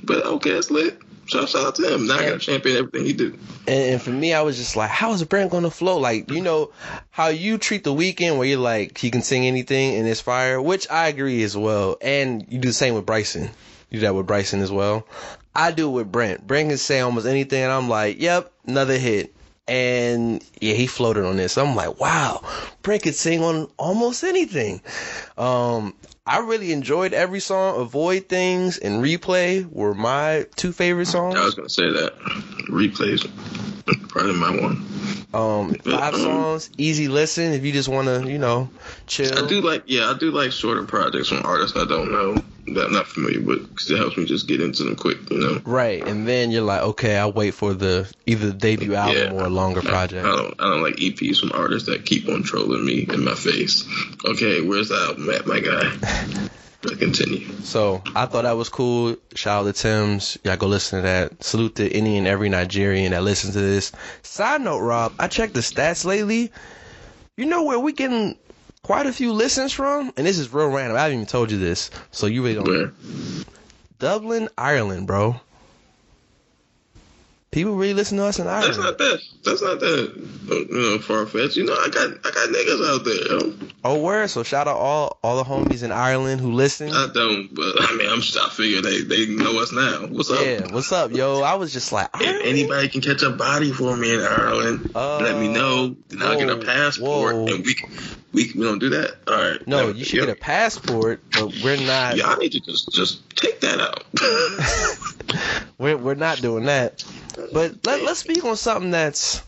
But 0.04 0.24
okay, 0.26 0.50
it's 0.50 0.70
lit. 0.70 0.98
Shout, 1.26 1.48
shout 1.48 1.66
out 1.66 1.74
to 1.74 1.92
him. 1.94 2.06
Now 2.06 2.18
I 2.18 2.24
gotta 2.26 2.38
champion 2.38 2.76
everything 2.76 3.04
he 3.04 3.12
do. 3.12 3.36
And, 3.66 3.94
and 3.94 4.02
for 4.02 4.10
me, 4.10 4.32
I 4.32 4.42
was 4.42 4.56
just 4.56 4.76
like, 4.76 4.90
how 4.90 5.12
is 5.12 5.24
Brent 5.24 5.50
gonna 5.50 5.70
flow? 5.72 5.98
Like, 5.98 6.30
you 6.30 6.40
know, 6.40 6.70
how 7.10 7.28
you 7.28 7.58
treat 7.58 7.82
the 7.82 7.92
Weeknd 7.92 8.38
where 8.38 8.46
you're 8.46 8.60
like, 8.60 8.96
he 8.96 9.10
can 9.10 9.22
sing 9.22 9.44
anything 9.44 9.96
and 9.96 10.06
it's 10.06 10.20
fire, 10.20 10.62
which 10.62 10.88
I 10.88 11.08
agree 11.08 11.42
as 11.42 11.56
well. 11.56 11.96
And 12.00 12.44
you 12.48 12.58
do 12.58 12.68
the 12.68 12.72
same 12.72 12.94
with 12.94 13.06
Bryson. 13.06 13.50
Do 13.90 14.00
that 14.00 14.14
with 14.14 14.26
Bryson 14.26 14.60
as 14.60 14.72
well. 14.72 15.06
I 15.54 15.70
do 15.72 15.88
it 15.88 15.92
with 15.92 16.12
Brent. 16.12 16.46
Brent 16.46 16.68
can 16.68 16.78
say 16.78 17.00
almost 17.00 17.26
anything, 17.26 17.62
and 17.62 17.72
I'm 17.72 17.88
like, 17.88 18.20
yep, 18.20 18.52
another 18.66 18.98
hit. 18.98 19.34
And 19.68 20.44
yeah, 20.60 20.74
he 20.74 20.86
floated 20.86 21.24
on 21.24 21.36
this. 21.36 21.58
I'm 21.58 21.74
like, 21.74 21.98
wow, 21.98 22.42
Brent 22.82 23.02
could 23.02 23.14
sing 23.14 23.42
on 23.42 23.68
almost 23.78 24.22
anything. 24.22 24.80
Um, 25.36 25.94
I 26.26 26.40
really 26.40 26.72
enjoyed 26.72 27.14
every 27.14 27.40
song. 27.40 27.80
Avoid 27.80 28.28
Things 28.28 28.78
and 28.78 29.02
Replay 29.02 29.70
were 29.70 29.94
my 29.94 30.46
two 30.56 30.72
favorite 30.72 31.06
songs. 31.06 31.36
I 31.36 31.44
was 31.44 31.54
gonna 31.54 31.68
say 31.68 31.90
that. 31.90 32.16
Replays, 32.68 33.26
probably 34.08 34.34
my 34.34 34.50
one. 34.50 34.84
Um, 35.34 35.74
five 35.84 36.14
songs, 36.14 36.70
easy 36.78 37.08
listen 37.08 37.52
if 37.52 37.64
you 37.64 37.72
just 37.72 37.88
want 37.88 38.08
to, 38.08 38.30
you 38.30 38.38
know, 38.38 38.70
chill. 39.06 39.36
I 39.36 39.48
do 39.48 39.60
like, 39.60 39.84
yeah, 39.86 40.10
I 40.10 40.18
do 40.18 40.30
like 40.30 40.52
shorter 40.52 40.84
projects 40.84 41.28
from 41.28 41.44
artists 41.44 41.76
I 41.76 41.84
don't 41.84 42.10
know 42.12 42.42
that 42.68 42.86
I'm 42.86 42.92
not 42.92 43.06
familiar 43.06 43.40
with, 43.40 43.68
because 43.68 43.90
it 43.90 43.98
helps 43.98 44.16
me 44.16 44.24
just 44.24 44.48
get 44.48 44.60
into 44.60 44.82
them 44.82 44.96
quick, 44.96 45.18
you 45.30 45.38
know. 45.38 45.60
Right, 45.64 46.06
and 46.06 46.26
then 46.26 46.50
you're 46.50 46.62
like, 46.62 46.82
okay, 46.82 47.16
I'll 47.16 47.32
wait 47.32 47.52
for 47.54 47.74
the 47.74 48.12
either 48.26 48.46
the 48.48 48.54
debut 48.54 48.94
album 48.94 49.22
Yeah. 49.22 49.32
or 49.32 49.46
a 49.46 49.50
longer 49.50 49.80
I, 49.80 49.84
project. 49.84 50.26
I 50.26 50.34
don't, 50.34 50.54
I 50.60 50.70
don't 50.70 50.82
like 50.82 50.96
EPs 50.96 51.38
from 51.38 51.52
artists 51.52 51.88
that 51.88 52.04
keep 52.06 52.28
on 52.28 52.42
trolling 52.42 52.84
me 52.84 53.06
in 53.08 53.24
my 53.24 53.34
face. 53.34 53.86
Okay, 54.24 54.62
where's 54.62 54.88
the 54.88 54.96
album 54.96 55.30
at, 55.30 55.46
my 55.46 55.60
guy? 55.60 56.48
But 56.82 56.98
continue. 56.98 57.50
So 57.62 58.02
I 58.14 58.26
thought 58.26 58.42
that 58.42 58.56
was 58.56 58.68
cool. 58.68 59.16
Shout 59.34 59.66
out 59.66 59.74
to 59.74 59.80
Tems. 59.80 60.38
Y'all 60.44 60.56
go 60.56 60.66
listen 60.66 61.00
to 61.00 61.02
that. 61.02 61.42
Salute 61.42 61.76
to 61.76 61.90
any 61.92 62.18
and 62.18 62.26
every 62.26 62.48
Nigerian 62.48 63.12
that 63.12 63.22
listens 63.22 63.54
to 63.54 63.60
this. 63.60 63.92
Side 64.22 64.60
note, 64.60 64.80
Rob, 64.80 65.14
I 65.18 65.28
checked 65.28 65.54
the 65.54 65.60
stats 65.60 66.04
lately. 66.04 66.52
You 67.36 67.46
know 67.46 67.64
where 67.64 67.78
we 67.78 67.92
getting 67.92 68.36
quite 68.82 69.06
a 69.06 69.12
few 69.12 69.32
listens 69.32 69.72
from? 69.72 70.12
And 70.16 70.26
this 70.26 70.38
is 70.38 70.52
real 70.52 70.68
random. 70.68 70.96
I 70.96 71.02
haven't 71.02 71.16
even 71.16 71.26
told 71.26 71.50
you 71.50 71.58
this, 71.58 71.90
so 72.12 72.26
you 72.26 72.42
really 72.42 72.54
don't. 72.54 72.68
Where? 72.68 72.92
Dublin, 73.98 74.48
Ireland, 74.56 75.06
bro. 75.06 75.40
People 77.52 77.74
really 77.76 77.94
listen 77.94 78.18
to 78.18 78.24
us 78.24 78.38
in 78.38 78.46
Ireland. 78.46 78.74
That's 78.74 78.78
not 78.78 78.98
that. 78.98 79.20
That's 79.44 79.62
not 79.62 79.80
that. 79.80 80.12
You 80.48 80.66
know, 80.70 80.98
far 80.98 81.24
fetched. 81.26 81.56
You 81.56 81.64
know, 81.64 81.72
I 81.74 81.88
got, 81.88 82.10
I 82.26 82.30
got 82.30 82.48
niggas 82.50 82.94
out 82.94 83.04
there. 83.04 83.38
Yo. 83.38 83.68
Oh, 83.84 84.00
word. 84.02 84.28
So 84.28 84.42
shout 84.42 84.66
out 84.68 84.76
all 84.76 85.18
all 85.22 85.36
the 85.36 85.44
homies 85.44 85.82
in 85.82 85.92
Ireland 85.92 86.40
who 86.40 86.52
listen. 86.52 86.92
I 86.92 87.08
don't, 87.14 87.54
but 87.54 87.72
I 87.80 87.96
mean, 87.96 88.08
I'm. 88.10 88.18
I 88.18 88.50
figure 88.50 88.82
they, 88.82 89.02
they 89.02 89.26
know 89.26 89.62
us 89.62 89.72
now. 89.72 90.06
What's 90.08 90.30
up? 90.30 90.44
Yeah, 90.44 90.66
what's 90.72 90.92
up, 90.92 91.12
yo? 91.12 91.40
I 91.42 91.54
was 91.54 91.72
just 91.72 91.92
like, 91.92 92.10
If 92.20 92.44
anybody 92.44 92.88
can 92.88 93.00
catch 93.00 93.22
a 93.22 93.30
body 93.30 93.72
for 93.72 93.96
me 93.96 94.12
in 94.14 94.20
Ireland, 94.20 94.90
Uh, 94.94 95.18
let 95.18 95.38
me 95.38 95.48
know. 95.48 95.96
Then 96.08 96.22
I'll 96.22 96.36
get 96.38 96.50
a 96.50 96.58
passport, 96.58 97.34
whoa. 97.34 97.46
and 97.46 97.64
we 97.64 97.74
can- 97.74 97.90
we 98.32 98.52
we 98.54 98.64
don't 98.64 98.80
do 98.80 98.90
that. 98.90 99.14
All 99.28 99.34
right. 99.34 99.66
No, 99.66 99.88
you 99.88 100.04
should 100.04 100.18
yeah. 100.18 100.26
get 100.26 100.36
a 100.36 100.40
passport, 100.40 101.22
but 101.32 101.54
we're 101.64 101.78
not. 101.78 102.18
Yeah, 102.18 102.26
I 102.26 102.36
need 102.36 102.52
to 102.52 102.60
just 102.60 102.90
just 102.92 103.28
take 103.36 103.60
that 103.60 103.80
out. 103.80 104.04
We're 105.78 105.96
we're 105.96 106.14
not 106.14 106.40
doing 106.40 106.64
that. 106.66 107.04
But 107.52 107.84
let 107.86 108.02
let's 108.02 108.20
speak 108.20 108.44
on 108.44 108.56
something 108.56 108.90
that's 108.90 109.42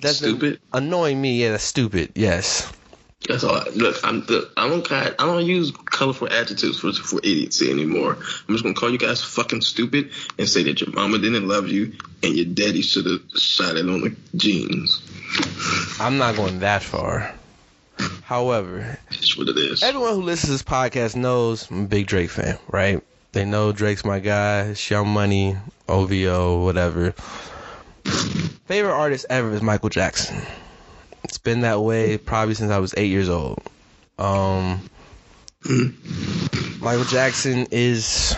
that's 0.00 0.18
Stupid. 0.18 0.60
annoying 0.72 1.20
me. 1.20 1.40
Yeah, 1.42 1.52
that's 1.52 1.64
stupid. 1.64 2.12
Yes. 2.14 2.70
That's 3.28 3.44
all. 3.44 3.54
I, 3.56 3.64
look, 3.74 3.96
I'm 4.02 4.24
the, 4.24 4.50
I 4.56 4.66
don't 4.66 4.82
kind 4.82 5.14
I 5.18 5.26
don't 5.26 5.44
use 5.44 5.72
colorful 5.84 6.28
adjectives 6.32 6.78
for 6.80 6.92
for 6.92 7.18
idiocy 7.18 7.70
anymore. 7.70 8.14
I'm 8.16 8.54
just 8.54 8.62
gonna 8.62 8.74
call 8.74 8.90
you 8.90 8.98
guys 8.98 9.22
fucking 9.22 9.60
stupid 9.60 10.10
and 10.38 10.48
say 10.48 10.62
that 10.64 10.80
your 10.80 10.90
mama 10.92 11.18
didn't 11.18 11.46
love 11.46 11.68
you 11.68 11.92
and 12.22 12.34
your 12.34 12.46
daddy 12.46 12.80
should 12.80 13.04
have 13.06 13.20
shot 13.38 13.76
it 13.76 13.88
on 13.88 14.00
the 14.00 14.16
jeans. 14.36 15.02
I'm 16.00 16.16
not 16.16 16.36
going 16.36 16.60
that 16.60 16.82
far. 16.82 17.34
However, 18.22 18.98
That's 19.10 19.36
what 19.36 19.48
it 19.48 19.58
is. 19.58 19.82
everyone 19.82 20.14
who 20.14 20.22
listens 20.22 20.46
to 20.48 20.52
this 20.52 20.62
podcast 20.62 21.14
knows 21.16 21.70
I'm 21.70 21.84
a 21.84 21.88
big 21.88 22.06
Drake 22.06 22.30
fan, 22.30 22.58
right? 22.68 23.02
They 23.32 23.44
know 23.44 23.72
Drake's 23.72 24.04
my 24.04 24.18
guy, 24.20 24.62
it's 24.62 24.90
Young 24.90 25.08
Money, 25.08 25.56
OVO, 25.90 26.64
whatever. 26.64 27.12
favorite 28.66 28.94
artist 28.94 29.26
ever 29.28 29.52
is 29.52 29.62
Michael 29.62 29.88
Jackson. 29.88 30.40
It's 31.24 31.38
been 31.38 31.62
that 31.62 31.80
way 31.80 32.18
probably 32.18 32.54
since 32.54 32.70
I 32.70 32.78
was 32.78 32.94
eight 32.96 33.10
years 33.10 33.28
old. 33.28 33.62
Um, 34.18 34.80
Michael 36.80 37.04
Jackson 37.04 37.66
is 37.70 38.34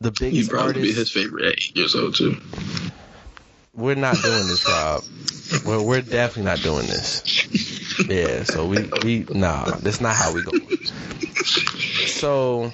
the 0.00 0.10
biggest. 0.10 0.20
He'd 0.20 0.30
biggest 0.30 0.50
probably 0.50 0.82
be 0.82 0.92
his 0.92 1.10
favorite 1.10 1.46
eight 1.46 1.76
years 1.76 1.94
old 1.94 2.16
too. 2.16 2.36
We're 3.74 3.94
not 3.94 4.16
doing 4.20 4.48
this, 4.48 4.66
Rob. 4.68 5.04
We're, 5.64 5.82
we're 5.82 6.02
definitely 6.02 6.44
not 6.44 6.60
doing 6.60 6.86
this. 6.86 7.98
Yeah, 8.08 8.44
so 8.44 8.66
we, 8.66 8.90
we 9.04 9.26
nah, 9.30 9.64
that's 9.76 10.00
not 10.00 10.16
how 10.16 10.34
we 10.34 10.42
go. 10.42 10.52
So, 12.06 12.72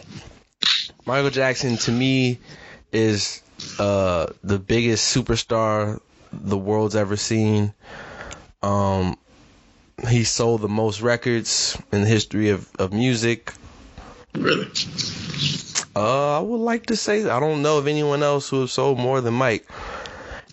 Michael 1.05 1.31
Jackson 1.31 1.77
to 1.79 1.93
me 1.93 2.39
is 2.93 3.43
uh 3.79 4.27
the 4.43 4.59
biggest 4.59 5.15
superstar 5.15 6.01
the 6.33 6.59
world's 6.59 6.97
ever 6.97 7.17
seen. 7.17 7.73
Um, 8.63 9.17
he 10.09 10.25
sold 10.25 10.61
the 10.61 10.69
most 10.69 11.01
records 11.01 11.81
in 11.93 12.03
the 12.03 12.07
history 12.07 12.51
of, 12.51 12.69
of 12.79 12.93
music. 12.93 13.53
Really? 14.35 14.69
Uh, 15.95 16.39
I 16.39 16.41
would 16.41 16.59
like 16.61 16.87
to 16.87 16.97
say 16.97 17.29
I 17.29 17.41
don't 17.41 17.63
know 17.63 17.79
of 17.79 17.87
anyone 17.87 18.23
else 18.23 18.49
who 18.49 18.61
has 18.63 18.73
sold 18.73 18.99
more 18.99 19.21
than 19.21 19.35
Mike. 19.35 19.67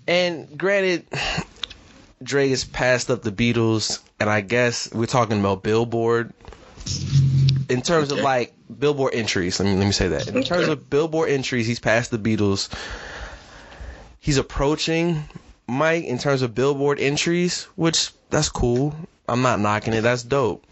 And 0.08 0.58
granted, 0.58 1.06
Dre 2.24 2.50
has 2.50 2.64
passed 2.64 3.12
up 3.12 3.22
the 3.24 3.32
Beatles, 3.32 4.00
and 4.20 4.30
I 4.30 4.42
guess 4.42 4.94
we're 4.94 5.06
talking 5.06 5.40
about 5.40 5.64
Billboard. 5.64 6.34
In 7.70 7.82
terms 7.82 8.12
of 8.12 8.20
like 8.20 8.54
Billboard 8.78 9.14
entries, 9.14 9.60
let 9.60 9.70
me 9.70 9.76
let 9.76 9.86
me 9.86 9.92
say 9.92 10.10
that. 10.10 10.28
In 10.28 10.44
terms 10.44 10.68
of 10.68 10.90
Billboard 10.90 11.30
entries, 11.30 11.68
he's 11.68 11.80
passed 11.80 12.12
the 12.12 12.18
Beatles. 12.18 12.70
He's 14.24 14.38
approaching 14.38 15.22
Mike 15.68 16.06
in 16.06 16.18
terms 16.18 16.44
of 16.44 16.56
Billboard 16.56 16.98
entries, 16.98 17.64
which 17.76 18.12
that's 18.30 18.48
cool. 18.48 18.96
I'm 19.28 19.42
not 19.42 19.60
knocking 19.60 19.94
it. 19.94 20.00
That's 20.00 20.24
dope. 20.24 20.64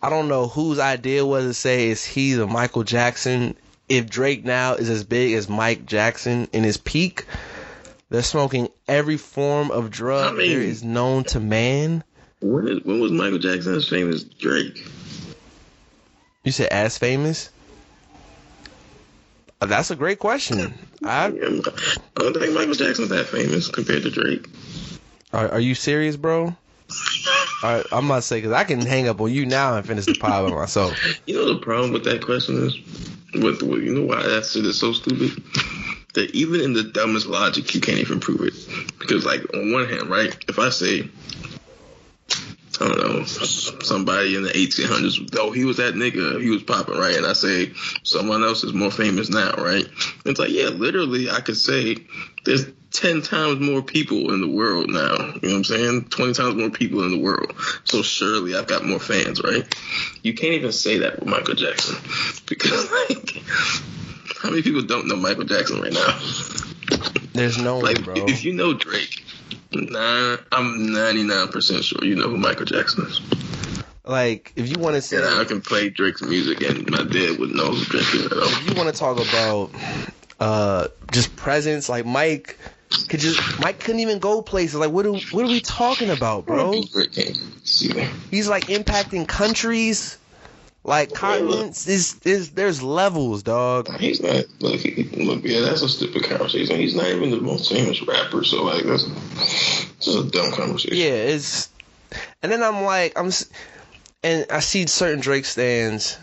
I 0.00 0.08
don't 0.08 0.28
know 0.28 0.46
whose 0.46 0.78
idea 0.78 1.26
was 1.26 1.46
to 1.46 1.52
say 1.52 1.88
is 1.88 2.04
he 2.04 2.34
the 2.34 2.46
Michael 2.46 2.84
Jackson. 2.84 3.56
If 3.88 4.08
Drake 4.08 4.44
now 4.44 4.74
is 4.74 4.88
as 4.88 5.02
big 5.02 5.32
as 5.32 5.48
Mike 5.48 5.84
Jackson 5.84 6.46
in 6.52 6.62
his 6.62 6.76
peak, 6.76 7.26
they're 8.08 8.22
smoking 8.22 8.68
every 8.86 9.16
form 9.16 9.72
of 9.72 9.90
drug 9.90 10.32
I 10.34 10.36
mean- 10.36 10.50
there 10.50 10.60
is 10.60 10.84
known 10.84 11.24
to 11.24 11.40
man. 11.40 12.04
When, 12.40 12.68
is, 12.68 12.84
when 12.84 13.00
was 13.00 13.10
Michael 13.10 13.38
Jackson 13.38 13.74
as 13.74 13.88
famous 13.88 14.22
as 14.22 14.24
Drake? 14.24 14.86
You 16.44 16.52
said 16.52 16.68
as 16.68 16.98
famous? 16.98 17.50
Uh, 19.60 19.66
That's 19.66 19.90
a 19.90 19.96
great 19.96 20.18
question. 20.18 20.74
I, 21.02 21.26
I 21.26 21.30
don't 21.30 21.62
think 22.36 22.54
Michael 22.54 22.74
Jackson's 22.74 23.08
that 23.08 23.26
famous 23.26 23.68
compared 23.68 24.02
to 24.02 24.10
Drake. 24.10 24.48
are, 25.32 25.48
are 25.48 25.60
you 25.60 25.74
serious, 25.74 26.16
bro? 26.16 26.54
Right, 27.62 27.84
I'm 27.90 28.06
about 28.06 28.16
to 28.16 28.22
say 28.22 28.36
because 28.38 28.52
I 28.52 28.64
can 28.64 28.80
hang 28.80 29.08
up 29.08 29.20
on 29.20 29.32
you 29.32 29.46
now 29.46 29.76
and 29.76 29.86
finish 29.86 30.04
the 30.04 30.14
pod 30.14 30.48
by 30.48 30.54
myself. 30.54 30.96
You 31.26 31.34
know 31.34 31.54
the 31.54 31.60
problem 31.60 31.92
with 31.92 32.04
that 32.04 32.22
question 32.22 32.66
is, 32.66 32.76
with, 33.34 33.62
with 33.62 33.82
you 33.82 33.94
know 33.94 34.04
why 34.06 34.22
that 34.22 34.44
shit 34.44 34.64
is 34.66 34.78
so 34.78 34.92
stupid. 34.92 35.42
That 36.14 36.34
even 36.34 36.62
in 36.62 36.72
the 36.72 36.82
dumbest 36.82 37.26
logic, 37.26 37.74
you 37.74 37.80
can't 37.82 37.98
even 37.98 38.20
prove 38.20 38.40
it. 38.40 38.54
Because 38.98 39.26
like 39.26 39.42
on 39.52 39.70
one 39.70 39.86
hand, 39.86 40.08
right? 40.08 40.34
If 40.48 40.58
I 40.58 40.70
say, 40.70 41.10
I 42.80 42.88
don't 42.88 42.98
know, 42.98 43.24
somebody 43.24 44.36
in 44.36 44.42
the 44.42 44.50
1800s, 44.50 45.36
oh 45.38 45.50
he 45.50 45.64
was 45.64 45.78
that 45.78 45.94
nigga, 45.94 46.40
he 46.42 46.50
was 46.50 46.62
popping, 46.62 46.98
right? 46.98 47.16
And 47.16 47.26
I 47.26 47.32
say 47.32 47.72
someone 48.02 48.42
else 48.42 48.64
is 48.64 48.72
more 48.72 48.90
famous 48.90 49.30
now, 49.30 49.52
right? 49.52 49.86
It's 50.24 50.38
like 50.38 50.50
yeah, 50.50 50.68
literally, 50.68 51.30
I 51.30 51.40
could 51.40 51.56
say 51.56 51.96
there's 52.44 52.66
10 52.92 53.22
times 53.22 53.60
more 53.60 53.82
people 53.82 54.32
in 54.32 54.40
the 54.40 54.48
world 54.48 54.88
now. 54.88 55.12
You 55.16 55.16
know 55.16 55.32
what 55.42 55.44
I'm 55.44 55.64
saying? 55.64 56.04
20 56.06 56.32
times 56.32 56.54
more 56.54 56.70
people 56.70 57.04
in 57.04 57.10
the 57.10 57.18
world. 57.18 57.54
So 57.84 58.02
surely 58.02 58.56
I've 58.56 58.66
got 58.66 58.84
more 58.84 59.00
fans, 59.00 59.42
right? 59.42 59.66
You 60.22 60.32
can't 60.32 60.54
even 60.54 60.72
say 60.72 60.98
that 60.98 61.18
with 61.20 61.28
Michael 61.28 61.54
Jackson. 61.54 61.96
Because, 62.46 62.88
like, 62.92 63.42
how 64.40 64.50
many 64.50 64.62
people 64.62 64.82
don't 64.82 65.08
know 65.08 65.16
Michael 65.16 65.44
Jackson 65.44 65.80
right 65.80 65.92
now? 65.92 66.18
There's 67.32 67.58
no 67.58 67.78
Like, 67.78 68.02
bro. 68.04 68.14
if 68.16 68.44
you 68.44 68.52
know 68.52 68.74
Drake, 68.74 69.24
nah, 69.72 70.36
I'm 70.52 70.88
99% 70.88 71.82
sure 71.82 72.04
you 72.04 72.16
know 72.16 72.28
who 72.28 72.36
Michael 72.36 72.64
Jackson 72.66 73.06
is. 73.06 73.20
Like, 74.04 74.52
if 74.56 74.68
you 74.68 74.80
want 74.80 74.94
to 74.94 75.02
say, 75.02 75.16
And 75.16 75.26
I 75.26 75.44
can 75.44 75.60
play 75.60 75.90
Drake's 75.90 76.22
music 76.22 76.60
and 76.62 76.88
my 76.90 77.02
dad 77.02 77.38
would 77.38 77.50
know 77.50 77.72
who 77.72 77.84
Drake 77.86 78.14
is 78.14 78.26
at 78.26 78.32
all. 78.32 78.44
if 78.44 78.68
you 78.68 78.74
want 78.76 78.88
to 78.92 78.98
talk 78.98 79.18
about 79.18 79.70
uh 80.38 80.88
just 81.12 81.34
presence, 81.36 81.88
like 81.88 82.06
Mike 82.06 82.58
could 83.08 83.20
just 83.20 83.40
Mike 83.60 83.80
couldn't 83.80 84.00
even 84.00 84.18
go 84.20 84.42
places. 84.42 84.76
Like, 84.76 84.90
what 84.90 85.06
are 85.06 85.12
what 85.32 85.44
are 85.44 85.48
we 85.48 85.60
talking 85.60 86.10
about, 86.10 86.46
bro? 86.46 86.82
Drake 86.92 87.12
can't 87.12 87.36
see 87.66 87.88
that. 87.88 88.10
He's 88.30 88.48
like 88.48 88.66
impacting 88.66 89.26
countries, 89.26 90.18
like 90.86 91.12
continents. 91.12 91.86
Is 91.88 92.18
is 92.24 92.50
there's 92.50 92.82
levels, 92.82 93.42
dog. 93.42 93.92
He's 93.98 94.22
not. 94.22 94.44
Look, 94.60 94.80
he, 94.80 95.02
look, 95.24 95.44
yeah, 95.44 95.60
that's 95.60 95.82
a 95.82 95.88
stupid 95.88 96.24
conversation. 96.24 96.76
He's 96.76 96.94
not 96.94 97.08
even 97.08 97.30
the 97.30 97.40
most 97.40 97.70
famous 97.70 98.00
rapper, 98.02 98.44
so 98.44 98.64
like 98.64 98.84
that's 98.84 99.04
just 100.00 100.18
a 100.18 100.30
dumb 100.30 100.52
conversation. 100.52 100.96
Yeah, 100.96 101.34
it's. 101.34 101.68
And 102.42 102.52
then 102.52 102.62
I'm 102.62 102.84
like, 102.84 103.18
I'm, 103.18 103.32
and 104.22 104.46
I 104.48 104.60
see 104.60 104.86
certain 104.86 105.20
Drake 105.20 105.44
stands 105.44 106.18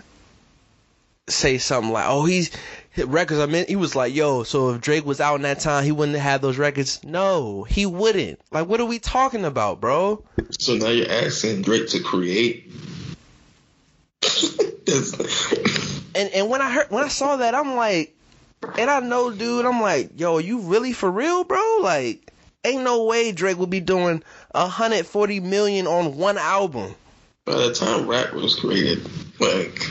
say 1.28 1.58
something 1.58 1.92
like, 1.92 2.06
"Oh, 2.08 2.26
he's 2.26 2.52
records." 2.98 3.42
I 3.42 3.46
mean, 3.48 3.66
he 3.68 3.76
was 3.76 3.96
like, 3.96 4.16
"Yo, 4.16 4.44
so 4.44 4.72
if 4.72 4.82
Drake 4.82 5.06
was 5.06 5.20
out 5.20 5.36
in 5.36 5.42
that 5.42 5.60
time, 5.60 5.84
he 5.84 5.92
wouldn't 5.92 6.18
have 6.18 6.42
those 6.42 6.58
records." 6.58 7.04
No, 7.04 7.64
he 7.64 7.86
wouldn't. 7.86 8.40
Like, 8.52 8.68
what 8.68 8.80
are 8.80 8.86
we 8.86 9.00
talking 9.00 9.44
about, 9.44 9.82
bro? 9.82 10.24
So 10.58 10.76
now 10.76 10.88
you're 10.88 11.12
asking 11.12 11.64
Drake 11.64 11.90
to 11.90 12.00
create. 12.00 12.72
And 16.16 16.30
and 16.30 16.50
when 16.50 16.62
I 16.62 16.72
heard 16.72 16.92
when 16.92 17.04
I 17.04 17.08
saw 17.08 17.38
that, 17.38 17.56
I'm 17.56 17.76
like, 17.76 18.16
and 18.78 18.90
I 18.90 19.00
know, 19.00 19.32
dude, 19.32 19.66
I'm 19.66 19.82
like, 19.82 20.12
yo, 20.16 20.36
are 20.38 20.42
you 20.42 20.60
really 20.60 20.94
for 20.94 21.10
real, 21.10 21.44
bro? 21.44 21.80
Like, 21.82 22.32
ain't 22.64 22.84
no 22.84 23.06
way 23.06 23.32
Drake 23.32 23.58
would 23.58 23.70
be 23.70 23.80
doing 23.80 24.24
140 24.52 25.40
million 25.40 25.88
on 25.88 26.18
one 26.18 26.38
album. 26.38 26.94
by 27.46 27.54
the 27.54 27.74
time 27.74 28.08
rap 28.08 28.34
was 28.34 28.60
created, 28.60 29.04
like 29.40 29.82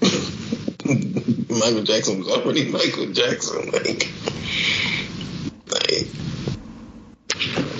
Michael 1.48 1.84
Jackson 1.84 2.18
was 2.18 2.28
already 2.28 2.70
Michael 2.70 3.12
Jackson. 3.12 3.70
Like, 3.70 4.08
like 5.70 6.08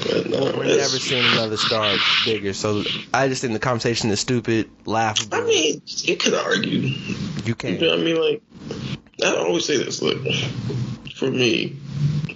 but 0.09 0.31
no, 0.31 0.41
We're 0.57 0.65
never 0.65 0.99
seeing 0.99 1.25
another 1.33 1.57
star 1.57 1.97
bigger. 2.25 2.53
So 2.53 2.83
I 3.13 3.29
just 3.29 3.43
think 3.43 3.53
the 3.53 3.59
conversation 3.59 4.11
is 4.11 4.21
stupid, 4.21 4.71
laughable. 4.87 5.39
I 5.39 5.45
mean, 5.45 5.83
you 5.87 6.17
could 6.17 6.35
argue. 6.35 6.79
you 6.81 7.15
You 7.45 7.55
can't. 7.55 7.81
know 7.81 7.95
I 7.95 7.99
mean? 7.99 8.21
Like, 8.21 8.43
I 9.25 9.37
always 9.37 9.65
say 9.65 9.77
this. 9.77 10.03
Look, 10.03 10.19
for 11.15 11.31
me, 11.31 11.77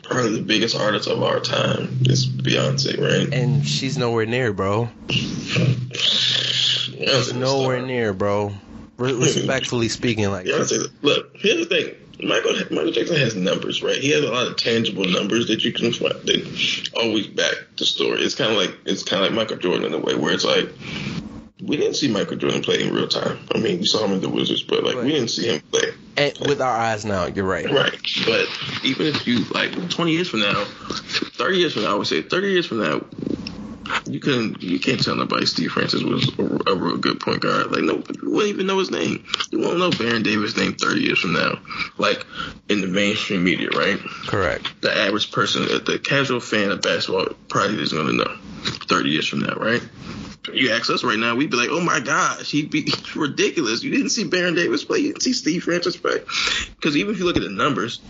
probably 0.03 0.37
the 0.37 0.43
biggest 0.43 0.77
artist 0.77 1.09
of 1.09 1.23
our 1.23 1.41
time 1.41 1.99
is 2.03 2.29
Beyonce, 2.29 3.01
right? 3.01 3.33
And 3.33 3.67
she's 3.67 3.97
nowhere 3.97 4.27
near, 4.27 4.53
bro. 4.53 4.89
Beyonce's 5.09 7.31
a 7.31 7.37
Nowhere 7.37 7.83
near, 7.83 8.13
bro. 8.13 8.53
Respectfully 8.99 9.89
speaking, 9.89 10.31
like 10.31 10.47
Beyonce, 10.47 10.89
look, 11.03 11.37
here's 11.37 11.67
the 11.67 11.69
thing. 11.75 11.95
Michael 12.23 12.55
Michael 12.71 12.93
Jackson 12.93 13.17
has 13.17 13.35
numbers, 13.35 13.83
right? 13.83 13.97
He 13.97 14.11
has 14.11 14.23
a 14.25 14.31
lot 14.31 14.47
of 14.47 14.57
tangible 14.57 15.05
numbers 15.05 15.49
that 15.49 15.65
you 15.65 15.73
can 15.73 15.93
find 15.93 16.13
that 16.15 16.91
always 16.97 17.27
back 17.27 17.55
the 17.77 17.85
story. 17.85 18.21
It's 18.23 18.35
kind 18.35 18.53
of 18.53 18.57
like 18.59 18.77
it's 18.85 19.03
kind 19.03 19.25
of 19.25 19.31
like 19.31 19.37
Michael 19.37 19.57
Jordan 19.59 19.87
in 19.87 19.95
a 19.95 19.99
way, 19.99 20.15
where 20.15 20.33
it's 20.33 20.45
like 20.45 20.69
we 21.63 21.77
didn't 21.77 21.95
see 21.95 22.11
Michael 22.13 22.37
Jordan 22.37 22.63
play 22.63 22.83
in 22.83 22.93
real 22.93 23.07
time. 23.09 23.39
I 23.55 23.59
mean, 23.59 23.79
we 23.81 23.87
saw 23.87 24.05
him 24.05 24.13
in 24.13 24.21
the 24.21 24.29
Wizards, 24.29 24.63
but 24.63 24.83
like 24.85 24.97
Right. 24.97 25.05
we 25.05 25.13
didn't 25.13 25.29
see 25.29 25.47
him 25.49 25.61
play. 25.71 25.93
and 26.17 26.37
with 26.49 26.61
our 26.61 26.77
eyes 26.77 27.05
now, 27.05 27.27
you're 27.27 27.45
right. 27.45 27.71
Right. 27.71 27.97
But 28.27 28.47
even 28.85 29.07
if 29.07 29.27
you 29.27 29.45
like 29.53 29.73
20 29.91 30.13
years 30.13 30.29
from 30.29 30.41
now, 30.41 30.65
30 30.65 31.59
years 31.59 31.73
from 31.75 31.83
now, 31.85 31.93
I 31.93 31.95
would 31.95 32.07
say 32.09 32.21
30 32.23 32.49
years 32.49 32.67
from 32.67 32.81
now, 32.83 33.05
you 34.07 34.21
couldn't, 34.21 34.63
you 34.63 34.79
can't 34.79 35.03
tell 35.03 35.17
nobody 35.17 35.47
Steve 35.47 35.73
Francis 35.73 36.03
was 36.03 36.29
a, 36.39 36.73
a 36.73 36.77
real 36.77 36.97
good 36.97 37.21
point 37.21 37.41
guard. 37.41 37.71
Like 37.71 37.83
no, 37.83 38.03
you 38.23 38.31
wouldn't 38.31 38.55
even 38.55 38.67
know 38.67 38.79
his 38.79 38.91
name. 38.91 39.25
You 39.51 39.61
won't 39.61 39.79
know 39.79 39.91
Baron 39.91 40.23
Davis' 40.23 40.57
name 40.57 40.75
30 40.75 41.01
years 41.01 41.21
from 41.21 41.33
now. 41.33 41.59
Like 41.99 42.25
in 42.69 42.81
the 42.81 42.87
mainstream 42.87 43.45
media, 43.45 43.69
right? 43.71 43.99
Correct. 44.27 44.81
The 44.81 44.97
average 44.97 45.31
person, 45.33 45.65
uh, 45.65 45.79
the 45.79 45.99
casual 45.99 46.41
fan 46.41 46.71
of 46.71 46.83
basketball, 46.83 47.29
probably 47.49 47.83
isn't 47.83 47.97
going 47.97 48.19
to 48.19 48.25
know 48.25 48.37
30 48.65 49.11
years 49.11 49.29
from 49.29 49.41
now, 49.41 49.55
right? 49.55 49.83
You 50.53 50.73
ask 50.73 50.91
us 50.91 51.05
right 51.05 51.19
now, 51.19 51.37
we'd 51.37 51.51
be 51.51 51.57
like, 51.57 51.69
"Oh 51.71 51.81
my 51.81 52.01
gosh, 52.01 52.51
he'd 52.51 52.71
be 52.71 52.93
ridiculous." 53.15 53.85
You 53.85 53.93
didn't 53.93 54.11
see 54.11 54.25
Baron 54.25 54.55
Davis 54.55 54.83
play, 54.83 54.99
you 54.99 55.09
didn't 55.09 55.23
see 55.23 55.33
Steve 55.33 55.63
Francis 55.63 55.97
play, 55.97 56.19
because 56.75 56.97
even 56.97 57.15
if 57.15 57.21
you 57.21 57.27
look 57.27 57.37
at 57.37 57.45
the 57.45 57.49
numbers, 57.49 58.01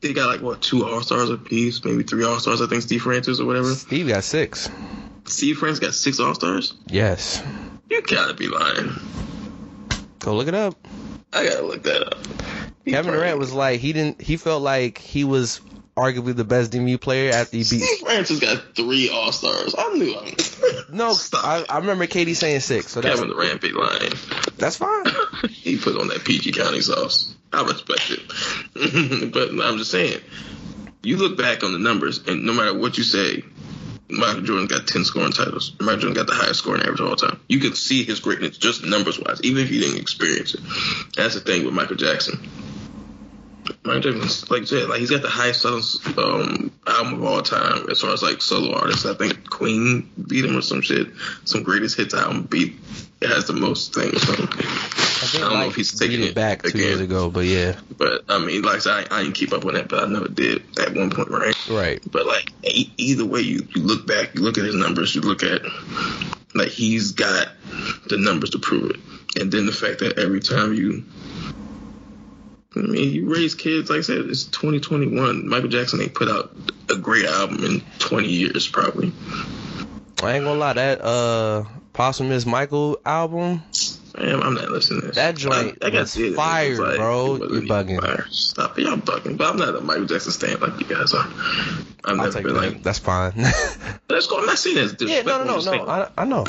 they 0.00 0.12
got 0.12 0.28
like 0.28 0.40
what 0.42 0.60
two 0.62 0.84
All 0.86 1.02
Stars 1.02 1.30
apiece, 1.30 1.84
maybe 1.84 2.02
three 2.02 2.24
All 2.24 2.38
Stars. 2.38 2.60
I 2.62 2.66
think 2.66 2.82
Steve 2.82 3.02
Francis 3.02 3.40
or 3.40 3.46
whatever. 3.46 3.74
Steve 3.74 4.08
got 4.08 4.24
six. 4.24 4.70
Steve 5.24 5.58
Francis 5.58 5.80
got 5.80 5.94
six 5.94 6.20
All 6.20 6.34
Stars. 6.34 6.74
Yes. 6.86 7.42
You 7.90 8.02
gotta 8.02 8.34
be 8.34 8.48
lying. 8.48 8.92
Go 10.18 10.34
look 10.36 10.48
it 10.48 10.54
up. 10.54 10.74
I 11.32 11.44
gotta 11.44 11.62
look 11.62 11.82
that 11.84 12.02
up. 12.06 12.18
He 12.84 12.92
Kevin 12.92 13.06
probably- 13.10 13.20
Durant 13.26 13.38
was 13.38 13.52
like 13.52 13.80
he 13.80 13.92
didn't. 13.92 14.20
He 14.20 14.36
felt 14.36 14.62
like 14.62 14.98
he 14.98 15.24
was 15.24 15.60
arguably 15.96 16.36
the 16.36 16.44
best 16.44 16.72
DMV 16.72 17.00
player 17.00 17.32
after 17.32 17.56
he 17.56 17.62
beat. 17.62 17.80
Steve 17.82 17.98
Francis 18.06 18.38
got 18.40 18.76
three 18.76 19.08
All 19.08 19.32
Stars. 19.32 19.74
I 19.76 19.94
knew. 19.94 20.14
I 20.14 20.34
No. 20.92 21.14
I, 21.34 21.64
I 21.68 21.78
remember 21.78 22.06
KD 22.06 22.36
saying 22.36 22.60
six, 22.60 22.88
so 22.92 23.00
that's 23.00 23.14
Kevin 23.18 23.34
Durant 23.34 23.60
be 23.60 23.72
lying. 23.72 24.12
that's 24.56 24.76
fine. 24.76 25.04
he 25.50 25.76
put 25.78 25.96
on 25.98 26.08
that 26.08 26.24
PG 26.24 26.52
County 26.52 26.80
sauce. 26.80 27.34
I 27.56 27.62
respect 27.62 28.10
it. 28.10 29.32
but 29.32 29.48
I'm 29.50 29.78
just 29.78 29.90
saying, 29.90 30.20
you 31.02 31.16
look 31.16 31.38
back 31.38 31.62
on 31.62 31.72
the 31.72 31.78
numbers, 31.78 32.26
and 32.26 32.44
no 32.44 32.52
matter 32.52 32.76
what 32.76 32.98
you 32.98 33.04
say, 33.04 33.42
Michael 34.08 34.42
Jordan 34.42 34.66
got 34.66 34.86
10 34.86 35.04
scoring 35.04 35.32
titles. 35.32 35.72
Michael 35.80 36.00
Jordan 36.00 36.14
got 36.14 36.26
the 36.26 36.34
highest 36.34 36.60
scoring 36.60 36.82
average 36.82 37.00
of 37.00 37.08
all 37.08 37.16
time. 37.16 37.40
You 37.48 37.58
can 37.58 37.74
see 37.74 38.04
his 38.04 38.20
greatness 38.20 38.58
just 38.58 38.84
numbers 38.84 39.18
wise, 39.18 39.40
even 39.42 39.62
if 39.62 39.70
you 39.70 39.80
didn't 39.80 40.00
experience 40.00 40.54
it. 40.54 40.60
That's 41.16 41.34
the 41.34 41.40
thing 41.40 41.64
with 41.64 41.74
Michael 41.74 41.96
Jackson. 41.96 42.38
Jackson, 44.00 44.48
like 44.50 44.70
like 44.88 45.00
he's 45.00 45.10
got 45.10 45.22
the 45.22 45.28
highest 45.28 45.62
selling 45.62 45.82
um, 46.18 46.72
album 46.86 47.14
of 47.14 47.24
all 47.24 47.42
time 47.42 47.88
as 47.90 48.00
far 48.00 48.12
as 48.12 48.22
like 48.22 48.42
solo 48.42 48.74
artists. 48.74 49.06
I 49.06 49.14
think 49.14 49.48
Queen 49.48 50.10
beat 50.26 50.44
him 50.44 50.56
or 50.56 50.62
some 50.62 50.82
shit. 50.82 51.08
Some 51.44 51.62
greatest 51.62 51.96
hits 51.96 52.14
album 52.14 52.42
beat. 52.42 52.76
It 53.20 53.28
has 53.30 53.46
the 53.46 53.54
most 53.54 53.94
things. 53.94 54.20
So. 54.22 54.34
I 55.16 55.28
think 55.28 55.44
I 55.44 55.48
don't 55.48 55.60
know 55.60 55.68
if 55.68 55.74
he's 55.74 55.98
taking 55.98 56.22
it 56.22 56.34
back 56.34 56.62
two 56.62 56.68
again. 56.68 56.80
years 56.82 57.00
ago, 57.00 57.30
but 57.30 57.46
yeah, 57.46 57.74
But 57.96 58.24
I 58.28 58.38
mean, 58.38 58.60
like 58.62 58.86
I 58.86 59.00
I, 59.00 59.06
I 59.10 59.22
didn't 59.22 59.34
keep 59.34 59.52
up 59.54 59.64
on 59.64 59.72
that, 59.74 59.88
but 59.88 60.04
I 60.04 60.06
know 60.06 60.24
it 60.24 60.34
did 60.34 60.62
at 60.78 60.94
one 60.94 61.08
point, 61.10 61.30
right? 61.30 61.68
right. 61.70 62.02
But 62.10 62.26
like 62.26 62.52
either 62.62 63.24
way, 63.24 63.40
you, 63.40 63.66
you 63.74 63.82
look 63.82 64.06
back, 64.06 64.34
you 64.34 64.42
look 64.42 64.58
at 64.58 64.64
his 64.64 64.74
numbers, 64.74 65.14
you 65.14 65.22
look 65.22 65.42
at 65.42 65.62
like 66.54 66.68
he's 66.68 67.12
got 67.12 67.48
the 68.08 68.18
numbers 68.18 68.50
to 68.50 68.58
prove 68.58 68.90
it, 68.90 69.40
and 69.40 69.50
then 69.50 69.64
the 69.64 69.72
fact 69.72 70.00
that 70.00 70.18
every 70.18 70.40
time 70.40 70.74
you, 70.74 71.02
I 72.76 72.80
mean, 72.80 73.12
you 73.12 73.32
raise 73.32 73.54
kids, 73.54 73.88
like 73.88 73.98
I 73.98 74.02
said, 74.02 74.18
it's 74.26 74.44
2021. 74.44 75.48
Michael 75.48 75.68
Jackson 75.68 76.00
ain't 76.00 76.14
put 76.14 76.28
out 76.28 76.54
a 76.90 76.96
great 76.96 77.24
album 77.24 77.64
in 77.64 77.82
20 77.98 78.28
years, 78.28 78.68
probably. 78.68 79.12
I 80.22 80.34
ain't 80.34 80.44
gonna 80.44 80.58
lie, 80.58 80.72
that 80.74 81.00
uh 81.02 81.64
Posthumous 81.92 82.44
Michael 82.44 82.98
album, 83.06 83.62
Man, 84.18 84.42
I'm 84.42 84.54
not 84.54 84.70
listening 84.70 85.02
to 85.02 85.06
this. 85.08 85.16
That 85.16 85.36
joint 85.36 85.78
I, 85.82 85.88
I 85.88 85.90
was 85.90 86.14
to 86.14 86.34
fire, 86.34 86.70
it's 86.70 86.80
like, 86.80 86.96
bro. 86.96 87.36
You're 87.36 87.62
bugging. 87.62 88.32
Stop 88.32 88.78
it, 88.78 88.82
y'all 88.84 88.96
bugging. 88.96 89.36
But 89.36 89.50
I'm 89.50 89.56
not 89.56 89.76
a 89.76 89.80
Michael 89.80 90.06
Jackson 90.06 90.32
stan 90.32 90.58
like 90.60 90.80
you 90.80 90.86
guys 90.86 91.12
are. 91.12 91.26
I've 91.26 91.96
I'll 92.04 92.16
never 92.16 92.42
been 92.42 92.54
that. 92.54 92.60
like, 92.60 92.82
That's 92.82 92.98
fine. 92.98 93.32
let's 94.08 94.26
go. 94.26 94.38
I'm 94.38 94.46
not 94.46 94.58
saying 94.58 94.76
that. 94.76 95.00
yeah, 95.02 95.22
no, 95.22 95.44
no, 95.44 95.58
no, 95.58 95.76
no. 95.76 95.86
I, 95.86 96.08
I 96.16 96.24
know. 96.24 96.44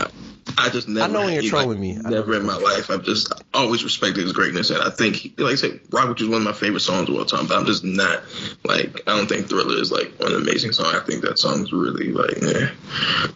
I 0.58 0.70
just 0.70 0.88
never. 0.88 1.06
I 1.06 1.12
know 1.12 1.26
when 1.26 1.34
you're 1.34 1.44
like, 1.44 1.50
trolling 1.50 1.80
me. 1.80 1.98
I 1.98 2.02
know 2.02 2.10
Never 2.10 2.36
in 2.36 2.46
my 2.46 2.58
life. 2.58 2.90
I've 2.90 3.04
just 3.04 3.34
always 3.54 3.84
respected 3.84 4.24
his 4.24 4.34
greatness, 4.34 4.70
and 4.70 4.82
I 4.82 4.90
think, 4.90 5.34
like 5.38 5.54
I 5.54 5.56
said, 5.56 5.82
Rock 5.92 6.08
With 6.10 6.20
You 6.20 6.28
is 6.28 6.32
one 6.32 6.42
of 6.42 6.46
my 6.46 6.54
favorite 6.54 6.80
songs 6.80 7.10
of 7.10 7.16
all 7.16 7.26
time. 7.26 7.48
But 7.48 7.58
I'm 7.58 7.66
just 7.66 7.84
not 7.84 8.24
like 8.64 9.02
I 9.08 9.18
don't 9.18 9.28
think 9.28 9.50
Thriller 9.50 9.82
is 9.82 9.92
like 9.92 10.14
an 10.22 10.34
amazing 10.34 10.72
song. 10.72 10.94
I 10.96 11.00
think 11.00 11.24
that 11.24 11.38
song's 11.38 11.74
really 11.74 12.12
like, 12.14 12.42
eh. 12.42 12.70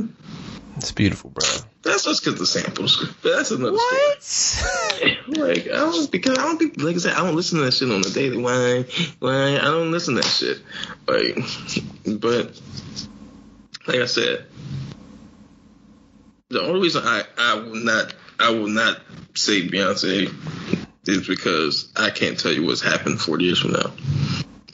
beautiful, 0.93 1.29
bro. 1.31 1.47
That's 1.81 2.03
just 2.03 2.23
because 2.23 2.37
the 2.39 2.45
samples. 2.45 3.03
That's 3.23 3.49
another 3.51 3.71
What? 3.73 4.23
story. 4.23 5.17
Like 5.29 5.67
I 5.67 5.77
don't 5.77 6.11
because 6.11 6.37
I 6.39 6.43
don't 6.43 6.59
be 6.59 6.67
like 6.83 6.95
I 6.95 6.99
said 6.99 7.13
I 7.13 7.23
don't 7.25 7.35
listen 7.35 7.59
to 7.59 7.65
that 7.65 7.73
shit 7.73 7.89
on 7.91 8.01
the 8.01 8.09
daily. 8.09 8.37
Why? 8.37 8.83
Why? 9.19 9.57
I 9.57 9.63
don't 9.65 9.91
listen 9.91 10.15
to 10.15 10.21
that 10.21 10.27
shit. 10.27 10.59
Like, 11.07 11.37
but 12.19 12.59
like 13.87 13.99
I 14.01 14.05
said, 14.05 14.45
the 16.49 16.61
only 16.61 16.81
reason 16.81 17.03
I 17.05 17.23
I 17.37 17.53
will 17.55 17.75
not 17.75 18.13
I 18.39 18.49
will 18.51 18.67
not 18.67 19.01
say 19.35 19.67
Beyonce 19.67 20.33
is 21.07 21.27
because 21.27 21.91
I 21.95 22.09
can't 22.09 22.39
tell 22.39 22.51
you 22.51 22.65
what's 22.65 22.81
happened 22.81 23.21
40 23.21 23.45
years 23.45 23.59
from 23.59 23.71
now. 23.73 23.91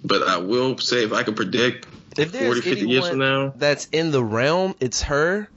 But 0.03 0.23
I 0.23 0.37
will 0.37 0.77
say 0.77 1.03
if 1.03 1.11
I 1.13 1.23
could 1.23 1.35
predict 1.35 1.85
If 2.17 2.31
there's 2.31 2.61
40, 2.61 2.61
50 2.61 2.87
years 2.87 3.09
from 3.09 3.19
now, 3.19 3.53
that's 3.55 3.85
in 3.91 4.11
the 4.11 4.23
realm, 4.23 4.75
it's 4.79 5.01
her. 5.03 5.49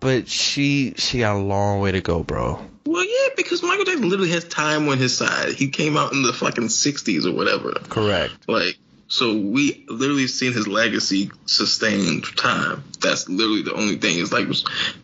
But 0.00 0.28
she 0.28 0.94
she 0.96 1.20
got 1.20 1.36
a 1.36 1.38
long 1.38 1.80
way 1.80 1.92
to 1.92 2.00
go, 2.00 2.22
bro. 2.22 2.60
well, 2.84 3.04
yeah, 3.04 3.34
because 3.36 3.62
Michael 3.62 3.84
Jackson 3.84 4.08
literally 4.08 4.30
has 4.32 4.44
time 4.44 4.88
on 4.88 4.98
his 4.98 5.16
side. 5.16 5.54
He 5.54 5.68
came 5.68 5.96
out 5.96 6.12
in 6.12 6.22
the 6.22 6.32
fucking 6.32 6.64
60s 6.64 7.24
or 7.24 7.34
whatever. 7.34 7.72
Correct. 7.88 8.32
Like, 8.46 8.76
so 9.08 9.34
we 9.34 9.84
literally 9.88 10.26
seen 10.26 10.52
his 10.52 10.66
legacy 10.68 11.30
sustained 11.46 12.24
time. 12.36 12.84
That's 13.00 13.28
literally 13.28 13.62
the 13.62 13.74
only 13.74 13.96
thing. 13.96 14.18
Is 14.18 14.32
like, 14.32 14.48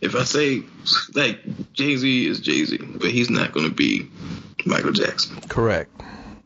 if 0.01 0.15
I 0.15 0.23
say, 0.23 0.61
like, 1.15 1.39
Jay 1.73 1.95
Z 1.95 2.27
is 2.27 2.39
Jay 2.39 2.65
Z, 2.65 2.77
but 2.77 3.09
he's 3.09 3.29
not 3.29 3.51
going 3.51 3.67
to 3.67 3.73
be 3.73 4.07
Michael 4.65 4.91
Jackson. 4.91 5.39
Correct. 5.49 5.89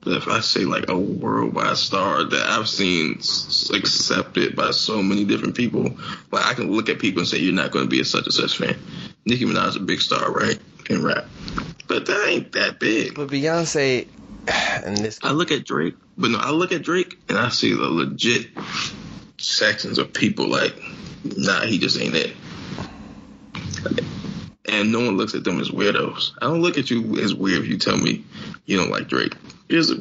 But 0.08 0.16
if 0.16 0.30
I 0.30 0.40
say, 0.40 0.62
like, 0.62 0.88
a 0.88 0.98
worldwide 0.98 1.76
star 1.76 2.24
that 2.24 2.46
I've 2.48 2.70
seen 2.70 3.18
s- 3.18 3.70
accepted 3.74 4.56
by 4.56 4.72
so 4.72 5.04
many 5.04 5.26
different 5.26 5.54
people, 5.54 5.98
like, 6.32 6.46
I 6.46 6.54
can 6.54 6.72
look 6.72 6.88
at 6.88 6.98
people 7.00 7.20
and 7.20 7.28
say, 7.28 7.40
you're 7.40 7.54
not 7.54 7.72
going 7.72 7.84
to 7.84 7.90
be 7.90 8.00
a 8.00 8.06
such 8.06 8.24
and 8.24 8.34
such 8.34 8.58
fan. 8.58 8.80
Nicki 9.26 9.44
Minaj 9.44 9.68
is 9.68 9.76
a 9.76 9.82
big 9.82 10.00
star, 10.00 10.32
right? 10.32 10.58
In 10.90 11.04
rap. 11.04 11.26
But 11.90 12.06
that 12.06 12.26
ain't 12.26 12.54
that 12.54 12.80
big. 12.80 13.16
But 13.16 13.28
Beyonce, 13.28 14.08
and 14.48 14.96
this 14.96 15.20
I 15.24 15.34
look 15.34 15.52
at 15.52 15.66
Drake, 15.66 15.96
but 16.18 16.32
no, 16.32 16.38
I 16.38 16.52
look 16.52 16.72
at 16.72 16.84
Drake 16.84 17.18
and 17.28 17.38
I 17.38 17.50
see 17.50 17.74
the 17.74 17.90
legit 17.90 18.48
sections 19.38 19.98
of 19.98 20.14
people 20.14 20.48
like, 20.48 20.74
nah, 21.36 21.66
he 21.66 21.80
just 21.80 22.00
ain't 22.00 22.16
it. 22.16 22.34
And 24.70 24.94
no 24.94 25.00
one 25.00 25.18
looks 25.18 25.36
at 25.36 25.44
them 25.44 25.60
as 25.60 25.70
weirdos. 25.70 26.32
I 26.42 26.46
don't 26.46 26.62
look 26.62 26.78
at 26.78 26.90
you 26.90 27.18
as 27.18 27.36
weird 27.36 27.64
if 27.64 27.68
you 27.68 27.78
tell 27.78 27.98
me 27.98 28.24
you 28.66 28.78
don't 28.78 28.90
like 28.90 29.10
Drake. 29.10 29.36
There's 29.70 29.92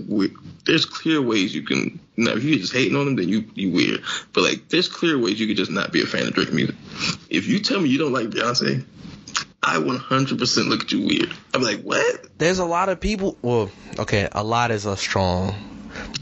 there's 0.65 0.85
clear 0.85 1.21
ways 1.21 1.55
you 1.55 1.63
can. 1.63 1.99
Now, 2.17 2.33
if 2.33 2.45
you're 2.45 2.59
just 2.59 2.73
hating 2.73 2.97
on 2.97 3.09
him, 3.09 3.17
then 3.17 3.29
you 3.29 3.45
you 3.55 3.71
weird. 3.73 4.03
But 4.33 4.45
like, 4.45 4.69
there's 4.69 4.89
clear 4.89 5.19
ways 5.19 5.39
you 5.41 5.47
could 5.47 5.57
just 5.57 5.71
not 5.71 5.93
be 5.93 6.03
a 6.03 6.07
fan 6.07 6.27
of 6.29 6.35
Drake 6.35 6.53
music. 6.53 6.77
If 7.29 7.47
you 7.49 7.59
tell 7.61 7.81
me 7.81 7.89
you 7.89 7.99
don't 7.99 8.13
like 8.13 8.29
Beyonce, 8.29 8.85
I 9.63 9.77
100% 9.77 10.69
look 10.69 10.83
at 10.83 10.93
you 10.93 11.07
weird. 11.07 11.33
I'm 11.53 11.63
like, 11.63 11.83
what? 11.83 12.39
there's 12.39 12.59
a 12.61 12.65
lot 12.65 12.89
of 12.89 13.01
people. 13.01 13.37
Well, 13.43 13.71
okay, 13.99 14.29
a 14.33 14.45
lot 14.45 14.71
is 14.71 14.87
a 14.87 14.97
strong. 14.97 15.55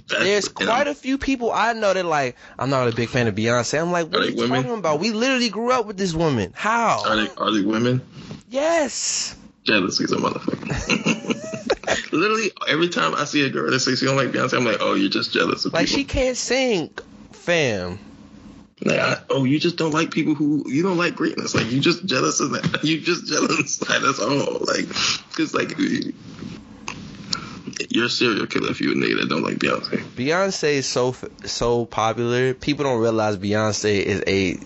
There's 0.08 0.48
quite 0.48 0.86
a 0.86 0.94
few 0.94 1.18
people 1.18 1.50
I 1.50 1.72
know 1.72 1.92
that 1.92 2.04
like 2.06 2.36
I'm 2.58 2.70
not 2.70 2.88
a 2.88 2.92
big 2.94 3.08
fan 3.08 3.26
of 3.26 3.34
Beyonce. 3.34 3.80
I'm 3.80 3.90
like, 3.92 4.06
what 4.06 4.16
Are 4.20 4.22
are 4.22 4.28
you 4.30 4.36
women? 4.36 4.62
talking 4.62 4.78
about? 4.78 5.00
We 5.00 5.10
literally 5.10 5.48
grew 5.48 5.72
up 5.72 5.86
with 5.86 5.96
this 5.96 6.14
woman. 6.14 6.52
Are 6.52 6.58
How? 6.60 7.16
they 7.16 7.28
are 7.36 7.50
they 7.52 7.62
women? 7.62 8.00
Yes. 8.48 9.36
Jealousy's 9.64 10.12
a 10.12 10.16
motherfucker. 10.16 12.12
Literally, 12.12 12.50
every 12.68 12.88
time 12.88 13.14
I 13.14 13.24
see 13.24 13.44
a 13.44 13.50
girl 13.50 13.70
that 13.70 13.80
says 13.80 13.98
she 13.98 14.06
don't 14.06 14.16
like 14.16 14.28
Beyonce, 14.28 14.56
I'm 14.56 14.64
like, 14.64 14.78
oh, 14.80 14.94
you're 14.94 15.10
just 15.10 15.32
jealous 15.32 15.64
of 15.64 15.72
Like 15.72 15.88
she 15.88 16.04
people. 16.04 16.12
can't 16.14 16.36
sing, 16.36 16.90
fam. 17.32 17.98
Like, 18.84 18.98
I, 19.00 19.16
oh, 19.30 19.44
you 19.44 19.58
just 19.58 19.76
don't 19.76 19.92
like 19.92 20.10
people 20.10 20.34
who 20.34 20.64
you 20.68 20.82
don't 20.82 20.98
like 20.98 21.14
greatness. 21.16 21.54
Like 21.54 21.70
you 21.70 21.80
just 21.80 22.04
jealous 22.04 22.40
of 22.40 22.50
that. 22.50 22.80
You 22.84 23.00
just 23.00 23.26
jealous. 23.26 23.80
Like 23.88 24.02
that's 24.02 24.20
all. 24.20 24.58
Like, 24.60 24.88
cause 25.34 25.54
like 25.54 25.78
you're 27.90 28.06
a 28.06 28.10
serial 28.10 28.46
killer 28.46 28.70
if 28.70 28.80
you're 28.80 28.92
a 28.92 28.96
nigga 28.96 29.20
that 29.20 29.28
don't 29.28 29.42
like 29.42 29.56
Beyonce. 29.56 29.98
Beyonce 30.16 30.74
is 30.74 30.86
so 30.86 31.14
so 31.44 31.86
popular. 31.86 32.52
People 32.54 32.84
don't 32.84 33.00
realize 33.00 33.36
Beyonce 33.38 34.00
is 34.02 34.22
a 34.26 34.58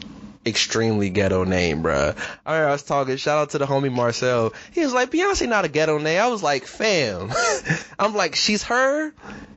extremely 0.46 1.10
ghetto 1.10 1.44
name, 1.44 1.82
bruh. 1.82 2.16
I 2.46 2.52
remember 2.52 2.68
I 2.68 2.72
was 2.72 2.82
talking. 2.82 3.16
Shout 3.16 3.38
out 3.38 3.50
to 3.50 3.58
the 3.58 3.66
homie 3.66 3.92
Marcel. 3.92 4.52
He 4.72 4.80
was 4.80 4.92
like, 4.92 5.10
Beyonce 5.10 5.48
not 5.48 5.64
a 5.64 5.68
ghetto 5.68 5.98
name. 5.98 6.20
I 6.20 6.28
was 6.28 6.42
like, 6.42 6.64
fam. 6.64 7.30
I'm 7.98 8.14
like, 8.14 8.34
she's 8.34 8.62
her. 8.64 9.12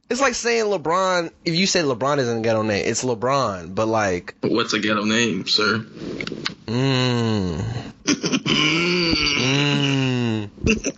It's 0.10 0.20
like 0.20 0.36
saying 0.36 0.66
LeBron. 0.66 1.32
If 1.46 1.56
you 1.56 1.66
say 1.66 1.82
LeBron 1.82 2.18
isn't 2.18 2.40
a 2.40 2.42
ghetto 2.42 2.64
name, 2.64 2.84
it's 2.86 3.04
LeBron. 3.04 3.74
But 3.74 3.88
like, 3.88 4.36
what's 4.42 4.74
a 4.74 4.80
ghetto 4.80 5.06
name, 5.06 5.48
sir? 5.48 5.80
mmm, 5.80 7.62
mmm. 8.04 9.72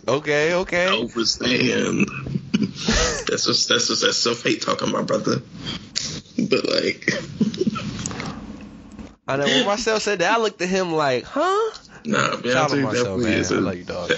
Okay, 0.08 0.54
okay. 0.54 0.86
Overstand. 0.88 2.08
that's 3.28 3.44
just 3.46 3.68
that's 3.68 3.88
just 3.88 4.02
that 4.02 4.14
self 4.14 4.42
hate 4.42 4.62
talking, 4.62 4.90
my 4.90 5.02
brother. 5.02 5.42
But 6.36 6.68
like, 6.68 7.10
I 9.26 9.36
know 9.36 9.44
when 9.44 9.64
Marcel 9.64 10.00
said 10.00 10.18
that, 10.18 10.36
I 10.36 10.40
looked 10.40 10.60
at 10.60 10.68
him 10.68 10.92
like, 10.92 11.24
huh? 11.24 11.72
nah, 12.04 12.18
Shout 12.18 12.44
out 12.44 12.70
to 12.70 12.76
Beyonce 12.76 12.82
Marcel, 12.82 13.04
definitely 13.04 13.30
man. 13.30 13.38
is 13.40 13.52
I 13.52 13.56
a 13.56 13.60
love 13.60 13.76
you, 13.76 13.84
dog. 13.84 14.10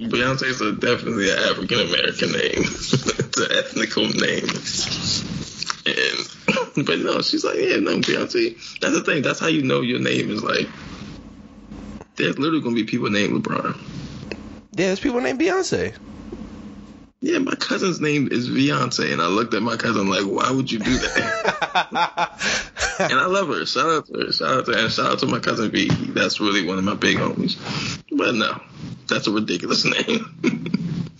Beyonce's 0.00 0.60
a 0.60 0.72
definitely 0.72 1.30
an 1.30 1.38
African 1.38 1.80
American 1.80 2.32
name. 2.32 2.52
it's 2.64 3.38
an 3.38 3.52
ethnical 3.56 4.08
name. 4.08 4.44
And 5.86 6.86
but 6.86 6.98
no, 6.98 7.22
she's 7.22 7.44
like, 7.44 7.56
yeah, 7.56 7.76
no, 7.76 7.98
Beyonce. 7.98 8.56
That's 8.80 8.94
the 8.94 9.02
thing. 9.04 9.22
That's 9.22 9.40
how 9.40 9.46
you 9.48 9.62
know 9.62 9.80
your 9.80 10.00
name 10.00 10.30
is 10.30 10.42
like. 10.42 10.68
There's 12.16 12.38
literally 12.38 12.60
gonna 12.60 12.74
be 12.74 12.84
people 12.84 13.08
named 13.10 13.42
LeBron. 13.42 13.78
Yeah, 14.72 14.86
there's 14.86 15.00
people 15.00 15.20
named 15.22 15.40
Beyonce. 15.40 15.96
Yeah, 17.22 17.38
my 17.38 17.54
cousin's 17.54 18.00
name 18.00 18.28
is 18.30 18.48
Beyonce, 18.48 19.12
and 19.12 19.20
I 19.20 19.26
looked 19.26 19.52
at 19.52 19.62
my 19.62 19.76
cousin 19.76 20.08
like, 20.08 20.24
why 20.24 20.50
would 20.50 20.72
you 20.72 20.78
do 20.78 20.96
that? 20.96 22.30
and 22.98 23.12
I 23.12 23.26
love 23.26 23.48
her. 23.48 23.66
Shout 23.66 23.90
out 23.90 24.06
to 24.06 24.12
her. 24.14 24.32
Shout 24.32 24.50
out 24.50 24.66
to 24.66 24.72
and 24.72 24.90
shout 24.90 25.12
out 25.12 25.18
to 25.18 25.26
my 25.26 25.38
cousin 25.38 25.70
B. 25.70 25.90
That's 25.90 26.40
really 26.40 26.66
one 26.66 26.78
of 26.78 26.84
my 26.84 26.94
big 26.94 27.18
homies. 27.18 27.58
But 28.10 28.34
no, 28.34 28.58
that's 29.10 29.26
a 29.26 29.32
ridiculous 29.32 29.84
name. 29.84 31.10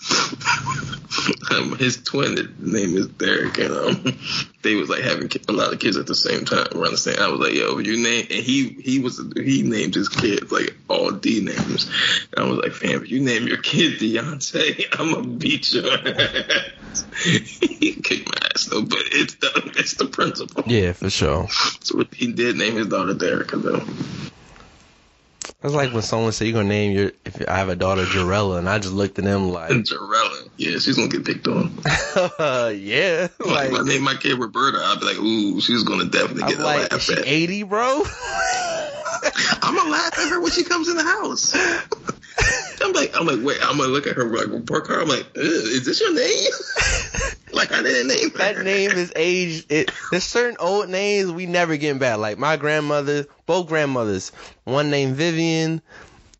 um, 1.51 1.76
his 1.76 2.03
twin 2.03 2.55
name 2.59 2.97
is 2.97 3.09
Derek, 3.09 3.59
and 3.59 3.72
um, 3.72 4.18
they 4.62 4.74
was 4.74 4.88
like 4.88 5.03
having 5.03 5.30
a 5.49 5.53
lot 5.53 5.72
of 5.72 5.78
kids 5.78 5.97
at 5.97 6.07
the 6.07 6.14
same 6.14 6.45
time 6.45 6.66
around 6.74 6.93
the 6.93 6.97
same. 6.97 7.18
I 7.18 7.28
was 7.28 7.41
like, 7.41 7.55
yo, 7.55 7.78
you 7.78 8.03
name, 8.03 8.26
and 8.30 8.43
he 8.45 8.68
he 8.68 8.99
was 8.99 9.20
he 9.36 9.62
named 9.62 9.95
his 9.95 10.09
kids 10.09 10.51
like 10.51 10.74
all 10.88 11.11
D 11.11 11.45
names. 11.45 11.91
And 12.36 12.47
I 12.47 12.49
was 12.49 12.59
like, 12.59 12.72
fam, 12.72 13.03
if 13.03 13.11
you 13.11 13.20
name 13.20 13.47
your 13.47 13.59
kid 13.59 13.99
Deontay, 13.99 14.86
I'm 14.99 15.12
gonna 15.12 15.26
beat 15.26 15.72
your 15.72 15.93
ass. 15.93 17.05
he 17.24 17.95
kicked 17.95 18.28
my 18.28 18.49
ass 18.55 18.64
though, 18.66 18.82
but 18.82 19.01
it's 19.12 19.34
the 19.36 19.72
it's 19.76 19.95
the 19.95 20.07
principle. 20.07 20.64
Yeah, 20.66 20.93
for 20.93 21.11
sure. 21.11 21.49
So 21.80 22.05
he 22.14 22.32
did 22.32 22.57
name 22.57 22.76
his 22.76 22.88
daughter 22.88 23.14
Derek 23.14 23.49
though. 23.49 23.84
That's 25.62 25.74
like 25.74 25.92
when 25.92 26.02
someone 26.02 26.32
say 26.32 26.46
you're 26.46 26.54
gonna 26.54 26.68
name 26.68 26.92
your 26.92 27.12
if 27.26 27.46
I 27.46 27.58
have 27.58 27.68
a 27.68 27.76
daughter 27.76 28.04
Jarella, 28.04 28.58
and 28.58 28.68
I 28.68 28.78
just 28.78 28.94
looked 28.94 29.18
at 29.18 29.24
them 29.24 29.50
like, 29.50 29.70
Jarella, 29.84 30.48
yeah, 30.56 30.78
she's 30.78 30.96
gonna 30.96 31.08
get 31.08 31.24
picked 31.26 31.46
on. 31.48 31.70
yeah, 32.78 33.28
Like, 33.38 33.46
like 33.46 33.70
if 33.72 33.78
I 33.78 33.82
name 33.82 34.02
my 34.02 34.14
kid 34.14 34.38
Roberta, 34.38 34.78
I'd 34.82 35.00
be 35.00 35.06
like, 35.06 35.18
ooh, 35.18 35.61
she's 35.61 35.82
gonna 35.84 36.06
definitely 36.06 36.44
I'm 36.44 36.48
get 36.50 36.61
a 36.61 36.64
like, 36.64 36.92
laugh 36.92 37.11
at. 37.11 37.26
80, 37.26 37.62
bro? 37.64 38.02
I'm 39.62 39.74
gonna 39.76 39.90
laugh 39.90 40.18
at 40.18 40.28
her 40.30 40.40
when 40.40 40.50
she 40.50 40.64
comes 40.64 40.88
in 40.88 40.96
the 40.96 41.02
house. 41.02 41.52
I'm 42.82 42.93
like, 42.93 43.14
I'm 43.14 43.26
like, 43.26 43.41
wait, 43.43 43.59
I'm 43.62 43.76
gonna 43.76 43.88
look 43.91 44.07
at 44.07 44.16
her 44.16 44.24
like 44.24 44.49
report 44.49 44.86
card. 44.86 45.03
I'm 45.03 45.09
like, 45.09 45.26
is 45.34 45.84
this 45.84 46.01
your 46.01 46.14
name? 46.14 46.51
like 47.53 47.72
I 47.72 47.82
didn't 47.82 48.09
name 48.09 48.30
her. 48.30 48.38
that 48.38 48.59
name 48.64 48.91
is 48.93 49.12
age. 49.16 49.66
It, 49.68 49.91
there's 50.11 50.24
certain 50.24 50.57
old 50.59 50.88
names 50.88 51.30
we 51.30 51.47
never 51.47 51.76
getting 51.76 51.99
back. 51.99 52.18
Like 52.18 52.38
my 52.38 52.57
grandmother, 52.57 53.26
both 53.47 53.68
grandmothers, 53.68 54.32
one 54.64 54.91
named 54.91 55.16
Vivian 55.16 55.82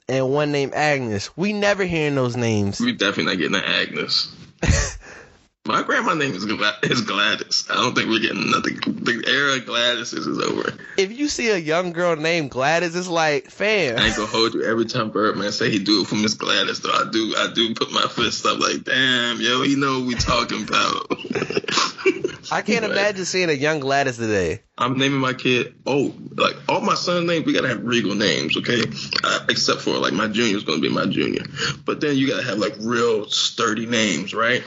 and 0.09 0.31
one 0.31 0.53
named 0.53 0.75
Agnes. 0.75 1.37
We 1.37 1.53
never 1.53 1.85
hearing 1.85 2.15
those 2.15 2.37
names. 2.37 2.81
We 2.81 2.93
definitely 2.93 3.33
not 3.33 3.39
getting 3.39 3.57
an 3.57 3.65
Agnes. 3.65 4.35
My 5.67 5.83
grandma's 5.83 6.17
name 6.17 6.33
is, 6.35 6.47
Gla- 6.47 6.79
is 6.83 7.03
Gladys. 7.03 7.67
I 7.71 7.75
don't 7.75 7.95
think 7.95 8.09
we're 8.09 8.21
getting 8.21 8.51
nothing. 8.51 8.77
The 8.77 9.23
era 9.29 9.59
of 9.59 9.67
Gladys 9.67 10.15
is 10.15 10.27
over. 10.27 10.73
If 10.97 11.13
you 11.13 11.29
see 11.29 11.51
a 11.51 11.59
young 11.59 11.93
girl 11.93 12.17
named 12.17 12.51
Gladys, 12.51 12.97
it's 12.97 13.09
like, 13.09 13.51
fam. 13.51 13.99
I 13.99 14.07
ain't 14.07 14.17
gonna 14.17 14.27
hold 14.27 14.55
you 14.55 14.65
every 14.65 14.87
time 14.87 15.11
Birdman 15.11 15.53
say 15.53 15.71
he 15.71 15.79
do 15.79 16.01
it 16.01 16.07
for 16.07 16.15
Miss 16.15 16.33
Gladys. 16.33 16.81
Though 16.81 16.91
I 16.91 17.11
do, 17.13 17.35
I 17.37 17.53
do 17.55 17.75
put 17.75 17.93
my 17.93 18.03
fist 18.03 18.47
up 18.47 18.59
like, 18.59 18.85
damn, 18.85 19.39
yo, 19.41 19.61
he 19.63 19.77
know 19.77 19.99
what 19.99 20.09
we 20.09 20.15
talking 20.15 20.63
about. 20.63 21.07
I 22.53 22.63
can't 22.63 22.81
But 22.81 22.93
imagine 22.93 23.27
seeing 23.27 23.51
a 23.51 23.53
young 23.53 23.81
Gladys 23.81 24.17
today. 24.17 24.63
I'm 24.79 24.97
naming 24.97 25.21
my 25.21 25.35
kid. 25.35 25.75
Oh, 25.87 26.15
like 26.37 26.57
all 26.71 26.81
my 26.81 26.95
son 26.95 27.27
names, 27.27 27.45
we 27.45 27.53
gotta 27.53 27.69
have 27.69 27.85
regal 27.85 28.15
names, 28.15 28.57
okay? 28.57 28.83
Uh, 29.23 29.45
except 29.51 29.83
for 29.83 29.99
like 29.99 30.15
my 30.15 30.27
junior's 30.27 30.65
gonna 30.65 30.81
be 30.81 30.89
my 30.89 31.05
junior, 31.05 31.45
but 31.85 32.01
then 32.01 32.17
you 32.17 32.27
gotta 32.27 32.45
have 32.45 32.59
like 32.59 32.75
real 32.81 33.29
sturdy 33.29 33.85
names, 33.85 34.33
right? 34.35 34.65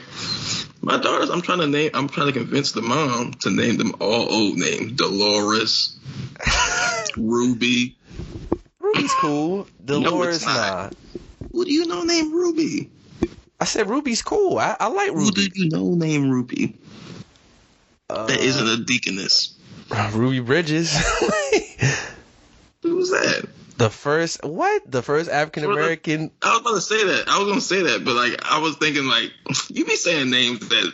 My 0.84 0.98
daughters, 0.98 1.30
I'm 1.30 1.40
trying 1.40 1.60
to 1.60 1.66
name. 1.66 1.90
I'm 1.94 2.08
trying 2.08 2.26
to 2.26 2.32
convince 2.38 2.72
the 2.72 2.82
mom 2.82 3.32
to 3.40 3.50
name 3.50 3.76
them 3.78 3.94
all 4.00 4.30
old 4.32 4.56
names: 4.58 4.92
Dolores, 4.92 5.96
Ruby. 7.16 7.96
Ruby's 8.80 9.14
cool. 9.14 9.66
Dolores, 9.84 10.36
it's 10.36 10.46
nah. 10.46 10.54
not. 10.54 10.94
Who 11.52 11.64
do 11.64 11.72
you 11.72 11.86
know 11.86 12.02
named 12.02 12.32
Ruby? 12.34 12.90
I 13.60 13.64
said 13.64 13.88
Ruby's 13.88 14.20
cool. 14.22 14.58
I, 14.58 14.76
I 14.78 14.88
like 14.88 15.10
Who 15.12 15.30
do 15.30 15.40
Ruby. 15.42 15.52
you 15.54 15.68
know 15.70 15.94
named 15.94 16.30
Ruby? 16.30 16.76
Uh, 18.10 18.26
That 18.26 18.40
isn't 18.40 18.68
a 18.68 18.84
deaconess. 18.84 19.54
Ruby 20.12 20.40
Bridges. 20.40 20.92
Who's 22.82 23.10
that? 23.10 23.48
The 23.76 23.90
first 23.90 24.44
what? 24.44 24.90
The 24.90 25.02
first 25.02 25.28
African 25.30 25.64
American. 25.64 26.30
I 26.42 26.50
was 26.52 26.60
about 26.60 26.74
to 26.74 26.80
say 26.80 27.04
that. 27.04 27.28
I 27.28 27.38
was 27.38 27.48
gonna 27.48 27.60
say 27.60 27.82
that, 27.82 28.04
but 28.04 28.14
like 28.14 28.38
I 28.44 28.58
was 28.58 28.76
thinking 28.76 29.04
like 29.06 29.32
you 29.68 29.84
be 29.84 29.96
saying 29.96 30.30
names 30.30 30.68
that 30.68 30.92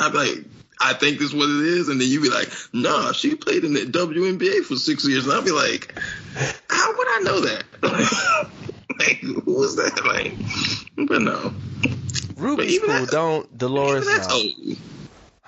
I'd 0.00 0.12
be 0.12 0.18
like, 0.18 0.44
I 0.80 0.94
think 0.94 1.18
this 1.18 1.28
is 1.28 1.34
what 1.34 1.48
it 1.48 1.66
is, 1.66 1.88
and 1.88 2.00
then 2.00 2.08
you 2.08 2.20
be 2.20 2.30
like, 2.30 2.48
Nah, 2.72 3.12
she 3.12 3.34
played 3.34 3.64
in 3.64 3.72
the 3.74 3.80
WNBA 3.82 4.64
for 4.64 4.76
six 4.76 5.06
years, 5.06 5.24
and 5.26 5.32
I'd 5.34 5.44
be 5.44 5.52
like, 5.52 5.94
How 6.68 6.96
would 6.96 7.08
I 7.08 7.20
know 7.22 7.40
that? 7.40 7.64
like, 8.98 9.18
who 9.18 9.42
was 9.54 9.76
that? 9.76 10.04
Like, 10.04 11.06
but 11.08 11.22
no, 11.22 11.54
Ruby's 12.36 12.72
even 12.74 12.86
cool. 12.86 12.94
that's- 12.94 13.10
Don't 13.10 13.58
Dolores. 13.58 14.06
that's 14.06 14.32
old. 14.32 14.52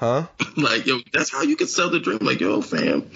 Huh? 0.04 0.26
Like, 0.56 0.86
yo, 0.86 1.00
that's 1.12 1.30
how 1.32 1.42
you 1.42 1.56
can 1.56 1.66
sell 1.66 1.90
the 1.90 1.98
dream. 1.98 2.18
Like, 2.20 2.40
yo, 2.40 2.60
fam, 2.62 3.10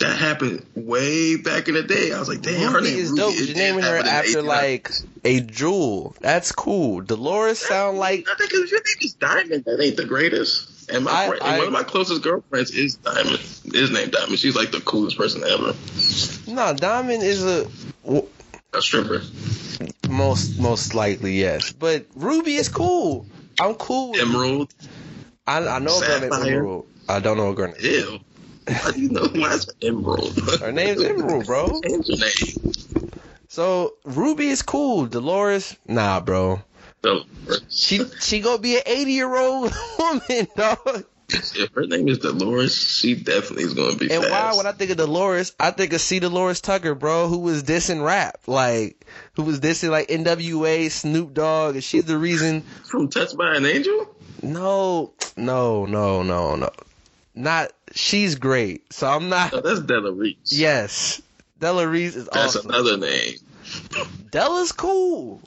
that 0.00 0.16
happened 0.18 0.66
way 0.74 1.36
back 1.36 1.68
in 1.68 1.74
the 1.74 1.84
day. 1.84 2.12
I 2.12 2.18
was 2.18 2.28
like, 2.28 2.42
damn, 2.42 2.72
her 2.72 2.80
name 2.80 2.98
is 2.98 3.10
Ruby. 3.10 3.20
dope. 3.22 3.34
You're 3.36 3.54
naming 3.56 3.82
her 3.84 3.96
after 3.98 4.42
like 4.42 4.90
a 5.24 5.40
jewel. 5.40 6.16
That's 6.20 6.50
cool. 6.50 7.00
Dolores 7.02 7.60
sound 7.60 7.98
like 7.98 8.26
I 8.28 8.34
think 8.36 8.52
if 8.52 8.70
your 8.72 8.80
name 8.80 8.96
is 9.02 9.14
Diamond, 9.14 9.64
that 9.66 9.80
ain't 9.80 9.96
the 9.96 10.04
greatest. 10.06 10.90
And 10.90 11.04
my 11.04 11.12
I- 11.12 11.28
friend, 11.28 11.42
I- 11.44 11.58
one 11.58 11.66
of 11.68 11.72
my 11.72 11.84
closest 11.84 12.22
girlfriends 12.22 12.72
is 12.72 12.96
Diamond. 12.96 13.38
Is 13.72 13.90
named 13.92 14.10
Diamond. 14.12 14.38
She's 14.40 14.56
like 14.56 14.72
the 14.72 14.80
coolest 14.80 15.16
person 15.16 15.44
ever. 15.44 15.74
no. 16.52 16.74
Diamond 16.74 17.22
is 17.22 17.44
a. 17.44 17.70
A 18.72 18.82
stripper. 18.82 19.22
most 20.08 20.58
most 20.58 20.94
likely 20.94 21.34
yes, 21.38 21.72
but 21.72 22.06
Ruby 22.16 22.54
is 22.56 22.68
cool. 22.68 23.26
I'm 23.60 23.74
cool. 23.74 24.16
Emerald. 24.18 24.72
I, 25.46 25.58
I 25.66 25.78
know 25.78 25.98
a 25.98 26.00
girl 26.00 26.20
named. 26.20 26.32
Emerald. 26.46 26.86
I 27.08 27.20
don't 27.20 27.36
know 27.36 27.50
a 27.50 27.54
girl 27.54 27.66
named. 27.72 27.82
Ew. 27.82 28.18
How 28.68 28.90
do 28.92 29.00
you 29.00 29.08
know 29.10 29.22
it's 29.34 29.66
Emerald? 29.82 30.38
Her 30.60 30.70
name's 30.72 31.02
Emerald, 31.02 31.46
bro. 31.46 31.80
Name. 31.84 32.02
So 33.48 33.94
Ruby 34.04 34.48
is 34.48 34.62
cool. 34.62 35.06
Dolores, 35.06 35.76
nah, 35.86 36.20
bro. 36.20 36.62
So, 37.04 37.22
She 37.68 38.02
she 38.20 38.40
gonna 38.40 38.58
be 38.58 38.76
an 38.76 38.82
80 38.86 39.12
year 39.12 39.34
old 39.36 39.72
woman, 39.98 40.46
dog. 40.54 41.04
if 41.30 41.70
her 41.74 41.86
name 41.86 42.08
is 42.08 42.18
Dolores, 42.18 42.74
she 42.76 43.14
definitely 43.14 43.64
is 43.64 43.72
going 43.74 43.92
to 43.92 43.96
be 43.98 44.12
And 44.12 44.22
fast. 44.24 44.30
why 44.32 44.56
when 44.58 44.66
I 44.66 44.72
think 44.76 44.90
of 44.90 44.98
Dolores, 44.98 45.54
I 45.58 45.70
think 45.70 45.92
of 45.94 46.00
C. 46.00 46.18
Dolores 46.18 46.60
Tucker, 46.60 46.94
bro, 46.94 47.28
who 47.28 47.38
was 47.38 47.62
dissing 47.64 48.04
rap, 48.04 48.38
like 48.46 49.04
who 49.34 49.44
was 49.44 49.60
dissing 49.60 49.90
like 49.90 50.08
NWA, 50.08 50.90
Snoop 50.90 51.32
Dogg, 51.32 51.74
and 51.76 51.82
she's 51.84 52.04
the 52.04 52.18
reason. 52.18 52.62
From 52.84 53.08
Touched 53.08 53.36
by 53.36 53.54
an 53.56 53.64
Angel? 53.64 54.14
No, 54.42 55.12
no, 55.36 55.84
no, 55.86 56.22
no, 56.22 56.56
no, 56.56 56.70
not. 57.34 57.72
She's 57.92 58.36
great, 58.36 58.92
so 58.92 59.08
I'm 59.08 59.28
not. 59.28 59.52
No, 59.52 59.60
that's 59.60 59.80
Della 59.80 60.12
Reese. 60.12 60.52
Yes, 60.52 61.20
Della 61.58 61.86
Reese 61.88 62.16
is 62.16 62.28
That's 62.32 62.56
awesome. 62.56 62.70
another 62.70 62.96
name. 62.96 63.34
Della's 64.30 64.72
cool, 64.72 65.42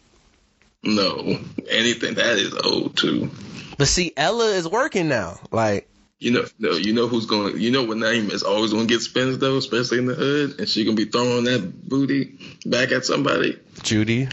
No, 0.84 1.40
anything 1.70 2.14
that 2.16 2.38
is 2.38 2.54
old 2.54 2.96
too. 2.98 3.32
but 3.78 3.88
see, 3.88 4.12
Ella 4.18 4.52
is 4.52 4.68
working 4.68 5.08
now. 5.08 5.40
Like, 5.52 5.90
You 6.20 6.32
know, 6.32 6.46
no, 6.60 6.72
you 6.74 6.94
know 6.94 7.08
who's 7.08 7.26
going. 7.26 7.60
You 7.60 7.72
know 7.72 7.84
what 7.84 7.98
name 7.98 8.30
is 8.30 8.44
always 8.44 8.72
going 8.74 8.88
to 8.88 8.94
get 8.94 9.02
spins 9.02 9.40
though, 9.40 9.58
especially 9.58 9.98
in 10.00 10.06
the 10.06 10.16
hood, 10.16 10.60
and 10.60 10.68
she 10.70 10.84
gonna 10.86 10.96
be 10.98 11.06
throwing 11.06 11.46
that 11.46 11.88
booty 11.90 12.38
back 12.66 12.92
at 12.92 13.06
somebody. 13.06 13.58
Judy. 13.82 14.28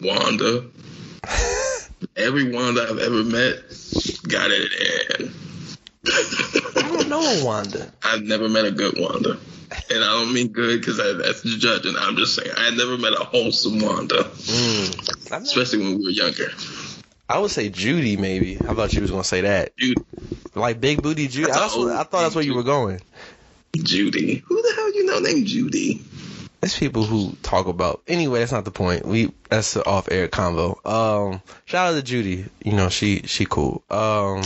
Wanda. 0.00 0.64
Every 2.16 2.52
Wanda 2.52 2.82
I've 2.88 2.98
ever 2.98 3.22
met 3.24 3.56
got 4.28 4.50
it 4.50 5.20
in. 5.20 5.32
I 6.06 6.82
don't 6.88 7.08
know 7.08 7.20
a 7.20 7.44
Wanda. 7.44 7.90
I've 8.02 8.22
never 8.22 8.48
met 8.48 8.64
a 8.66 8.70
good 8.70 8.94
Wanda, 8.98 9.30
and 9.90 10.04
I 10.04 10.12
don't 10.12 10.32
mean 10.32 10.48
good 10.48 10.80
because 10.80 10.98
that's 10.98 11.42
judging. 11.42 11.94
I'm 11.98 12.16
just 12.16 12.34
saying 12.36 12.50
I 12.56 12.70
never 12.70 12.98
met 12.98 13.12
a 13.12 13.24
wholesome 13.24 13.80
Wanda, 13.80 14.24
Mm. 14.24 15.32
I'm 15.32 15.42
not- 15.42 15.42
especially 15.42 15.78
when 15.80 15.98
we 15.98 16.04
were 16.04 16.10
younger. 16.10 16.50
I 17.28 17.38
would 17.38 17.50
say 17.50 17.70
Judy, 17.70 18.16
maybe. 18.18 18.56
I 18.68 18.74
thought 18.74 18.92
you 18.92 19.00
was 19.00 19.10
gonna 19.10 19.24
say 19.24 19.40
that. 19.42 19.74
Judy, 19.78 20.02
Like 20.54 20.80
big 20.80 21.02
booty 21.02 21.26
Judy. 21.26 21.46
That's 21.46 21.58
That's 21.58 21.74
a 21.74 21.78
what, 21.78 21.88
old 21.88 21.92
I 21.96 22.02
thought 22.04 22.22
that's 22.22 22.34
where 22.34 22.44
you 22.44 22.54
were 22.54 22.62
going. 22.62 23.00
Judy, 23.76 24.36
who 24.46 24.60
the 24.62 24.72
hell 24.76 24.94
you 24.94 25.04
know 25.06 25.18
named 25.20 25.46
Judy? 25.46 26.02
There's 26.64 26.78
people 26.78 27.04
who 27.04 27.36
talk 27.42 27.66
about. 27.66 28.00
Anyway, 28.08 28.38
that's 28.38 28.50
not 28.50 28.64
the 28.64 28.70
point. 28.70 29.04
We 29.04 29.34
that's 29.50 29.74
the 29.74 29.84
off 29.84 30.08
air 30.10 30.28
convo. 30.28 30.78
Um, 30.86 31.42
shout 31.66 31.92
out 31.92 31.96
to 31.96 32.02
Judy. 32.02 32.46
You 32.64 32.72
know 32.72 32.88
she 32.88 33.20
she 33.26 33.44
cool. 33.44 33.82
Um, 33.90 34.42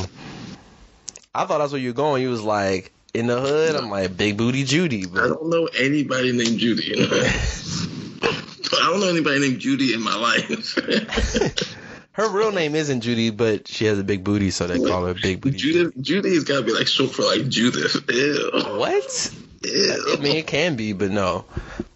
I 1.33 1.45
thought 1.45 1.59
that's 1.59 1.71
where 1.71 1.81
you 1.81 1.91
were 1.91 1.95
going. 1.95 2.21
You 2.21 2.31
was 2.31 2.43
like 2.43 2.91
in 3.15 3.29
the 3.29 3.41
hood. 3.41 3.77
I'm 3.77 3.89
like 3.89 4.17
big 4.17 4.37
booty 4.37 4.65
Judy, 4.65 5.05
I 5.05 5.29
don't 5.29 5.49
know 5.49 5.69
anybody 5.79 6.33
named 6.33 6.59
Judy. 6.59 6.93
I 7.09 8.91
don't 8.91 8.99
know 8.99 9.11
anybody 9.11 9.39
named 9.39 9.61
Judy 9.61 9.95
in 9.95 10.03
my 10.03 10.17
life. 10.17 10.75
her 12.15 12.29
real 12.31 12.51
name 12.51 12.75
isn't 12.75 13.03
Judy, 13.03 13.31
but 13.31 13.69
she 13.69 13.85
has 13.85 13.97
a 13.97 14.03
big 14.03 14.25
booty, 14.25 14.51
so 14.51 14.67
they 14.67 14.81
call 14.81 15.07
her 15.07 15.15
big 15.15 15.41
booty. 15.41 15.57
Judith, 15.57 15.95
Judy's 16.01 16.43
got 16.43 16.59
to 16.59 16.63
be 16.65 16.73
like 16.73 16.89
short 16.89 17.13
for 17.13 17.23
like 17.23 17.47
Judith. 17.47 18.03
Ew. 18.11 18.51
What? 18.77 19.33
I 19.65 20.17
mean, 20.21 20.37
it 20.37 20.47
can 20.47 20.77
be, 20.77 20.93
but 20.93 21.11
no. 21.11 21.45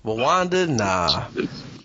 But 0.04 0.16
Wanda, 0.16 0.66
nah. 0.66 1.28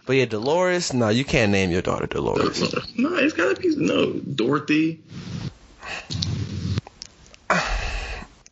But 0.06 0.16
yeah, 0.16 0.26
Dolores, 0.26 0.94
no, 0.94 1.10
you 1.10 1.26
can't 1.26 1.52
name 1.52 1.70
your 1.70 1.82
daughter 1.82 2.08
Dolores. 2.08 2.62
No, 2.96 3.16
it's 3.16 3.34
got 3.34 3.56
to 3.56 3.62
be 3.62 3.76
no 3.76 4.14
Dorothy. 4.14 5.02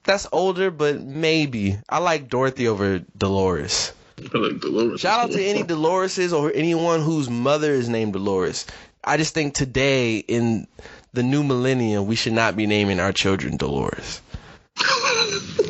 That's 0.04 0.28
older, 0.32 0.70
but 0.70 1.02
maybe. 1.02 1.78
I 1.90 1.98
like 1.98 2.30
Dorothy 2.30 2.68
over 2.68 3.00
Dolores. 3.18 3.92
I 4.34 4.38
like 4.38 4.60
Dolores. 4.60 5.00
Shout 5.00 5.20
out 5.20 5.32
to 5.32 5.44
any 5.44 5.64
Doloreses 5.68 6.32
or 6.32 6.52
anyone 6.54 7.02
whose 7.02 7.30
mother 7.30 7.72
is 7.72 7.90
named 7.90 8.14
Dolores. 8.14 8.68
I 9.04 9.18
just 9.18 9.34
think 9.34 9.56
today 9.56 10.18
in 10.18 10.68
the 11.14 11.24
new 11.24 11.44
millennium, 11.44 12.06
we 12.06 12.16
should 12.16 12.34
not 12.34 12.56
be 12.56 12.68
naming 12.68 13.00
our 13.00 13.14
children 13.14 13.58
Dolores. 13.58 14.22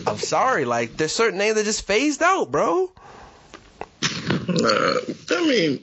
I'm 0.07 0.17
sorry, 0.17 0.65
like 0.65 0.97
there's 0.97 1.11
certain 1.11 1.37
names 1.37 1.55
that 1.55 1.65
just 1.65 1.85
phased 1.85 2.21
out, 2.21 2.51
bro. 2.51 2.91
Uh, 4.03 4.97
I 5.31 5.47
mean, 5.47 5.81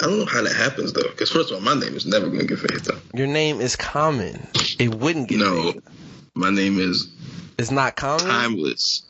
I 0.00 0.06
don't 0.06 0.18
know 0.20 0.24
how 0.26 0.42
that 0.42 0.54
happens 0.56 0.92
though. 0.92 1.02
Because 1.02 1.30
first 1.30 1.50
of 1.50 1.56
all, 1.56 1.60
my 1.62 1.74
name 1.78 1.94
is 1.94 2.06
never 2.06 2.28
gonna 2.28 2.44
get 2.44 2.58
phased 2.58 2.90
out. 2.90 2.98
Your 3.14 3.26
name 3.26 3.60
is 3.60 3.76
common. 3.76 4.46
It 4.78 4.94
wouldn't 4.94 5.28
get 5.28 5.38
No, 5.38 5.72
phased. 5.72 5.84
my 6.34 6.50
name 6.50 6.78
is 6.78 7.08
It's 7.58 7.70
not 7.70 7.96
common. 7.96 8.26
timeless. 8.26 9.02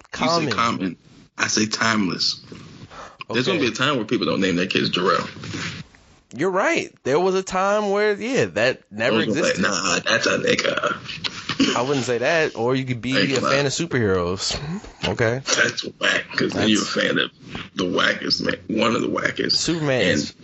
You 0.00 0.06
common. 0.12 0.50
say 0.50 0.56
common. 0.56 0.96
I 1.38 1.46
say 1.48 1.66
timeless. 1.66 2.40
There's 3.30 3.46
gonna 3.46 3.60
be 3.60 3.66
a 3.66 3.72
time 3.72 3.96
where 3.96 4.04
people 4.06 4.26
don't 4.26 4.40
name 4.40 4.56
their 4.56 4.66
kids 4.66 4.90
Jarrell. 4.90 5.28
You're 6.34 6.50
right. 6.50 6.94
There 7.04 7.20
was 7.20 7.34
a 7.34 7.42
time 7.42 7.90
where 7.90 8.14
yeah, 8.14 8.46
that 8.46 8.82
never 8.90 9.16
are 9.16 9.18
like, 9.20 9.28
existed. 9.28 9.62
nah, 9.62 9.98
that's 10.00 10.26
a 10.26 10.38
nigga. 10.38 11.35
I 11.76 11.82
wouldn't 11.82 12.04
say 12.06 12.18
that. 12.18 12.56
Or 12.56 12.74
you 12.74 12.84
could 12.84 13.00
be 13.00 13.12
Thank 13.12 13.30
a 13.30 13.40
fan 13.40 13.66
of 13.66 13.72
superheroes. 13.72 14.58
Okay. 15.08 15.40
That's 15.44 15.84
whack. 16.00 16.24
Because 16.30 16.52
then 16.52 16.68
you're 16.68 16.82
a 16.82 16.84
fan 16.84 17.18
of 17.18 17.30
the 17.74 17.84
wackest 17.84 18.42
man, 18.42 18.78
one 18.78 18.94
of 18.94 19.02
the 19.02 19.08
wackest. 19.08 19.52
Superman 19.52 20.02
and 20.02 20.10
is 20.10 20.34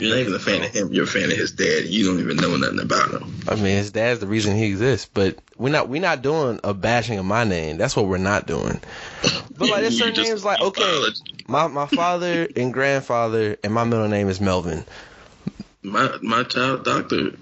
you're 0.00 0.10
not 0.10 0.20
even 0.20 0.34
a 0.34 0.38
fan 0.38 0.62
of 0.62 0.70
him. 0.70 0.92
You're 0.92 1.04
a 1.04 1.06
fan 1.06 1.30
of 1.30 1.36
his 1.36 1.52
dad. 1.52 1.84
You 1.84 2.06
don't 2.06 2.20
even 2.20 2.38
know 2.38 2.56
nothing 2.56 2.80
about 2.80 3.10
him. 3.10 3.34
I 3.46 3.54
mean, 3.56 3.76
his 3.76 3.90
dad's 3.90 4.20
the 4.20 4.26
reason 4.26 4.56
he 4.56 4.66
exists, 4.66 5.08
but 5.12 5.38
we're 5.58 5.70
not 5.70 5.88
we're 5.88 6.00
not 6.00 6.22
doing 6.22 6.58
a 6.64 6.72
bashing 6.72 7.18
of 7.18 7.26
my 7.26 7.44
name. 7.44 7.76
That's 7.76 7.94
what 7.94 8.06
we're 8.06 8.18
not 8.18 8.46
doing. 8.46 8.80
But 9.56 9.68
like, 9.68 9.82
there's 9.82 9.98
certain 9.98 10.22
names 10.24 10.44
like 10.44 10.60
okay, 10.60 11.04
my 11.46 11.66
my 11.66 11.86
father 11.86 12.48
and 12.56 12.72
grandfather 12.72 13.58
and 13.62 13.72
my 13.72 13.84
middle 13.84 14.08
name 14.08 14.28
is 14.28 14.40
Melvin. 14.40 14.84
my 15.82 16.10
my 16.22 16.42
child 16.44 16.84
doctor, 16.84 17.32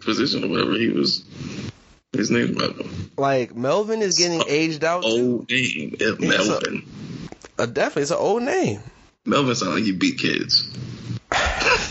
physician 0.00 0.44
or 0.44 0.48
whatever 0.48 0.72
he 0.72 0.88
was, 0.88 1.24
his 2.12 2.30
name's 2.30 2.56
Melvin. 2.56 3.10
Like 3.16 3.54
Melvin 3.54 4.02
is 4.02 4.18
getting 4.18 4.42
aged 4.48 4.84
out 4.84 5.02
too. 5.02 5.08
Old 5.08 5.50
name, 5.50 5.96
is 5.98 6.18
Melvin. 6.18 6.88
Uh, 7.58 7.66
definitely, 7.66 8.02
it's 8.02 8.10
an 8.10 8.18
old 8.18 8.42
name. 8.42 8.80
Melvin 9.24 9.54
sounds 9.54 9.74
like 9.74 9.84
he 9.84 9.92
beat 9.92 10.18
kids. 10.18 10.68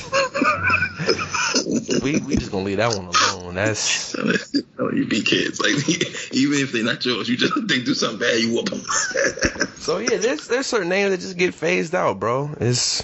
We 2.02 2.20
we 2.20 2.36
just 2.36 2.52
gonna 2.52 2.64
leave 2.64 2.78
that 2.78 2.96
one 2.96 3.06
alone. 3.06 3.56
That's 3.56 3.80
Sound 3.80 4.98
you 4.98 5.06
beat 5.06 5.26
kids. 5.26 5.60
Like 5.60 5.72
even 6.34 6.60
if 6.60 6.72
they're 6.72 6.84
not 6.84 7.04
yours, 7.06 7.30
you 7.30 7.38
just 7.38 7.54
they 7.68 7.82
do 7.82 7.94
something 7.94 8.20
bad, 8.20 8.40
you 8.40 8.54
whoop 8.54 8.70
them. 8.70 8.82
so 9.76 9.98
yeah. 9.98 10.18
There's 10.18 10.48
there's 10.48 10.68
certain 10.68 10.90
names 10.90 11.12
that 11.12 11.20
just 11.20 11.38
get 11.38 11.54
phased 11.54 11.94
out, 11.96 12.20
bro. 12.20 12.56
It's 12.60 13.04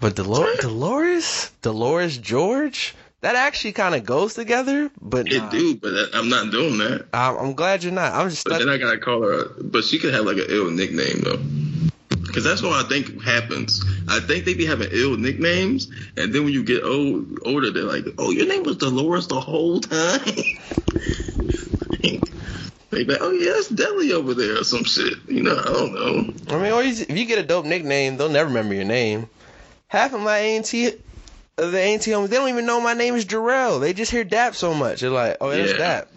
but 0.00 0.16
Dolores 0.16 0.58
Dolores 0.60 1.50
Dolores 1.62 2.18
George 2.18 2.94
that 3.24 3.36
actually 3.36 3.72
kind 3.72 3.94
of 3.94 4.04
goes 4.04 4.34
together. 4.34 4.90
But 5.00 5.32
it 5.32 5.38
nah, 5.38 5.48
do, 5.48 5.76
but 5.76 6.10
I'm 6.12 6.28
not 6.28 6.50
doing 6.50 6.76
that. 6.76 7.06
I'm, 7.14 7.38
I'm 7.38 7.54
glad 7.54 7.82
you're 7.82 7.90
not. 7.90 8.12
I'm 8.12 8.28
just 8.28 8.44
But 8.44 8.58
then 8.58 8.68
I 8.68 8.76
gotta 8.76 8.98
call 8.98 9.22
her. 9.22 9.46
But 9.62 9.84
she 9.84 9.98
could 9.98 10.12
have 10.12 10.26
like 10.26 10.36
an 10.36 10.44
ill 10.48 10.70
nickname 10.70 11.22
though. 11.22 11.40
Cause 12.34 12.44
that's 12.44 12.60
what 12.60 12.84
I 12.84 12.86
think 12.86 13.22
happens. 13.22 13.82
I 14.08 14.20
think 14.20 14.44
they 14.44 14.52
be 14.52 14.66
having 14.66 14.88
ill 14.90 15.16
nicknames, 15.16 15.90
and 16.16 16.34
then 16.34 16.44
when 16.44 16.52
you 16.52 16.64
get 16.64 16.82
old, 16.82 17.38
older, 17.46 17.70
they're 17.70 17.84
like, 17.84 18.04
"Oh, 18.18 18.30
your 18.30 18.46
name 18.46 18.64
was 18.64 18.76
Dolores 18.76 19.28
the 19.28 19.40
whole 19.40 19.80
time." 19.80 20.20
they 22.90 23.04
like, 23.04 23.18
"Oh 23.20 23.30
yeah, 23.30 23.52
it's 23.54 23.68
Deli 23.68 24.12
over 24.12 24.34
there 24.34 24.60
or 24.60 24.64
some 24.64 24.84
shit." 24.84 25.14
You 25.28 25.44
know, 25.44 25.56
I 25.56 25.72
don't 25.72 25.94
know. 25.94 26.34
I 26.54 26.60
mean, 26.60 26.72
or 26.72 26.82
you, 26.82 26.90
if 27.08 27.16
you 27.16 27.24
get 27.24 27.38
a 27.38 27.44
dope 27.44 27.66
nickname, 27.66 28.16
they'll 28.16 28.28
never 28.28 28.48
remember 28.48 28.74
your 28.74 28.84
name. 28.84 29.30
Half 29.86 30.12
of 30.12 30.20
my 30.20 30.38
A&T, 30.38 30.88
uh, 30.88 30.90
the 31.56 31.78
A&T 31.78 32.10
homies, 32.10 32.28
they 32.28 32.36
don't 32.36 32.48
even 32.48 32.66
know 32.66 32.80
my 32.80 32.94
name 32.94 33.14
is 33.14 33.24
Jarrell. 33.24 33.80
They 33.80 33.92
just 33.92 34.10
hear 34.10 34.24
Dap 34.24 34.54
so 34.54 34.74
much. 34.74 35.00
They're 35.00 35.10
like, 35.10 35.36
oh, 35.40 35.50
that's 35.50 35.72
Yeah. 35.72 35.78
Dap. 35.78 36.08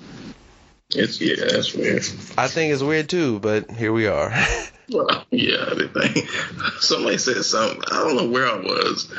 It's 0.95 1.19
yeah, 1.19 1.35
that's 1.38 1.73
weird. 1.73 2.05
I 2.38 2.47
think 2.47 2.73
it's 2.73 2.81
weird 2.81 3.09
too, 3.09 3.39
but 3.39 3.69
here 3.71 3.91
we 3.91 4.07
are. 4.07 4.33
Well, 4.89 5.25
yeah, 5.31 5.65
the 5.65 5.89
thing. 5.89 6.25
Somebody 6.79 7.17
said 7.17 7.43
something. 7.43 7.81
I 7.91 8.05
don't 8.05 8.15
know 8.15 8.29
where 8.29 8.47
I 8.47 8.55
was. 8.55 9.13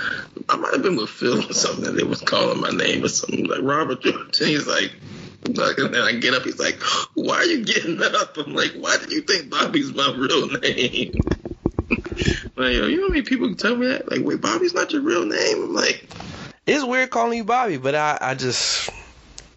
I 0.49 0.57
might 0.57 0.73
have 0.73 0.83
been 0.83 0.97
with 0.97 1.11
Phil 1.11 1.47
or 1.47 1.53
something. 1.53 1.85
And 1.85 1.99
they 1.99 2.05
was 2.05 2.23
calling 2.23 2.59
my 2.59 2.71
name 2.71 3.05
or 3.05 3.09
something 3.09 3.45
like 3.47 3.61
Robert. 3.61 4.03
And 4.03 4.35
he's 4.35 4.67
like, 4.67 4.93
like, 5.47 5.77
and 5.77 5.95
then 5.95 6.01
I 6.01 6.13
get 6.13 6.33
up. 6.33 6.45
He's 6.45 6.59
like, 6.59 6.81
"Why 7.15 7.37
are 7.37 7.45
you 7.45 7.65
getting 7.65 8.03
up?" 8.03 8.39
I'm 8.39 8.55
like, 8.55 8.73
"Why 8.79 8.97
did 8.97 9.13
you 9.13 9.21
think 9.21 9.51
Bobby's 9.51 9.93
my 9.93 10.15
real 10.17 10.49
name?" 10.49 11.15
Like, 11.91 12.75
yo, 12.75 12.87
you 12.87 12.97
know 12.97 13.05
how 13.05 13.09
many 13.11 13.23
people 13.23 13.49
can 13.49 13.57
tell 13.57 13.77
me 13.77 13.87
that? 13.89 14.11
Like, 14.11 14.23
wait, 14.25 14.41
Bobby's 14.41 14.75
not 14.75 14.93
your 14.93 15.03
real 15.03 15.25
name. 15.25 15.63
I'm 15.63 15.75
like, 15.75 16.07
it's 16.67 16.85
weird 16.85 17.11
calling 17.11 17.39
you 17.39 17.45
Bobby, 17.45 17.77
but 17.79 17.95
I, 17.95 18.19
I 18.21 18.35
just, 18.35 18.91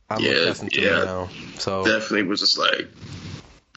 I'm 0.09 0.23
Yeah, 0.23 0.31
accustomed 0.31 0.73
to 0.73 0.81
yeah. 0.81 1.01
it 1.01 1.05
now. 1.05 1.29
So 1.59 1.85
definitely 1.85 2.23
was 2.23 2.39
just 2.39 2.57
like, 2.57 2.87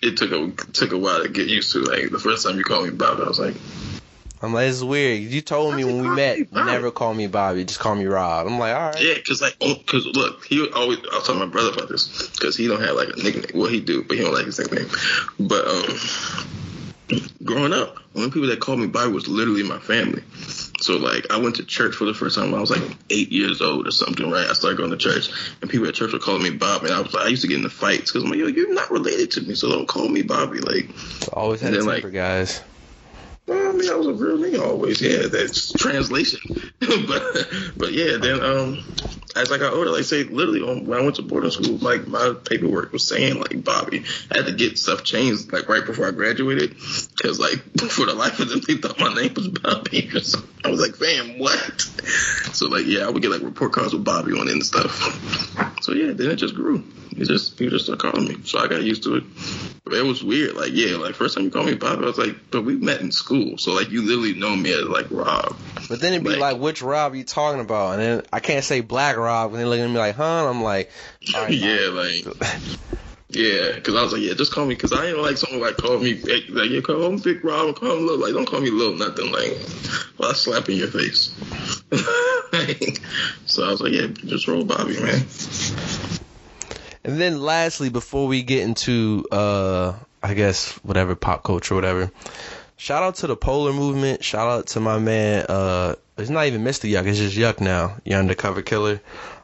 it 0.02 0.16
took 0.16 0.32
a 0.32 0.50
took 0.72 0.92
a 0.92 0.98
while 0.98 1.22
to 1.22 1.28
get 1.28 1.48
used 1.48 1.72
to. 1.72 1.80
Like 1.80 2.10
the 2.10 2.18
first 2.18 2.46
time 2.46 2.58
you 2.58 2.64
called 2.64 2.84
me 2.84 2.90
Bobby, 2.90 3.22
I 3.22 3.26
was 3.26 3.38
like, 3.40 3.54
I'm 4.42 4.52
like, 4.52 4.68
it's 4.68 4.82
weird. 4.82 5.20
You 5.20 5.40
told 5.40 5.74
me 5.74 5.84
when 5.84 6.00
we 6.00 6.08
met, 6.08 6.38
me 6.52 6.62
never 6.62 6.90
call 6.90 7.14
me 7.14 7.26
Bobby, 7.26 7.64
just 7.64 7.80
call 7.80 7.94
me 7.94 8.04
Rob. 8.04 8.46
I'm 8.46 8.58
like, 8.58 8.74
all 8.74 8.90
right. 8.90 9.02
Yeah, 9.02 9.14
cause 9.26 9.40
like, 9.40 9.56
oh, 9.62 9.76
cause 9.86 10.06
look, 10.06 10.44
he 10.44 10.60
would 10.60 10.72
always. 10.74 10.98
I 11.10 11.16
was 11.16 11.26
talking 11.26 11.40
to 11.40 11.46
my 11.46 11.52
brother 11.52 11.70
about 11.72 11.88
this, 11.88 12.28
cause 12.38 12.56
he 12.56 12.68
don't 12.68 12.82
have 12.82 12.94
like 12.94 13.08
a 13.08 13.22
nickname. 13.22 13.58
Well, 13.58 13.70
he 13.70 13.80
do, 13.80 14.02
but 14.04 14.16
he 14.16 14.22
don't 14.22 14.34
like 14.34 14.46
his 14.46 14.58
nickname. 14.58 14.88
But 15.40 15.66
um, 15.66 15.96
growing 17.44 17.72
up, 17.72 17.98
only 18.14 18.30
people 18.30 18.48
that 18.48 18.60
called 18.60 18.80
me 18.80 18.86
Bobby 18.86 19.12
was 19.12 19.28
literally 19.28 19.62
my 19.62 19.78
family. 19.78 20.22
So 20.80 20.96
like, 20.96 21.30
I 21.30 21.36
went 21.38 21.56
to 21.56 21.64
church 21.64 21.94
for 21.94 22.04
the 22.04 22.14
first 22.14 22.36
time 22.36 22.50
when 22.50 22.58
I 22.58 22.60
was 22.60 22.70
like 22.70 22.82
eight 23.10 23.30
years 23.30 23.60
old 23.60 23.86
or 23.86 23.90
something, 23.90 24.30
right? 24.30 24.46
I 24.48 24.52
started 24.52 24.76
going 24.78 24.90
to 24.90 24.96
church, 24.96 25.28
and 25.60 25.70
people 25.70 25.86
at 25.88 25.94
church 25.94 26.12
were 26.12 26.18
calling 26.18 26.42
me 26.42 26.50
Bobby, 26.50 26.86
and 26.86 26.94
I 26.94 27.00
was 27.00 27.12
like, 27.14 27.24
I 27.26 27.28
used 27.28 27.42
to 27.42 27.48
get 27.48 27.56
into 27.58 27.70
fights 27.70 28.10
because 28.12 28.24
I'm 28.24 28.30
like, 28.30 28.38
yo, 28.38 28.46
you're 28.46 28.72
not 28.74 28.90
related 28.90 29.30
to 29.32 29.40
me, 29.42 29.54
so 29.54 29.68
don't 29.68 29.86
call 29.86 30.08
me 30.08 30.22
Bobby. 30.22 30.58
Like, 30.58 30.88
Always 31.32 31.60
had 31.60 31.74
then, 31.74 31.86
like- 31.86 32.02
temper, 32.02 32.10
guys. 32.10 32.60
Well, 33.46 33.68
I 33.68 33.72
mean, 33.72 33.90
I 33.90 33.94
was 33.94 34.06
a 34.06 34.12
real 34.12 34.38
nigga 34.38 34.66
always. 34.66 35.00
Yeah, 35.00 35.26
that's 35.26 35.72
translation. 35.72 36.40
but 36.80 37.48
but 37.76 37.92
yeah, 37.92 38.16
then 38.16 38.42
um, 38.42 38.84
as 39.36 39.50
I 39.50 39.58
got 39.58 39.74
older, 39.74 39.90
like 39.90 40.04
say 40.04 40.22
literally 40.24 40.62
when 40.62 40.98
I 40.98 41.02
went 41.02 41.16
to 41.16 41.22
boarding 41.22 41.50
school, 41.50 41.78
like 41.78 42.06
my 42.06 42.34
paperwork 42.48 42.92
was 42.92 43.06
saying 43.06 43.38
like 43.38 43.64
Bobby. 43.64 44.04
I 44.30 44.38
had 44.38 44.46
to 44.46 44.52
get 44.52 44.78
stuff 44.78 45.02
changed 45.02 45.52
like 45.52 45.68
right 45.68 45.84
before 45.84 46.06
I 46.06 46.12
graduated 46.12 46.70
because 47.16 47.38
like 47.38 47.58
for 47.90 48.06
the 48.06 48.14
life 48.14 48.38
of 48.40 48.48
them, 48.48 48.60
they 48.66 48.74
thought 48.76 48.98
my 48.98 49.12
name 49.12 49.34
was 49.34 49.48
Bobby. 49.48 50.08
I 50.64 50.70
was 50.70 50.80
like, 50.80 50.94
fam, 50.94 51.38
what? 51.38 51.80
So 52.54 52.68
like 52.68 52.86
yeah, 52.86 53.06
I 53.06 53.10
would 53.10 53.22
get 53.22 53.30
like 53.30 53.42
report 53.42 53.72
cards 53.72 53.92
with 53.92 54.04
Bobby 54.04 54.32
on 54.32 54.48
it 54.48 54.52
and 54.52 54.64
stuff. 54.64 55.82
So 55.82 55.92
yeah, 55.92 56.12
then 56.12 56.30
it 56.30 56.36
just 56.36 56.54
grew. 56.54 56.84
It 57.16 57.26
just 57.26 57.58
he 57.58 57.68
just 57.68 57.86
started 57.86 58.00
calling 58.00 58.28
me, 58.28 58.36
so 58.44 58.58
I 58.58 58.68
got 58.68 58.82
used 58.82 59.02
to 59.04 59.16
it. 59.16 59.24
But 59.84 59.94
it 59.94 60.04
was 60.04 60.22
weird. 60.22 60.54
Like 60.54 60.70
yeah, 60.72 60.96
like 60.96 61.14
first 61.14 61.34
time 61.34 61.44
you 61.44 61.50
called 61.50 61.66
me 61.66 61.74
Bobby, 61.74 62.04
I 62.04 62.06
was 62.06 62.18
like, 62.18 62.36
but 62.50 62.62
we 62.62 62.76
met 62.76 63.00
in 63.00 63.10
school, 63.10 63.33
so 63.58 63.72
like 63.74 63.90
you 63.90 64.02
literally 64.02 64.34
know 64.34 64.54
me 64.56 64.72
as 64.72 64.84
like 64.84 65.06
Rob. 65.10 65.56
But 65.88 66.00
then 66.00 66.14
it'd 66.14 66.24
be 66.24 66.30
Like- 66.30 66.54
like, 66.54 66.58
which 66.60 66.82
Rob 66.82 67.12
are 67.12 67.16
you 67.16 67.24
talking 67.24 67.60
about? 67.60 67.92
And 67.98 68.02
then 68.02 68.22
I 68.32 68.40
can't 68.40 68.64
say 68.64 68.80
Black 68.80 69.16
Rob, 69.16 69.52
and 69.52 69.60
they 69.60 69.64
looking 69.64 69.84
at 69.84 69.90
me 69.90 69.98
like, 69.98 70.14
huh? 70.16 70.24
And 70.40 70.48
I'm 70.48 70.62
like, 70.62 70.90
right, 71.34 71.50
yeah, 71.52 71.88
like 71.92 72.24
yeah, 73.30 73.72
because 73.74 73.94
I 73.96 74.02
was 74.02 74.12
like, 74.12 74.22
yeah, 74.22 74.34
just 74.34 74.52
call 74.52 74.64
me, 74.64 74.74
because 74.74 74.92
I 74.92 75.06
ain't 75.08 75.18
like 75.18 75.36
someone 75.36 75.60
like 75.60 75.76
call 75.76 75.98
me 75.98 76.14
big, 76.14 76.48
like 76.50 76.70
yeah, 76.70 76.80
call 76.80 77.10
me 77.10 77.20
Big 77.22 77.44
Rob, 77.44 77.74
call 77.76 77.96
me 77.96 78.02
Lil, 78.02 78.18
like 78.18 78.32
don't 78.32 78.46
call 78.46 78.60
me 78.60 78.70
Lil, 78.70 78.94
nothing 78.96 79.32
like, 79.32 79.58
well, 80.18 80.30
I 80.30 80.34
slap 80.34 80.68
in 80.68 80.76
your 80.76 80.88
face. 80.88 81.34
so 83.46 83.64
I 83.64 83.70
was 83.70 83.80
like, 83.80 83.92
yeah, 83.92 84.06
just 84.06 84.46
roll 84.48 84.64
Bobby, 84.64 85.00
man. 85.00 85.24
And 87.06 87.20
then 87.20 87.42
lastly, 87.42 87.90
before 87.90 88.26
we 88.28 88.42
get 88.42 88.62
into 88.62 89.26
uh 89.30 89.94
I 90.22 90.32
guess 90.34 90.72
whatever 90.84 91.14
pop 91.14 91.42
culture 91.42 91.74
whatever, 91.74 92.10
shout 92.84 93.02
out 93.02 93.14
to 93.16 93.26
the 93.26 93.34
polar 93.36 93.72
movement. 93.72 94.22
Shout 94.22 94.46
out 94.46 94.66
to 94.68 94.80
my 94.80 94.98
man, 94.98 95.46
uh 95.48 95.94
it's 96.18 96.30
not 96.30 96.46
even 96.46 96.62
Mr. 96.62 96.88
Yuck, 96.88 97.06
it's 97.06 97.18
just 97.18 97.36
Yuck 97.36 97.60
now, 97.60 97.96
Your 98.04 98.20
Undercover 98.20 98.62
Killer. 98.62 99.00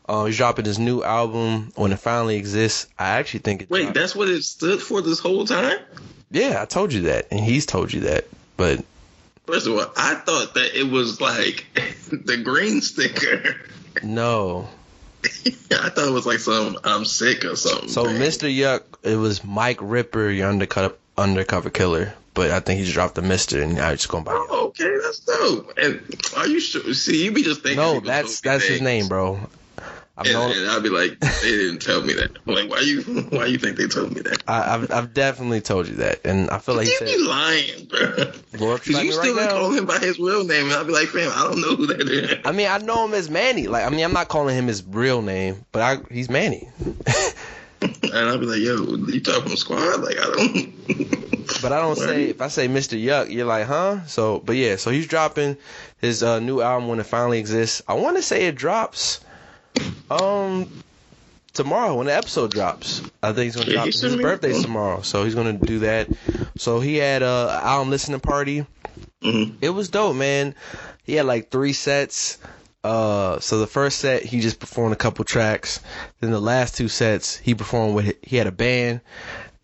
Uh, 0.09 0.25
he's 0.27 0.37
dropping 0.37 0.65
his 0.65 0.79
new 0.79 1.03
album 1.03 1.73
when 1.75 1.93
it 1.93 1.99
finally 1.99 2.37
exists. 2.37 2.87
I 2.99 3.11
actually 3.19 3.41
think 3.41 3.63
it 3.63 3.71
Wait, 3.71 3.83
dropped- 3.83 3.95
that's 3.97 4.15
what 4.15 4.29
it 4.29 4.45
stood 4.45 4.81
for 4.81 5.01
this 5.03 5.19
whole 5.19 5.47
time? 5.47 5.79
Yeah, 6.31 6.63
I 6.63 6.65
told 6.67 6.93
you 6.93 7.03
that. 7.03 7.27
And 7.31 7.41
he's 7.41 7.67
told 7.67 7.93
you 7.93 8.01
that. 8.03 8.27
But 8.57 8.85
First 9.47 9.67
of 9.67 9.73
all, 9.73 9.87
I 9.97 10.15
thought 10.15 10.55
that 10.55 10.79
it 10.79 10.89
was 10.89 11.21
like 11.21 11.67
the 12.11 12.37
green 12.37 12.83
sticker. 12.83 13.57
no. 14.03 14.69
I 15.25 15.89
thought 15.91 16.09
it 16.09 16.13
was 16.13 16.27
like 16.27 16.39
some 16.39 16.79
I'm 16.85 17.05
sick 17.05 17.45
or 17.45 17.57
something. 17.57 17.89
So. 17.89 18.05
Mr. 18.05 18.53
Yuck, 18.55 18.83
it 19.03 19.17
was 19.17 19.43
Mike 19.43 19.79
Ripper, 19.81 20.31
your 20.31 20.49
undercover 20.49 20.95
undercover 21.19 21.71
killer. 21.71 22.15
But 22.33 22.53
I 22.53 22.61
think 22.61 22.79
he 22.79 22.85
just 22.85 22.95
dropped 22.95 23.17
the 23.17 23.23
Mister, 23.23 23.61
and 23.63 23.79
I 23.79 23.93
just 23.93 24.09
going 24.09 24.25
by. 24.25 24.33
Oh, 24.35 24.67
okay, 24.69 24.99
that's 25.03 25.21
dope. 25.21 25.77
And 25.77 26.01
are 26.37 26.47
you 26.47 26.61
sure? 26.61 26.95
See, 26.95 27.25
you 27.25 27.33
be 27.33 27.43
just 27.43 27.63
thinking. 27.63 27.79
No, 27.79 28.01
that's 28.01 28.41
that's 28.41 28.65
his 28.65 28.81
name, 28.81 29.09
bro. 29.09 29.41
I've 30.21 30.27
and, 30.27 30.35
known. 30.35 30.53
and 30.53 30.69
I'll 30.69 30.83
be 30.83 30.91
like, 30.91 31.19
they 31.19 31.51
didn't 31.51 31.81
tell 31.81 32.03
me 32.03 32.13
that. 32.13 32.37
I'm 32.47 32.55
like, 32.55 32.69
why 32.69 32.81
you 32.81 33.03
why 33.31 33.47
you 33.47 33.57
think 33.57 33.79
they 33.79 33.87
told 33.87 34.15
me 34.15 34.21
that? 34.21 34.43
I, 34.47 34.75
I've 34.75 34.93
I've 34.93 35.15
definitely 35.15 35.63
told 35.63 35.89
you 35.89 35.97
that, 35.97 36.21
and 36.27 36.51
I 36.51 36.59
feel 36.59 36.77
like 36.77 36.87
you 36.87 36.97
said, 36.99 37.07
be 37.07 37.25
lying, 37.25 37.85
bro. 37.87 38.33
Because 38.53 39.03
you 39.03 39.13
still 39.13 39.37
right 39.37 39.49
call 39.49 39.73
him 39.73 39.87
by 39.87 39.99
his 39.99 40.19
real 40.19 40.45
name, 40.45 40.67
and 40.67 40.75
I'll 40.75 40.85
be 40.85 40.93
like, 40.93 41.09
fam, 41.09 41.33
I 41.35 41.45
don't 41.45 41.61
know 41.63 41.75
who 41.75 41.87
that 41.87 42.03
is. 42.03 42.39
I 42.45 42.53
mean, 42.53 42.69
I 42.69 42.79
know 42.79 43.07
him 43.07 43.15
as 43.15 43.31
Manny. 43.31 43.67
Like, 43.67 43.87
I 43.87 43.89
mean, 43.89 44.05
I'm 44.05 44.13
not 44.13 44.29
calling 44.29 44.57
him 44.57 44.67
his 44.67 44.85
real 44.85 45.23
name, 45.23 45.65
but 45.73 45.83
I 45.83 46.13
he's 46.13 46.29
Manny. 46.29 46.69
And 48.11 48.29
I'll 48.29 48.39
be 48.39 48.47
like, 48.47 48.61
yo, 48.61 48.85
you 49.07 49.21
talking 49.21 49.43
from 49.49 49.57
squad? 49.57 50.01
Like, 50.03 50.17
I 50.19 50.25
don't. 50.25 51.27
But 51.63 51.73
I 51.73 51.81
don't 51.81 51.97
say 51.97 52.27
if 52.31 52.41
I 52.41 52.49
say 52.49 52.69
Mr. 52.69 52.99
Yuck, 53.03 53.31
you're 53.31 53.45
like, 53.45 53.67
huh? 53.67 54.07
So, 54.07 54.39
but 54.39 54.55
yeah, 54.57 54.77
so 54.77 54.91
he's 54.91 55.07
dropping 55.09 55.57
his 56.01 56.23
uh, 56.23 56.39
new 56.39 56.61
album 56.61 56.89
when 56.89 57.01
it 57.01 57.07
finally 57.07 57.39
exists. 57.39 57.83
I 57.89 57.95
want 57.95 58.17
to 58.17 58.23
say 58.23 58.47
it 58.47 58.55
drops, 58.55 59.21
um, 60.11 60.71
tomorrow 61.53 61.97
when 61.97 62.07
the 62.07 62.15
episode 62.15 62.53
drops. 62.53 63.03
I 63.23 63.33
think 63.33 63.47
he's 63.47 63.57
gonna 63.57 63.67
Yeah, 63.69 63.75
drop. 63.75 63.87
His 63.87 64.17
birthday's 64.17 64.63
tomorrow, 64.63 65.03
so 65.03 65.25
he's 65.25 65.35
gonna 65.35 65.55
do 65.55 65.81
that. 65.81 66.09
So 66.57 66.81
he 66.81 66.97
had 66.97 67.23
an 67.23 67.49
album 67.51 67.91
listening 67.91 68.21
party. 68.21 68.65
Mhm. 69.23 69.57
It 69.61 69.71
was 69.71 69.89
dope, 69.89 70.17
man. 70.17 70.55
He 71.05 71.15
had 71.15 71.27
like 71.27 71.51
three 71.51 71.73
sets. 71.73 72.39
Uh, 72.83 73.39
so 73.41 73.59
the 73.59 73.67
first 73.67 73.99
set 73.99 74.23
he 74.23 74.41
just 74.41 74.59
performed 74.59 74.93
a 74.93 74.97
couple 74.97 75.25
tracks. 75.25 75.81
Then 76.21 76.31
the 76.31 76.41
last 76.41 76.77
two 76.77 76.89
sets 76.89 77.37
he 77.37 77.55
performed 77.55 77.95
with 77.95 78.15
he 78.23 78.37
had 78.37 78.47
a 78.47 78.53
band, 78.53 79.01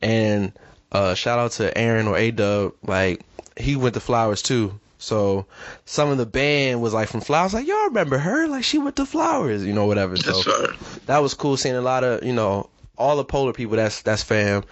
and 0.02 0.52
uh, 0.92 1.14
shout 1.14 1.38
out 1.38 1.52
to 1.52 1.76
Aaron 1.76 2.08
or 2.08 2.16
A 2.16 2.30
Dub, 2.30 2.74
like 2.82 3.22
he 3.56 3.76
went 3.76 3.94
to 3.94 4.00
Flowers 4.00 4.42
too. 4.42 4.78
So 4.98 5.46
some 5.84 6.10
of 6.10 6.18
the 6.18 6.26
band 6.26 6.82
was 6.82 6.94
like 6.94 7.08
from 7.08 7.20
Flowers, 7.20 7.54
like 7.54 7.66
y'all 7.66 7.86
remember 7.86 8.18
her? 8.18 8.48
Like 8.48 8.64
she 8.64 8.78
went 8.78 8.96
to 8.96 9.06
Flowers, 9.06 9.64
you 9.64 9.72
know, 9.72 9.86
whatever. 9.86 10.16
So 10.16 10.42
fine. 10.42 10.76
that 11.06 11.18
was 11.18 11.34
cool 11.34 11.56
seeing 11.56 11.76
a 11.76 11.80
lot 11.80 12.04
of 12.04 12.22
you 12.22 12.32
know 12.32 12.68
all 12.97 13.16
the 13.16 13.24
polar 13.24 13.53
people 13.53 13.76
that's 13.76 14.03
that's 14.03 14.22
fam. 14.22 14.57
And 14.57 14.64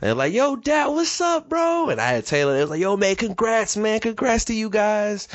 they're 0.00 0.14
like 0.14 0.32
yo 0.32 0.56
dad 0.56 0.88
what's 0.88 1.20
up 1.20 1.48
bro? 1.48 1.88
And 1.88 2.00
i 2.00 2.08
had 2.08 2.26
taylor 2.26 2.56
it 2.56 2.62
was 2.62 2.70
like 2.70 2.80
yo 2.80 2.96
man 2.96 3.16
congrats 3.16 3.76
man. 3.76 4.00
Congrats 4.00 4.46
to 4.46 4.54
you 4.54 4.70
guys. 4.70 5.28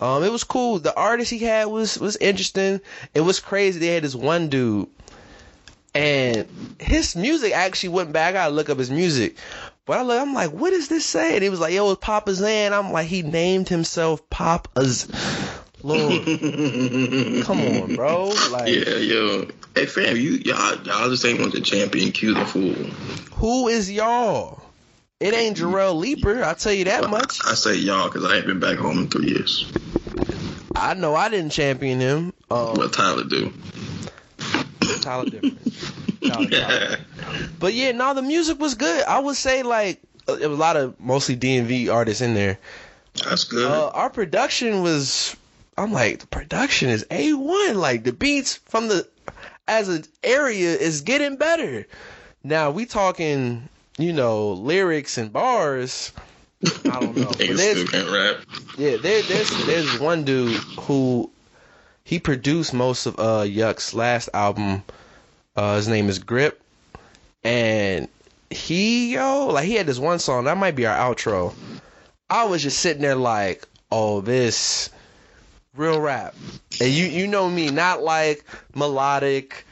Um 0.00 0.22
it 0.24 0.32
was 0.32 0.44
cool. 0.44 0.78
The 0.78 0.94
artist 0.94 1.30
he 1.30 1.38
had 1.38 1.66
was 1.66 1.98
was 1.98 2.16
interesting. 2.16 2.80
It 3.14 3.20
was 3.20 3.40
crazy. 3.40 3.78
They 3.78 3.88
had 3.88 4.04
this 4.04 4.14
one 4.14 4.48
dude. 4.48 4.88
And 5.94 6.46
his 6.78 7.16
music 7.16 7.54
actually 7.54 7.88
went 7.90 8.12
back. 8.12 8.30
I 8.30 8.32
gotta 8.32 8.54
look 8.54 8.68
up 8.68 8.78
his 8.78 8.90
music. 8.90 9.36
But 9.86 9.98
I 9.98 10.02
look, 10.02 10.20
I'm 10.20 10.34
like, 10.34 10.50
what 10.50 10.72
is 10.72 10.88
this 10.88 11.06
saying? 11.06 11.42
He 11.42 11.48
was 11.48 11.60
like, 11.60 11.72
yo, 11.72 11.92
it's 11.92 12.04
Papa 12.04 12.34
Zan. 12.34 12.72
I'm 12.72 12.90
like, 12.90 13.06
he 13.06 13.22
named 13.22 13.68
himself 13.68 14.28
Papa's. 14.28 15.06
Lord, 15.82 16.24
come 17.44 17.60
on, 17.60 17.94
bro. 17.94 18.32
Like, 18.50 18.68
Yeah, 18.68 18.96
yo. 18.96 19.48
Hey, 19.74 19.86
fam, 19.86 20.16
you 20.16 20.32
y'all 20.32 20.76
y'all 20.82 21.10
just 21.10 21.24
ain't 21.24 21.38
want 21.38 21.52
the 21.52 21.60
champion 21.60 22.12
Q 22.12 22.34
the 22.34 22.46
fool. 22.46 22.72
Who 23.38 23.68
is 23.68 23.90
y'all? 23.90 24.62
It 25.20 25.32
ain't 25.32 25.56
Jarrell 25.56 25.96
Leaper, 25.98 26.42
I'll 26.42 26.54
tell 26.54 26.72
you 26.72 26.84
that 26.84 27.08
much. 27.08 27.40
I 27.46 27.54
say 27.54 27.74
y'all 27.76 28.08
because 28.08 28.24
I 28.24 28.36
ain't 28.36 28.46
been 28.46 28.60
back 28.60 28.78
home 28.78 28.98
in 28.98 29.08
three 29.08 29.28
years. 29.28 29.70
I 30.74 30.94
know 30.94 31.14
I 31.14 31.28
didn't 31.30 31.52
champion 31.52 32.00
him. 32.00 32.32
Um, 32.50 32.74
What 32.74 32.92
Tyler 32.92 33.24
do? 33.24 33.52
Tyler 35.00 35.24
different. 35.30 35.58
Tyler, 36.26 36.48
Tyler. 36.50 36.96
But 37.58 37.72
yeah, 37.74 37.92
no, 37.92 38.12
the 38.14 38.22
music 38.22 38.58
was 38.58 38.74
good. 38.74 39.04
I 39.04 39.18
would 39.18 39.36
say 39.36 39.62
like 39.62 40.02
uh, 40.28 40.36
there 40.36 40.48
was 40.48 40.58
a 40.58 40.60
lot 40.60 40.76
of 40.76 40.98
mostly 41.00 41.36
DMV 41.36 41.92
artists 41.92 42.20
in 42.20 42.34
there. 42.34 42.58
That's 43.24 43.44
good. 43.44 43.70
Uh, 43.70 43.88
our 43.88 44.10
production 44.10 44.82
was, 44.82 45.34
I'm 45.78 45.92
like, 45.92 46.20
the 46.20 46.26
production 46.26 46.88
is 46.88 47.06
a 47.10 47.32
one. 47.34 47.76
Like 47.78 48.04
the 48.04 48.12
beats 48.12 48.56
from 48.56 48.88
the 48.88 49.06
as 49.68 49.88
an 49.88 50.04
area 50.22 50.74
is 50.76 51.00
getting 51.02 51.36
better. 51.36 51.86
Now 52.44 52.70
we 52.70 52.86
talking, 52.86 53.68
you 53.98 54.12
know, 54.12 54.52
lyrics 54.52 55.18
and 55.18 55.32
bars. 55.32 56.12
I 56.86 57.00
don't 57.00 57.16
know. 57.16 57.24
But 57.30 57.38
there's- 57.38 57.88
can't 57.90 58.10
rap. 58.10 58.36
Yeah, 58.78 58.96
there, 58.96 59.22
there's 59.22 59.66
there's 59.66 59.98
one 60.00 60.24
dude 60.24 60.56
who 60.80 61.30
he 62.04 62.18
produced 62.18 62.72
most 62.72 63.06
of 63.06 63.18
uh 63.18 63.42
Yuck's 63.44 63.92
last 63.94 64.28
album. 64.32 64.82
Uh, 65.56 65.76
his 65.76 65.88
name 65.88 66.08
is 66.08 66.18
Grip, 66.18 66.60
and 67.44 68.08
he 68.50 69.14
yo 69.14 69.46
like 69.48 69.64
he 69.66 69.74
had 69.74 69.86
this 69.86 69.98
one 69.98 70.18
song 70.18 70.44
that 70.44 70.56
might 70.56 70.76
be 70.76 70.86
our 70.86 70.96
outro. 71.14 71.54
I 72.30 72.44
was 72.44 72.62
just 72.62 72.78
sitting 72.78 73.02
there 73.02 73.14
like, 73.16 73.66
oh 73.90 74.20
this 74.20 74.90
real 75.76 76.00
rap, 76.00 76.34
and 76.80 76.90
you 76.90 77.06
you 77.06 77.26
know 77.26 77.48
me, 77.48 77.70
not 77.70 78.02
like 78.02 78.44
melodic, 78.74 79.64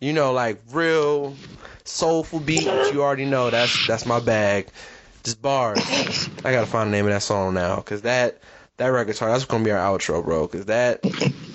you 0.00 0.12
know 0.12 0.32
like 0.32 0.60
real 0.72 1.34
soulful 1.84 2.40
beat. 2.40 2.64
You 2.92 3.02
already 3.02 3.24
know 3.24 3.50
that's 3.50 3.86
that's 3.86 4.06
my 4.06 4.20
bag. 4.20 4.68
Just 5.22 5.42
bars. 5.42 5.78
I 6.44 6.52
gotta 6.52 6.66
find 6.66 6.88
the 6.88 6.96
name 6.96 7.06
of 7.06 7.12
that 7.12 7.22
song 7.22 7.54
now, 7.54 7.76
cause 7.80 8.02
that 8.02 8.40
that 8.78 8.88
record 8.88 9.14
song 9.14 9.28
that's 9.28 9.44
gonna 9.44 9.62
be 9.62 9.70
our 9.70 9.98
outro, 9.98 10.24
bro. 10.24 10.48
Cause 10.48 10.64
that 10.66 11.02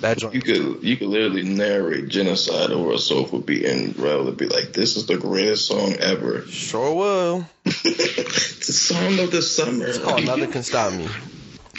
that 0.00 0.22
You 0.32 0.40
could 0.40 0.84
you 0.84 0.96
could 0.96 1.08
literally 1.08 1.42
narrate 1.42 2.08
genocide 2.08 2.70
over 2.70 2.92
a 2.92 2.98
soulful 2.98 3.40
beat 3.40 3.64
and 3.64 3.98
rather 3.98 4.30
be 4.30 4.46
like, 4.46 4.72
"This 4.72 4.96
is 4.96 5.06
the 5.06 5.16
greatest 5.16 5.66
song 5.66 5.94
ever." 5.94 6.46
Sure 6.46 6.94
will. 6.94 7.46
it's 7.64 7.82
the 8.66 8.72
song 8.72 9.18
of 9.18 9.32
the 9.32 9.42
summer. 9.42 9.86
It's 9.86 9.98
called 9.98 10.24
Nothing 10.24 10.52
Can 10.52 10.62
Stop 10.62 10.92
Me. 10.92 11.08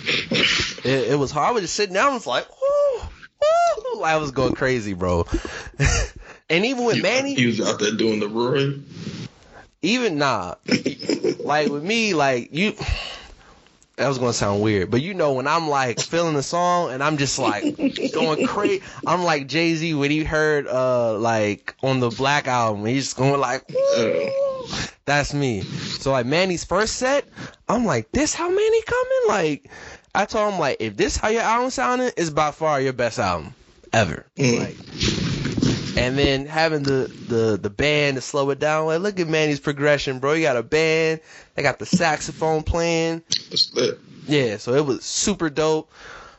It, 0.08 1.12
it 1.12 1.20
was 1.20 1.32
hard. 1.32 1.50
I 1.50 1.52
was 1.52 1.64
just 1.64 1.76
sitting 1.76 1.94
down. 1.96 2.12
I 2.12 2.14
was 2.14 2.28
like, 2.28 2.48
woo, 2.50 3.02
woo. 3.96 4.04
I 4.04 4.18
was 4.18 4.32
going 4.32 4.54
crazy, 4.54 4.94
bro. 4.94 5.26
and 6.50 6.66
even 6.66 6.86
with 6.86 7.02
Manny, 7.02 7.34
he 7.36 7.46
was 7.48 7.60
out 7.62 7.80
there 7.80 7.92
doing 7.92 8.20
the 8.20 8.28
roaring. 8.30 8.86
even 9.82 10.18
nah, 10.18 10.56
like 11.40 11.70
with 11.70 11.84
me, 11.84 12.14
like 12.14 12.54
you. 12.54 12.74
That 13.98 14.08
was 14.10 14.20
gonna 14.20 14.32
sound 14.32 14.62
weird, 14.62 14.92
but 14.92 15.02
you 15.02 15.16
know 15.16 15.34
when 15.34 15.48
I'm 15.48 15.68
like 15.70 16.00
feeling 16.00 16.36
the 16.36 16.44
song 16.44 16.92
and 16.92 17.02
I'm 17.02 17.18
just 17.18 17.40
like 17.40 17.64
going 18.14 18.46
crazy. 18.46 18.84
I'm 19.08 19.24
like 19.24 19.48
Jay 19.48 19.74
Z 19.74 19.92
when 19.96 20.12
he 20.12 20.24
heard 20.24 20.68
uh 20.68 21.18
like 21.18 21.74
on 21.82 22.00
the 22.00 22.10
Black 22.12 22.48
album, 22.48 22.86
he's 22.86 23.06
just 23.06 23.18
going 23.18 23.42
like, 23.42 23.64
Oh. 23.72 24.70
that's 25.06 25.34
me. 25.34 25.62
So 25.62 26.12
like 26.12 26.28
Manny's 26.28 26.64
first 26.64 26.98
set, 26.98 27.26
I'm 27.68 27.86
like, 27.86 28.12
this 28.12 28.36
how 28.36 28.48
Manny 28.48 28.82
coming? 28.84 29.22
Like, 29.30 29.72
I 30.18 30.26
told 30.26 30.52
him 30.52 30.60
like, 30.60 30.78
if 30.80 30.98
this 30.98 31.16
how 31.16 31.28
your 31.28 31.44
album 31.44 31.70
sounded, 31.70 32.16
is 32.18 32.32
by 32.32 32.50
far 32.50 32.82
your 32.82 32.94
best 32.94 33.20
album 33.20 33.54
ever. 33.94 34.26
Mm. 34.36 34.60
Like, 34.60 35.98
and 35.98 36.18
then 36.18 36.48
having 36.48 36.82
the, 36.82 37.12
the 37.28 37.60
the 37.62 37.70
band 37.70 38.16
to 38.16 38.22
slow 38.22 38.50
it 38.50 38.58
down. 38.58 38.88
Like, 38.88 39.02
look 39.02 39.20
at 39.20 39.28
Manny's 39.28 39.60
progression, 39.60 40.18
bro. 40.18 40.34
You 40.34 40.42
got 40.42 40.58
a 40.58 40.64
band, 40.64 41.20
they 41.54 41.62
got 41.62 41.78
the 41.78 41.86
saxophone 41.86 42.64
playing. 42.64 43.22
It's. 43.52 43.72
Yeah, 44.28 44.58
so 44.58 44.74
it 44.74 44.84
was 44.84 45.06
super 45.06 45.52
dope. 45.52 45.92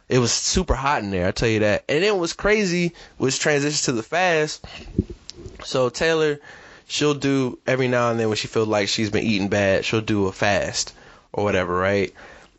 It 0.08 0.18
was 0.18 0.32
super 0.32 0.74
hot 0.74 1.04
in 1.04 1.10
there, 1.10 1.28
I 1.28 1.30
tell 1.30 1.48
you 1.48 1.60
that. 1.60 1.84
And 1.88 2.02
then 2.02 2.18
what's 2.18 2.32
crazy 2.32 2.94
was 3.16 3.38
transition 3.38 3.84
to 3.84 3.92
the 3.92 4.02
fast. 4.02 4.64
So 5.62 5.88
Taylor, 5.88 6.40
she'll 6.88 7.14
do 7.14 7.60
every 7.64 7.86
now 7.86 8.10
and 8.10 8.18
then 8.18 8.26
when 8.26 8.36
she 8.36 8.48
feels 8.48 8.66
like 8.66 8.88
she's 8.88 9.10
been 9.10 9.24
eating 9.24 9.48
bad, 9.48 9.84
she'll 9.84 10.00
do 10.00 10.26
a 10.26 10.32
fast 10.32 10.94
or 11.32 11.44
whatever, 11.44 11.76
right? 11.76 12.12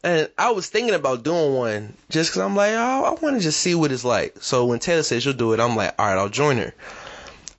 And 0.03 0.29
I 0.37 0.51
was 0.51 0.69
thinking 0.69 0.95
about 0.95 1.23
doing 1.23 1.55
one 1.55 1.93
just 2.09 2.31
because 2.31 2.41
I'm 2.41 2.55
like, 2.55 2.71
oh, 2.71 3.03
I 3.03 3.09
want 3.21 3.35
to 3.37 3.39
just 3.39 3.59
see 3.59 3.75
what 3.75 3.91
it's 3.91 4.05
like. 4.05 4.37
So 4.41 4.65
when 4.65 4.79
Taylor 4.79 5.03
says 5.03 5.23
she'll 5.23 5.33
do 5.33 5.53
it, 5.53 5.59
I'm 5.59 5.75
like, 5.75 5.93
all 5.99 6.05
right, 6.05 6.17
I'll 6.17 6.29
join 6.29 6.57
her. 6.57 6.73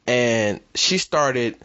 And 0.06 0.60
she 0.74 0.96
started 0.98 1.56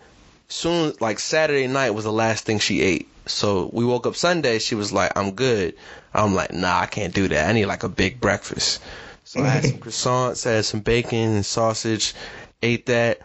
soon, 0.49 0.93
like 0.99 1.19
Saturday 1.19 1.67
night 1.67 1.91
was 1.91 2.03
the 2.03 2.11
last 2.11 2.45
thing 2.45 2.59
she 2.59 2.81
ate. 2.81 3.07
So 3.25 3.69
we 3.73 3.85
woke 3.85 4.05
up 4.05 4.15
Sunday. 4.15 4.59
She 4.59 4.75
was 4.75 4.91
like, 4.91 5.17
I'm 5.17 5.31
good. 5.31 5.75
I'm 6.13 6.35
like, 6.35 6.53
nah, 6.53 6.79
I 6.79 6.85
can't 6.85 7.13
do 7.13 7.27
that. 7.29 7.49
I 7.49 7.53
need 7.53 7.65
like 7.65 7.83
a 7.83 7.89
big 7.89 8.19
breakfast. 8.19 8.81
So 9.23 9.41
I 9.41 9.47
had 9.47 9.65
some 9.65 9.77
croissants, 9.79 10.43
had 10.43 10.65
some 10.65 10.81
bacon 10.81 11.35
and 11.35 11.45
sausage, 11.45 12.13
ate 12.61 12.85
that. 12.87 13.19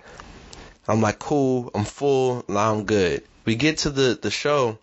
I'm 0.89 1.01
like, 1.01 1.19
cool, 1.19 1.71
I'm 1.75 1.85
full, 1.85 2.45
now 2.49 2.73
I'm 2.73 2.85
good. 2.85 3.23
We 3.45 3.55
get 3.55 3.79
to 3.79 3.91
the, 3.91 4.19
the 4.21 4.31
show. 4.31 4.79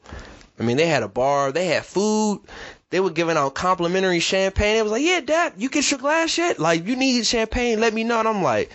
I 0.59 0.63
mean, 0.63 0.77
they 0.77 0.87
had 0.87 1.03
a 1.03 1.07
bar, 1.07 1.51
they 1.51 1.67
had 1.67 1.85
food. 1.85 2.41
They 2.89 2.99
were 3.01 3.09
giving 3.09 3.35
out 3.35 3.53
complimentary 3.53 4.21
champagne. 4.21 4.77
It 4.77 4.83
was 4.83 4.91
like, 4.93 5.03
yeah, 5.03 5.19
Dad, 5.19 5.53
you 5.57 5.69
get 5.69 5.91
your 5.91 5.99
glass 5.99 6.37
yet? 6.37 6.57
Like, 6.57 6.85
you 6.85 6.95
need 6.95 7.25
champagne, 7.25 7.81
let 7.81 7.93
me 7.93 8.03
know. 8.05 8.19
And 8.19 8.27
I'm 8.27 8.41
like, 8.41 8.71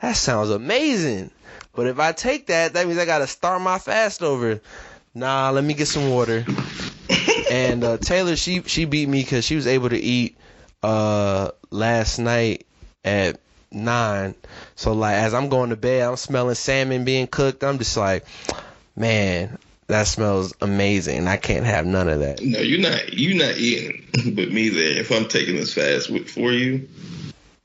that 0.00 0.16
sounds 0.16 0.50
amazing. 0.50 1.30
But 1.74 1.86
if 1.86 1.98
I 1.98 2.12
take 2.12 2.46
that, 2.46 2.74
that 2.74 2.86
means 2.86 2.98
I 2.98 3.04
gotta 3.06 3.26
start 3.26 3.60
my 3.62 3.78
fast 3.78 4.22
over. 4.22 4.60
Nah, 5.14 5.50
let 5.50 5.64
me 5.64 5.74
get 5.74 5.88
some 5.88 6.10
water. 6.10 6.44
and 7.50 7.84
uh, 7.84 7.96
Taylor, 7.98 8.36
she 8.36 8.62
she 8.62 8.84
beat 8.84 9.08
me 9.08 9.22
because 9.22 9.44
she 9.44 9.56
was 9.56 9.66
able 9.66 9.88
to 9.90 9.98
eat 9.98 10.36
uh 10.82 11.50
last 11.70 12.18
night 12.18 12.66
at 13.04 13.40
nine. 13.70 14.34
So 14.74 14.92
like 14.92 15.16
as 15.16 15.34
I'm 15.34 15.48
going 15.48 15.70
to 15.70 15.76
bed, 15.76 16.02
I'm 16.08 16.16
smelling 16.16 16.54
salmon 16.54 17.04
being 17.04 17.26
cooked. 17.26 17.62
I'm 17.62 17.78
just 17.78 17.96
like, 17.96 18.24
man, 18.94 19.58
that 19.88 20.04
smells 20.04 20.54
amazing. 20.60 21.28
I 21.28 21.36
can't 21.36 21.64
have 21.64 21.86
none 21.86 22.08
of 22.08 22.20
that. 22.20 22.42
No, 22.42 22.58
you're 22.58 22.80
not. 22.80 23.12
You're 23.12 23.36
not 23.36 23.56
eating, 23.56 24.04
but 24.34 24.50
me 24.50 24.68
there. 24.68 24.98
If 24.98 25.12
I'm 25.12 25.28
taking 25.28 25.56
this 25.56 25.72
fast 25.72 26.10
with, 26.10 26.28
for 26.28 26.52
you, 26.52 26.88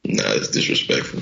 nah, 0.06 0.32
it's 0.34 0.50
disrespectful. 0.50 1.22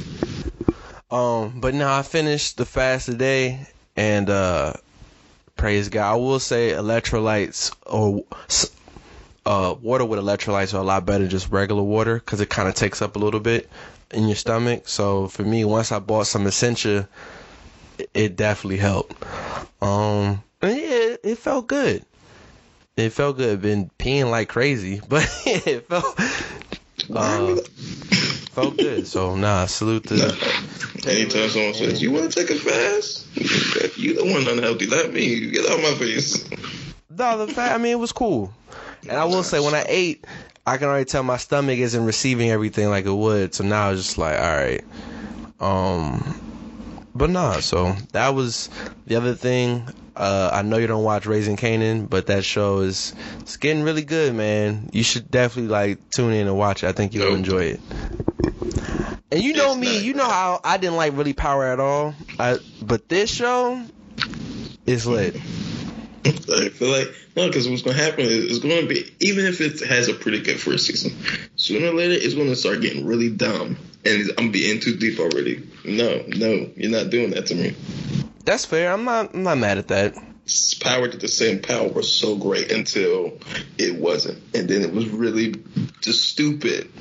Um, 1.11 1.59
but 1.59 1.73
now 1.73 1.97
I 1.97 2.03
finished 2.03 2.57
the 2.57 2.65
fast 2.65 3.05
today, 3.05 3.65
and 3.95 4.29
uh, 4.29 4.73
praise 5.55 5.89
God. 5.89 6.11
I 6.11 6.15
will 6.15 6.39
say 6.39 6.71
electrolytes 6.71 7.73
or 7.85 8.23
uh, 9.45 9.75
water 9.81 10.05
with 10.05 10.19
electrolytes 10.19 10.73
are 10.73 10.81
a 10.81 10.83
lot 10.83 11.05
better 11.05 11.23
than 11.23 11.29
just 11.29 11.49
regular 11.49 11.81
water 11.81 12.15
because 12.15 12.41
it 12.41 12.49
kind 12.49 12.67
of 12.67 12.75
takes 12.75 13.01
up 13.01 13.15
a 13.15 13.19
little 13.19 13.39
bit 13.39 13.69
in 14.11 14.27
your 14.27 14.35
stomach. 14.35 14.87
So 14.87 15.27
for 15.27 15.43
me, 15.43 15.65
once 15.65 15.91
I 15.91 15.99
bought 15.99 16.27
some 16.27 16.45
Essentia, 16.45 17.07
it, 17.97 18.09
it 18.13 18.35
definitely 18.35 18.77
helped. 18.77 19.15
Um, 19.81 20.43
it, 20.67 21.21
it 21.23 21.37
felt 21.37 21.67
good. 21.67 22.05
It 22.97 23.11
felt 23.11 23.37
good. 23.37 23.61
Been 23.61 23.89
peeing 23.97 24.29
like 24.29 24.49
crazy, 24.49 25.01
but 25.09 25.23
it 25.45 25.87
felt 25.87 26.19
uh, 27.15 27.55
felt 28.51 28.77
good. 28.77 29.07
So 29.07 29.35
nah, 29.35 29.65
salute 29.65 30.07
to. 30.07 30.37
Anytime 31.07 31.49
someone 31.49 31.73
says 31.73 32.01
you 32.01 32.11
want 32.11 32.31
to 32.31 32.39
take 32.39 32.49
a 32.49 32.59
fast, 32.59 33.25
you 33.97 34.15
the 34.15 34.25
one 34.25 34.47
unhealthy, 34.47 34.87
not 34.87 35.13
me. 35.13 35.49
Get 35.51 35.69
out 35.69 35.81
my 35.81 35.93
face. 35.93 36.43
No, 37.09 37.45
the 37.45 37.53
fact 37.53 37.73
I 37.73 37.77
mean 37.77 37.93
it 37.93 37.99
was 37.99 38.11
cool, 38.11 38.53
and 39.03 39.13
I 39.13 39.25
will 39.25 39.43
say 39.43 39.59
when 39.59 39.75
I 39.75 39.85
ate, 39.87 40.25
I 40.67 40.77
can 40.77 40.87
already 40.87 41.05
tell 41.05 41.23
my 41.23 41.37
stomach 41.37 41.79
isn't 41.79 42.05
receiving 42.05 42.51
everything 42.51 42.89
like 42.89 43.05
it 43.05 43.13
would. 43.13 43.53
So 43.53 43.63
now 43.63 43.91
it's 43.91 44.03
just 44.03 44.17
like, 44.17 44.39
all 44.39 44.45
right, 44.45 44.83
um, 45.61 46.48
but 47.19 47.29
nah. 47.29 47.59
So 47.59 47.93
that 48.13 48.29
was 48.29 48.69
the 49.05 49.15
other 49.17 49.35
thing. 49.35 49.87
Uh, 50.15 50.49
I 50.51 50.63
know 50.63 50.77
you 50.77 50.87
don't 50.87 51.03
watch 51.03 51.25
Raising 51.25 51.55
Kanan, 51.55 52.09
but 52.09 52.27
that 52.27 52.43
show 52.43 52.79
is 52.79 53.13
it's 53.39 53.57
getting 53.57 53.83
really 53.83 54.03
good, 54.03 54.33
man. 54.33 54.89
You 54.91 55.03
should 55.03 55.29
definitely 55.29 55.69
like 55.69 56.09
tune 56.09 56.33
in 56.33 56.47
and 56.47 56.57
watch 56.57 56.83
it. 56.83 56.87
I 56.87 56.91
think 56.93 57.13
you'll 57.13 57.27
Nope. 57.29 57.37
enjoy 57.37 57.63
it. 57.77 57.79
And 59.31 59.43
you 59.43 59.53
know 59.53 59.71
It's 59.71 59.77
me, 59.79 59.99
you 59.99 60.13
know 60.15 60.27
how 60.27 60.59
I 60.63 60.77
didn't 60.77 60.95
like 60.95 61.15
really 61.15 61.33
Power 61.33 61.65
at 61.65 61.79
all. 61.79 62.15
I, 62.39 62.57
but 62.81 63.07
this 63.09 63.29
show 63.29 63.81
is 64.87 65.05
lit. 65.05 65.35
I 66.25 66.69
feel 66.69 66.89
like 66.89 67.07
no, 67.35 67.47
because 67.47 67.69
what's 67.69 67.83
gonna 67.83 67.95
happen 67.95 68.21
is 68.21 68.45
it's 68.45 68.59
gonna 68.59 68.87
be 68.87 69.05
even 69.19 69.45
if 69.45 69.61
it 69.61 69.79
has 69.87 70.09
a 70.09 70.13
pretty 70.13 70.41
good 70.41 70.59
first 70.59 70.85
season, 70.87 71.11
sooner 71.55 71.87
or 71.87 71.93
later 71.93 72.13
it's 72.13 72.33
gonna 72.33 72.55
start 72.55 72.81
getting 72.81 73.05
really 73.05 73.29
dumb, 73.29 73.77
and 74.05 74.31
I'm 74.37 74.51
being 74.51 74.79
too 74.79 74.95
deep 74.95 75.19
already. 75.19 75.67
No, 75.85 76.23
no, 76.27 76.69
you're 76.75 76.91
not 76.91 77.09
doing 77.09 77.31
that 77.31 77.47
to 77.47 77.55
me. 77.55 77.75
That's 78.45 78.65
fair. 78.65 78.91
I'm 78.91 79.03
not. 79.03 79.33
I'm 79.33 79.43
not 79.43 79.57
mad 79.57 79.77
at 79.77 79.89
that. 79.89 80.15
Power 80.79 81.07
did 81.07 81.21
the 81.21 81.27
same 81.27 81.61
power 81.61 81.87
was 81.87 82.11
so 82.11 82.35
great 82.35 82.71
until 82.71 83.37
it 83.77 83.95
wasn't, 83.95 84.41
and 84.55 84.67
then 84.67 84.81
it 84.81 84.91
was 84.91 85.07
really 85.09 85.53
just 86.01 86.27
stupid. 86.27 86.91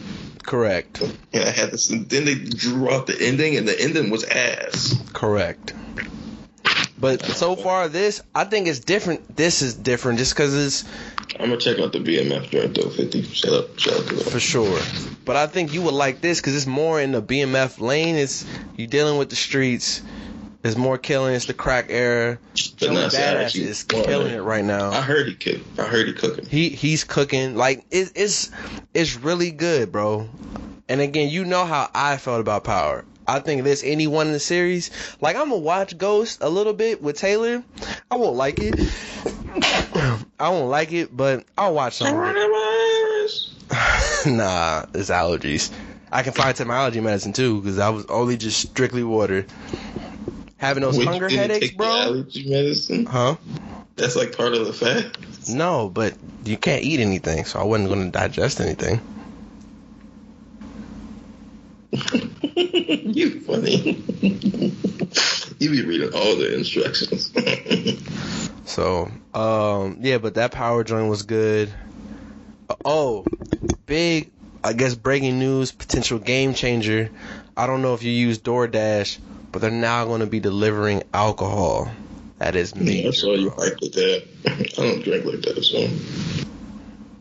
Correct. 0.42 1.00
And 1.32 1.44
I 1.44 1.50
had 1.50 1.70
this, 1.70 1.90
and 1.90 2.08
then 2.08 2.26
they 2.26 2.34
drew 2.34 2.90
out 2.90 3.06
the 3.06 3.16
ending, 3.18 3.56
and 3.56 3.66
the 3.66 3.80
ending 3.80 4.10
was 4.10 4.24
ass. 4.24 4.94
Correct. 5.12 5.74
But 7.00 7.24
so 7.24 7.54
far, 7.54 7.88
this 7.88 8.22
I 8.34 8.44
think 8.44 8.66
it's 8.66 8.80
different. 8.80 9.36
This 9.36 9.62
is 9.62 9.74
different 9.74 10.18
just 10.18 10.34
because 10.34 10.54
it's 10.54 10.84
I'm 11.38 11.50
gonna 11.50 11.58
check 11.58 11.78
out 11.78 11.92
the 11.92 12.00
BMF 12.00 12.50
joint 12.50 12.74
though. 12.74 12.90
Fifty. 12.90 13.22
Shut 13.22 13.52
up. 13.52 13.78
Shut 13.78 13.94
up. 13.94 14.22
For 14.24 14.40
sure. 14.40 14.80
But 15.24 15.36
I 15.36 15.46
think 15.46 15.72
you 15.72 15.82
would 15.82 15.94
like 15.94 16.20
this 16.20 16.40
because 16.40 16.56
it's 16.56 16.66
more 16.66 17.00
in 17.00 17.12
the 17.12 17.22
BMF 17.22 17.80
lane. 17.80 18.16
It's 18.16 18.44
you 18.76 18.86
dealing 18.86 19.18
with 19.18 19.30
the 19.30 19.36
streets. 19.36 20.02
There's 20.62 20.76
more 20.76 20.98
killing. 20.98 21.34
It's 21.34 21.46
the 21.46 21.54
crack 21.54 21.86
era. 21.88 22.38
Joey 22.54 22.94
now, 22.94 23.08
see, 23.08 23.18
I 23.18 23.20
Badass 23.20 23.56
is 23.56 23.84
killing 23.84 24.34
it 24.34 24.40
right 24.40 24.64
now. 24.64 24.90
I 24.90 25.00
heard 25.00 25.28
he 25.28 25.34
could. 25.34 25.64
I 25.78 25.82
heard 25.82 26.08
he 26.08 26.14
cooking. 26.14 26.46
He 26.46 26.70
he's 26.70 27.04
cooking 27.04 27.54
like 27.56 27.84
it, 27.92 28.12
it's 28.16 28.50
it's 28.92 29.16
really 29.16 29.52
good, 29.52 29.92
bro. 29.92 30.28
And 30.88 31.00
again, 31.00 31.28
you 31.28 31.44
know 31.44 31.64
how 31.64 31.88
I 31.94 32.16
felt 32.16 32.40
about 32.40 32.64
Power. 32.64 33.04
I 33.28 33.40
think 33.40 33.58
if 33.58 33.66
there's 33.66 33.84
anyone 33.84 34.28
in 34.28 34.32
the 34.32 34.40
series, 34.40 34.90
like 35.20 35.36
I'm 35.36 35.50
gonna 35.50 35.60
watch 35.60 35.98
Ghost 35.98 36.38
a 36.40 36.48
little 36.48 36.72
bit 36.72 37.02
with 37.02 37.18
Taylor. 37.18 37.62
I 38.10 38.16
won't 38.16 38.36
like 38.36 38.58
it. 38.58 38.74
I 40.40 40.48
won't 40.48 40.70
like 40.70 40.92
it, 40.92 41.14
but 41.14 41.44
I'll 41.58 41.74
watch 41.74 41.96
some. 41.96 42.14
nah, 44.26 44.86
it's 44.94 45.10
allergies. 45.10 45.70
I 46.10 46.22
can 46.22 46.32
find 46.32 46.56
some 46.56 46.70
allergy 46.70 47.00
medicine 47.00 47.34
too, 47.34 47.60
because 47.60 47.78
I 47.78 47.90
was 47.90 48.06
only 48.06 48.38
just 48.38 48.70
strictly 48.70 49.04
water. 49.04 49.44
Having 50.56 50.84
those 50.84 50.96
Wait, 50.96 51.06
hunger 51.06 51.28
headaches, 51.28 51.72
bro. 51.72 51.86
allergy 51.86 52.48
medicine. 52.48 53.04
Huh? 53.04 53.36
That's 53.96 54.16
like 54.16 54.34
part 54.34 54.54
of 54.54 54.66
the 54.66 54.72
fat. 54.72 55.18
No, 55.50 55.90
but 55.90 56.14
you 56.46 56.56
can't 56.56 56.82
eat 56.82 57.00
anything, 57.00 57.44
so 57.44 57.60
I 57.60 57.64
wasn't 57.64 57.90
gonna 57.90 58.10
digest 58.10 58.58
anything. 58.60 59.02
you 63.14 63.40
funny. 63.40 64.02
you 65.58 65.70
be 65.70 65.84
reading 65.84 66.12
all 66.14 66.36
the 66.36 66.54
instructions. 66.54 67.32
So, 68.68 69.10
um, 69.32 69.96
yeah, 70.02 70.18
but 70.18 70.34
that 70.34 70.52
power 70.52 70.84
joint 70.84 71.08
was 71.08 71.22
good. 71.22 71.72
Oh, 72.84 73.24
big, 73.86 74.30
I 74.62 74.74
guess, 74.74 74.94
breaking 74.94 75.38
news, 75.38 75.72
potential 75.72 76.18
game 76.18 76.52
changer. 76.52 77.10
I 77.56 77.66
don't 77.66 77.80
know 77.80 77.94
if 77.94 78.02
you 78.02 78.12
use 78.12 78.38
DoorDash, 78.38 79.18
but 79.50 79.62
they're 79.62 79.70
now 79.70 80.04
going 80.04 80.20
to 80.20 80.26
be 80.26 80.38
delivering 80.38 81.02
alcohol. 81.14 81.90
That 82.38 82.56
is 82.56 82.74
yeah, 82.76 83.08
I 83.08 83.10
saw 83.12 83.32
you 83.32 83.46
with 83.46 83.94
that. 83.94 84.22
I 84.46 84.62
don't 84.76 85.02
drink 85.02 85.24
like 85.24 85.40
that, 85.40 85.64
so. 85.64 86.48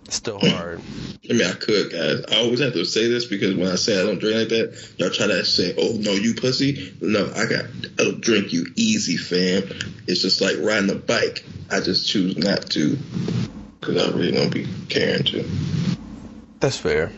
Still 0.10 0.40
hard. 0.40 0.82
I 1.30 1.34
mean, 1.34 1.46
I 1.46 1.54
could, 1.54 1.92
guys. 1.92 2.24
I 2.32 2.38
always 2.42 2.62
have 2.62 2.74
to 2.74 2.86
say 2.86 3.08
this 3.08 3.26
because 3.26 3.56
when 3.56 3.68
I 3.68 3.76
say 3.76 4.00
I 4.00 4.06
don't 4.06 4.20
drink 4.20 4.38
like 4.38 4.50
that, 4.50 4.94
y'all 4.98 5.10
try 5.10 5.28
to 5.28 5.44
say, 5.44 5.76
"Oh 5.78 5.98
no, 6.00 6.12
you 6.12 6.34
pussy." 6.36 6.94
No, 7.02 7.30
I 7.36 7.46
got. 7.46 7.66
I 8.00 8.04
don't 8.04 8.22
drink 8.22 8.54
you 8.54 8.66
easy, 8.76 9.18
fam. 9.18 9.64
It's 10.08 10.22
just 10.22 10.40
like 10.40 10.56
riding 10.60 10.90
a 10.90 10.96
bike. 10.96 11.44
I 11.70 11.82
just 11.82 12.08
choose 12.08 12.38
not 12.38 12.70
to 12.72 12.98
because 13.80 14.08
I 14.08 14.16
really 14.16 14.32
don't 14.32 14.54
be 14.54 14.68
caring 14.90 15.24
to. 15.26 15.46
That's 16.60 16.78
fair. 16.78 17.12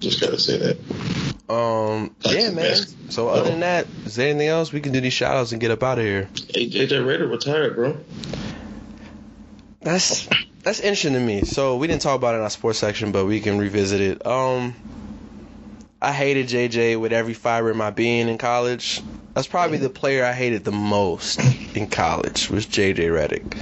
Just 0.00 0.20
gotta 0.20 0.38
say 0.38 0.58
that. 0.58 1.52
Um, 1.52 2.14
That's 2.22 2.34
yeah, 2.34 2.50
man. 2.50 2.76
So 3.10 3.28
other 3.28 3.50
than 3.50 3.60
that, 3.60 3.86
is 4.04 4.16
there 4.16 4.28
anything 4.28 4.48
else 4.48 4.72
we 4.72 4.80
can 4.80 4.92
do 4.92 5.00
these 5.00 5.12
shout 5.12 5.36
outs 5.36 5.52
and 5.52 5.60
get 5.60 5.70
up 5.70 5.82
out 5.82 5.98
of 5.98 6.04
here? 6.04 6.28
Hey, 6.54 6.68
JJ 6.68 6.88
Redick 6.88 7.30
retired, 7.30 7.76
bro. 7.76 7.96
That's 9.82 10.28
that's 10.62 10.80
interesting 10.80 11.14
to 11.14 11.20
me. 11.20 11.42
So 11.42 11.76
we 11.76 11.86
didn't 11.88 12.02
talk 12.02 12.16
about 12.16 12.34
it 12.34 12.38
in 12.38 12.44
our 12.44 12.50
sports 12.50 12.78
section, 12.78 13.12
but 13.12 13.26
we 13.26 13.40
can 13.40 13.58
revisit 13.58 14.00
it. 14.00 14.26
Um, 14.26 14.74
I 16.00 16.12
hated 16.12 16.48
JJ 16.48 17.00
with 17.00 17.12
every 17.12 17.34
fiber 17.34 17.70
in 17.70 17.76
my 17.76 17.90
being 17.90 18.28
in 18.28 18.38
college. 18.38 19.02
That's 19.34 19.46
probably 19.46 19.78
the 19.78 19.90
player 19.90 20.24
I 20.24 20.32
hated 20.32 20.64
the 20.64 20.72
most 20.72 21.40
in 21.76 21.88
college 21.88 22.50
was 22.50 22.66
JJ 22.66 22.96
Redick, 22.96 23.58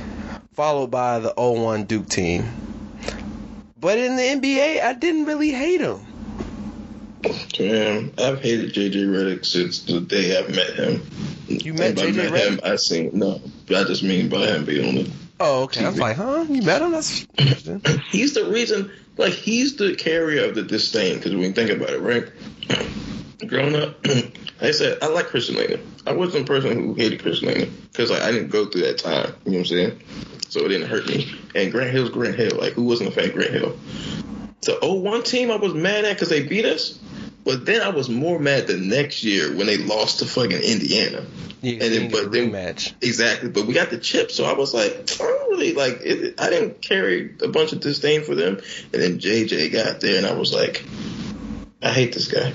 followed 0.52 0.90
by 0.90 1.20
the 1.20 1.32
01 1.36 1.84
Duke 1.84 2.08
team. 2.08 2.44
But 3.78 3.96
in 3.98 4.16
the 4.16 4.22
NBA, 4.22 4.82
I 4.82 4.92
didn't 4.94 5.24
really 5.26 5.50
hate 5.52 5.80
him. 5.80 6.00
Man, 7.58 8.12
I've 8.18 8.40
hated 8.42 8.72
JJ 8.72 9.06
Redick 9.06 9.44
since 9.46 9.80
the 9.80 10.00
day 10.00 10.36
I've 10.38 10.54
met 10.54 10.74
him. 10.74 11.02
You 11.48 11.74
met 11.74 11.88
And 11.88 11.96
by 11.96 12.02
JJ 12.02 12.16
met 12.16 12.32
Redick? 12.32 12.48
him, 12.48 12.60
I 12.64 12.76
seen 12.76 13.10
no. 13.14 13.40
I 13.68 13.84
just 13.84 14.02
mean 14.02 14.28
by 14.28 14.46
him 14.46 14.64
being 14.64 14.88
on 14.88 14.94
the 14.96 15.10
Oh, 15.42 15.62
okay. 15.64 15.84
I 15.84 15.88
was 15.88 15.98
like, 15.98 16.16
huh? 16.16 16.44
You 16.48 16.60
met 16.60 16.82
him? 16.82 16.92
That's 16.92 17.26
interesting. 17.38 17.82
he's 18.10 18.34
the 18.34 18.44
reason, 18.44 18.92
like, 19.16 19.32
he's 19.32 19.76
the 19.76 19.94
carrier 19.94 20.44
of 20.44 20.54
the 20.54 20.62
disdain. 20.62 21.16
Because 21.16 21.32
you 21.32 21.52
think 21.52 21.70
about 21.70 21.90
it, 21.90 22.00
right? 22.00 22.30
Growing 23.48 23.74
up, 23.74 24.06
like 24.06 24.38
I 24.60 24.70
said, 24.72 24.98
I 25.00 25.06
like 25.06 25.28
Christian 25.28 25.56
Laettner. 25.56 25.80
I 26.06 26.12
wasn't 26.12 26.44
a 26.44 26.46
person 26.46 26.78
who 26.78 26.94
hated 26.94 27.22
Christian 27.22 27.48
Laettner 27.48 27.70
because 27.90 28.10
like, 28.10 28.20
I 28.20 28.30
didn't 28.30 28.48
go 28.48 28.66
through 28.66 28.82
that 28.82 28.98
time. 28.98 29.34
You 29.46 29.52
know 29.52 29.58
what 29.58 29.60
I'm 29.60 29.64
saying? 29.64 30.02
So 30.50 30.60
it 30.60 30.68
didn't 30.68 30.88
hurt 30.88 31.06
me. 31.06 31.32
And 31.54 31.72
Grant 31.72 31.90
Hill's 31.90 32.10
Grant 32.10 32.34
Hill. 32.34 32.58
Like, 32.58 32.74
who 32.74 32.84
wasn't 32.84 33.08
a 33.08 33.12
fan 33.12 33.30
of 33.30 33.32
Grant 33.32 33.52
Hill? 33.52 33.78
The 34.62 34.78
01 34.82 35.22
team 35.22 35.50
I 35.50 35.56
was 35.56 35.72
mad 35.72 36.04
at 36.04 36.16
because 36.16 36.28
they 36.28 36.46
beat 36.46 36.66
us. 36.66 36.98
But 37.44 37.64
then 37.64 37.80
I 37.80 37.88
was 37.88 38.08
more 38.08 38.38
mad 38.38 38.66
the 38.66 38.76
next 38.76 39.24
year 39.24 39.54
when 39.54 39.66
they 39.66 39.78
lost 39.78 40.18
to 40.18 40.26
fucking 40.26 40.60
Indiana. 40.62 41.24
Yeah, 41.62 41.72
And 41.84 41.94
then- 41.94 42.10
but 42.10 42.30
then- 42.32 42.50
rematch. 42.52 42.92
Exactly, 43.00 43.48
but 43.48 43.66
we 43.66 43.74
got 43.74 43.90
the 43.90 43.98
chip, 43.98 44.30
so 44.30 44.44
I 44.44 44.52
was 44.54 44.72
like, 44.74 44.92
I 45.20 45.24
don't 45.24 45.50
really 45.50 45.72
like. 45.74 46.00
It, 46.02 46.34
I 46.38 46.50
didn't 46.50 46.80
carry 46.82 47.30
a 47.42 47.48
bunch 47.48 47.72
of 47.72 47.80
disdain 47.80 48.22
for 48.24 48.34
them, 48.34 48.60
and 48.92 49.02
then 49.02 49.18
JJ 49.18 49.72
got 49.72 50.00
there, 50.00 50.16
and 50.16 50.26
I 50.26 50.32
was 50.32 50.52
like, 50.52 50.84
I 51.82 51.90
hate 51.90 52.12
this 52.12 52.28
guy. 52.28 52.52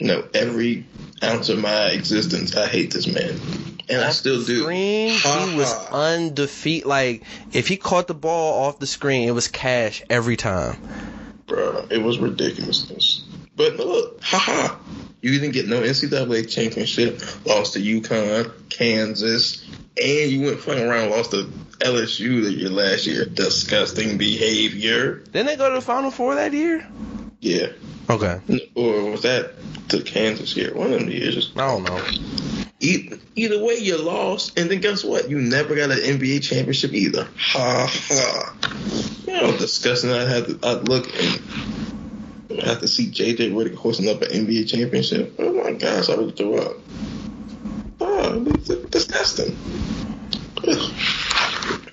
No, 0.00 0.24
every 0.34 0.86
ounce 1.22 1.48
of 1.48 1.58
my 1.58 1.86
existence, 1.88 2.56
I 2.56 2.66
hate 2.66 2.92
this 2.92 3.06
man, 3.06 3.38
and 3.88 4.02
I 4.02 4.10
still 4.10 4.42
do. 4.44 4.62
Screen, 4.62 5.10
he 5.10 5.56
was 5.56 5.72
undefeated. 5.92 6.86
Like 6.86 7.22
if 7.52 7.68
he 7.68 7.76
caught 7.76 8.06
the 8.08 8.14
ball 8.14 8.64
off 8.64 8.78
the 8.78 8.86
screen, 8.86 9.28
it 9.28 9.32
was 9.32 9.48
cash 9.48 10.02
every 10.10 10.36
time. 10.36 10.76
bro. 11.46 11.86
It 11.90 12.02
was 12.02 12.18
ridiculousness. 12.18 13.22
But 13.56 13.76
look, 13.76 14.22
haha, 14.22 14.76
you 15.20 15.38
didn't 15.38 15.52
get 15.52 15.68
no 15.68 15.80
NCAA 15.80 16.50
championship. 16.50 17.20
Lost 17.46 17.74
to 17.74 17.80
UConn, 17.80 18.52
Kansas, 18.68 19.64
and 19.96 20.30
you 20.30 20.42
went 20.46 20.60
fucking 20.60 20.84
around 20.84 21.10
lost 21.10 21.30
to 21.32 21.44
LSU 21.78 22.42
the 22.42 22.52
year 22.52 22.68
last 22.68 23.06
year. 23.06 23.24
Disgusting 23.24 24.18
behavior. 24.18 25.16
Didn't 25.16 25.46
they 25.46 25.56
go 25.56 25.68
to 25.68 25.76
the 25.76 25.80
Final 25.80 26.10
Four 26.10 26.34
that 26.36 26.52
year? 26.52 26.86
Yeah. 27.40 27.68
Okay. 28.10 28.40
Or 28.74 29.10
was 29.10 29.22
that 29.22 29.54
to 29.88 30.02
Kansas 30.02 30.52
here. 30.52 30.74
One 30.74 30.92
of 30.92 31.00
them 31.00 31.10
years. 31.10 31.52
I 31.56 31.66
don't 31.66 31.84
know. 31.84 32.00
Either, 32.80 33.18
either 33.34 33.64
way, 33.64 33.76
you 33.76 33.96
lost, 33.96 34.58
and 34.58 34.70
then 34.70 34.80
guess 34.80 35.04
what? 35.04 35.30
You 35.30 35.40
never 35.40 35.74
got 35.74 35.90
an 35.90 35.98
NBA 35.98 36.42
championship 36.42 36.92
either. 36.92 37.26
Ha 37.38 37.86
ha. 37.90 38.56
You 39.26 39.32
know 39.32 39.56
disgusting 39.56 40.10
I 40.10 40.28
had 40.28 40.46
to 40.46 40.58
I'd 40.62 40.88
look 40.88 41.06
and 41.06 41.40
I 42.50 42.66
have 42.66 42.80
to 42.80 42.88
see 42.88 43.06
JJ 43.06 43.52
Redick 43.52 43.74
hosting 43.74 44.08
up 44.08 44.22
an 44.22 44.28
NBA 44.30 44.68
championship. 44.68 45.34
Oh 45.38 45.52
my 45.62 45.72
gosh, 45.72 46.08
I 46.10 46.16
would 46.16 46.36
throw 46.36 46.56
up. 46.56 46.76
Oh, 48.00 48.44
it's 48.46 48.68
disgusting. 48.68 49.56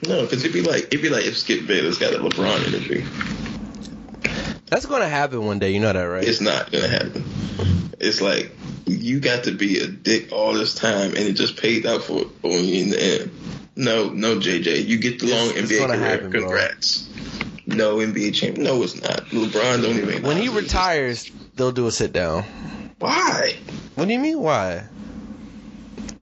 No, 0.08 0.22
because 0.24 0.44
it'd 0.44 0.52
be 0.54 0.62
like 0.62 0.86
it'd 0.86 1.02
be 1.02 1.10
like 1.10 1.26
if 1.26 1.38
Skip 1.38 1.68
Bayless 1.68 1.98
got 1.98 2.14
a 2.14 2.18
LeBron 2.18 2.68
interview. 2.68 3.06
That's 4.68 4.86
gonna 4.86 5.08
happen 5.08 5.46
one 5.46 5.60
day. 5.60 5.72
You 5.72 5.80
know 5.80 5.94
that, 5.94 6.02
right? 6.04 6.28
It's 6.28 6.42
not 6.42 6.72
gonna 6.72 6.88
happen. 6.88 7.24
It's 8.00 8.20
like 8.22 8.52
you 8.88 9.20
got 9.20 9.44
to 9.46 9.52
be 9.52 9.80
a 9.80 9.88
dick 9.88 10.32
all 10.32 10.54
this 10.54 10.74
time, 10.74 11.10
and 11.12 11.20
it 11.20 11.34
just 11.34 11.56
paid 11.58 11.86
out 11.86 12.04
for 12.04 12.22
in 12.44 12.90
the 12.90 12.98
end. 13.22 13.32
No, 13.76 14.10
no, 14.10 14.38
JJ, 14.38 14.86
you 14.86 14.98
get 14.98 15.20
the 15.20 15.28
long 15.28 15.50
It's- 15.52 15.70
NBA 15.72 15.86
career. 15.88 15.98
happen, 16.00 16.30
bro. 16.32 16.68
No 17.76 17.98
NBA 17.98 18.34
champion. 18.34 18.64
No, 18.66 18.84
it's 18.84 19.02
not. 19.02 19.26
LeBron 19.28 19.82
don't 19.82 19.98
even. 19.98 20.24
when 20.24 20.38
he 20.38 20.50
retires, 20.50 21.30
they'll 21.56 21.72
do 21.72 21.88
a 21.88 21.92
sit 21.92 22.14
down. 22.14 22.44
why? 23.00 23.56
What 23.96 24.08
do 24.08 24.14
you 24.14 24.20
mean? 24.20 24.40
Why? 24.40 24.86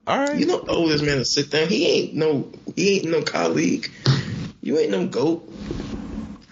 All 0.06 0.18
right. 0.18 0.38
You 0.38 0.46
don't 0.46 0.68
owe 0.68 0.88
this 0.88 1.02
man 1.02 1.18
to 1.18 1.24
sit 1.24 1.50
down. 1.50 1.68
He 1.68 1.86
ain't 1.86 2.14
no. 2.14 2.50
He 2.76 2.96
ain't 2.96 3.10
no 3.10 3.22
colleague. 3.22 3.90
You 4.60 4.78
ain't 4.78 4.90
no 4.90 5.06
goat. 5.06 5.48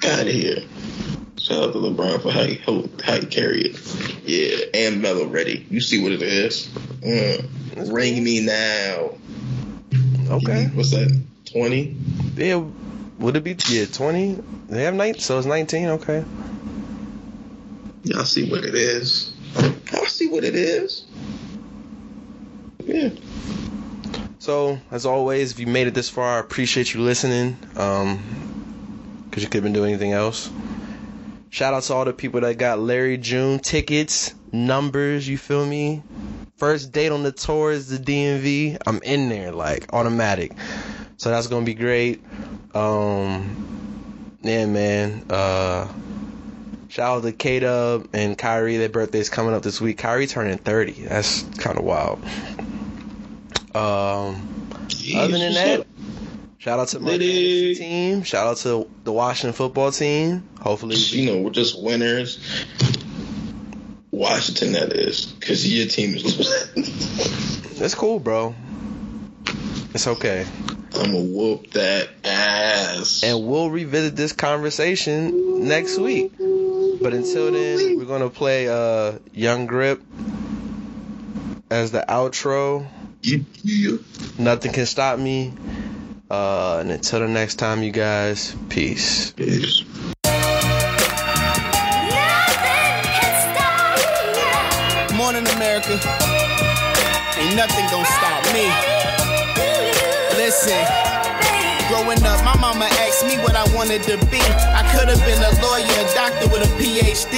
Get 0.00 0.20
out 0.20 0.26
of 0.26 0.32
here. 0.32 0.62
Shout 1.38 1.64
out 1.64 1.72
to 1.72 1.78
LeBron 1.78 2.22
for 2.22 2.30
how 2.30 2.44
he 2.44 2.56
how 3.02 3.20
he 3.20 3.26
carry 3.26 3.62
it. 3.62 4.24
Yeah, 4.24 4.66
and 4.74 5.02
Melo 5.02 5.26
ready. 5.26 5.66
You 5.70 5.80
see 5.80 6.02
what 6.02 6.12
it 6.12 6.22
is. 6.22 6.68
Mm. 7.00 7.92
Ring 7.92 8.22
me 8.22 8.40
now. 8.44 9.12
okay. 10.30 10.66
What's 10.74 10.90
that? 10.90 11.20
Twenty. 11.46 11.96
Yeah. 12.36 12.64
Would 13.18 13.36
it 13.36 13.44
be 13.44 13.56
yeah 13.68 13.86
twenty? 13.86 14.38
They 14.68 14.82
have 14.84 14.94
night, 14.94 15.20
so 15.20 15.38
it's 15.38 15.46
nineteen. 15.46 15.88
Okay. 15.88 16.24
Y'all 18.04 18.24
see 18.24 18.50
what 18.50 18.64
it 18.64 18.74
is. 18.74 19.32
Y'all 19.92 20.06
see 20.06 20.28
what 20.28 20.44
it 20.44 20.54
is. 20.54 21.04
Yeah. 22.84 23.10
So 24.38 24.78
as 24.90 25.04
always, 25.04 25.52
if 25.52 25.58
you 25.58 25.66
made 25.66 25.88
it 25.88 25.94
this 25.94 26.08
far, 26.08 26.36
I 26.36 26.40
appreciate 26.40 26.94
you 26.94 27.00
listening. 27.02 27.56
Um, 27.76 28.22
because 29.28 29.42
you 29.42 29.48
could 29.48 29.58
have 29.58 29.64
been 29.64 29.72
doing 29.72 29.90
anything 29.90 30.12
else. 30.12 30.50
Shout 31.50 31.74
out 31.74 31.82
to 31.84 31.94
all 31.94 32.04
the 32.04 32.12
people 32.12 32.40
that 32.42 32.56
got 32.58 32.78
Larry 32.78 33.18
June 33.18 33.58
tickets, 33.58 34.34
numbers. 34.52 35.28
You 35.28 35.38
feel 35.38 35.66
me? 35.66 36.02
First 36.56 36.92
date 36.92 37.12
on 37.12 37.22
the 37.22 37.32
tour 37.32 37.72
is 37.72 37.88
the 37.88 37.98
DMV. 37.98 38.78
I'm 38.86 39.00
in 39.02 39.28
there 39.28 39.52
like 39.52 39.92
automatic. 39.92 40.52
So 41.18 41.30
that's 41.30 41.46
gonna 41.46 41.64
be 41.64 41.74
great. 41.74 42.22
Um, 42.74 44.36
yeah, 44.42 44.66
man. 44.66 45.24
Uh, 45.30 45.88
shout 46.88 47.18
out 47.18 47.22
to 47.22 47.32
K 47.32 47.60
Dub 47.60 48.08
and 48.12 48.36
Kyrie. 48.36 48.76
Their 48.76 48.88
birthday's 48.88 49.28
coming 49.28 49.54
up 49.54 49.62
this 49.62 49.80
week. 49.80 49.98
Kyrie 49.98 50.26
turning 50.26 50.58
30. 50.58 50.92
That's 50.92 51.42
kind 51.58 51.78
of 51.78 51.84
wild. 51.84 52.22
Um, 53.74 54.66
other 55.14 55.38
than 55.38 55.54
that, 55.54 55.86
shout 56.58 56.78
out 56.78 56.88
to 56.88 57.00
my 57.00 57.18
team. 57.18 58.22
Shout 58.22 58.46
out 58.46 58.56
to 58.58 58.88
the 59.04 59.12
Washington 59.12 59.52
football 59.52 59.92
team. 59.92 60.48
Hopefully, 60.60 60.96
you 60.96 61.30
know, 61.30 61.42
we're 61.42 61.50
just 61.50 61.80
winners. 61.82 62.38
Washington, 64.10 64.72
that 64.72 64.92
is, 64.94 65.26
because 65.26 65.70
your 65.70 65.86
team 65.86 66.14
is 66.16 66.24
losing. 66.74 67.84
it's 67.84 67.94
cool, 67.94 68.18
bro. 68.18 68.54
It's 69.94 70.06
okay. 70.06 70.46
I'm 70.94 71.12
gonna 71.12 71.20
whoop 71.20 71.70
that 71.72 72.08
ass. 72.24 73.22
And 73.24 73.46
we'll 73.46 73.70
revisit 73.70 74.16
this 74.16 74.32
conversation 74.32 75.66
next 75.66 75.98
week. 75.98 76.32
But 76.38 77.14
until 77.14 77.52
then, 77.52 77.96
we're 77.96 78.04
gonna 78.04 78.30
play 78.30 78.68
uh, 78.68 79.18
Young 79.32 79.66
Grip 79.66 80.02
as 81.70 81.90
the 81.90 82.04
outro. 82.08 82.86
Yeah, 83.22 83.38
yeah. 83.62 83.96
Nothing 84.38 84.72
can 84.72 84.86
stop 84.86 85.18
me. 85.18 85.52
Uh, 86.30 86.78
and 86.80 86.90
until 86.90 87.20
the 87.20 87.28
next 87.28 87.54
time, 87.56 87.82
you 87.82 87.90
guys, 87.90 88.54
peace. 88.68 89.30
Peace. 89.32 89.82
Morning 95.16 95.46
America. 95.56 95.98
Ain't 97.38 97.56
nothing 97.56 97.86
gonna 97.90 98.04
stop 98.04 98.52
me. 98.52 98.97
Listen. 100.48 100.80
Growing 101.92 102.24
up, 102.24 102.40
my 102.40 102.56
mama 102.56 102.88
asked 103.04 103.20
me 103.28 103.36
what 103.44 103.52
I 103.52 103.68
wanted 103.76 104.00
to 104.08 104.16
be. 104.32 104.40
I 104.40 104.80
could 104.96 105.12
have 105.12 105.20
been 105.28 105.36
a 105.44 105.52
lawyer, 105.60 105.84
a 105.84 106.08
doctor 106.16 106.48
with 106.48 106.64
a 106.64 106.70
PhD. 106.80 107.36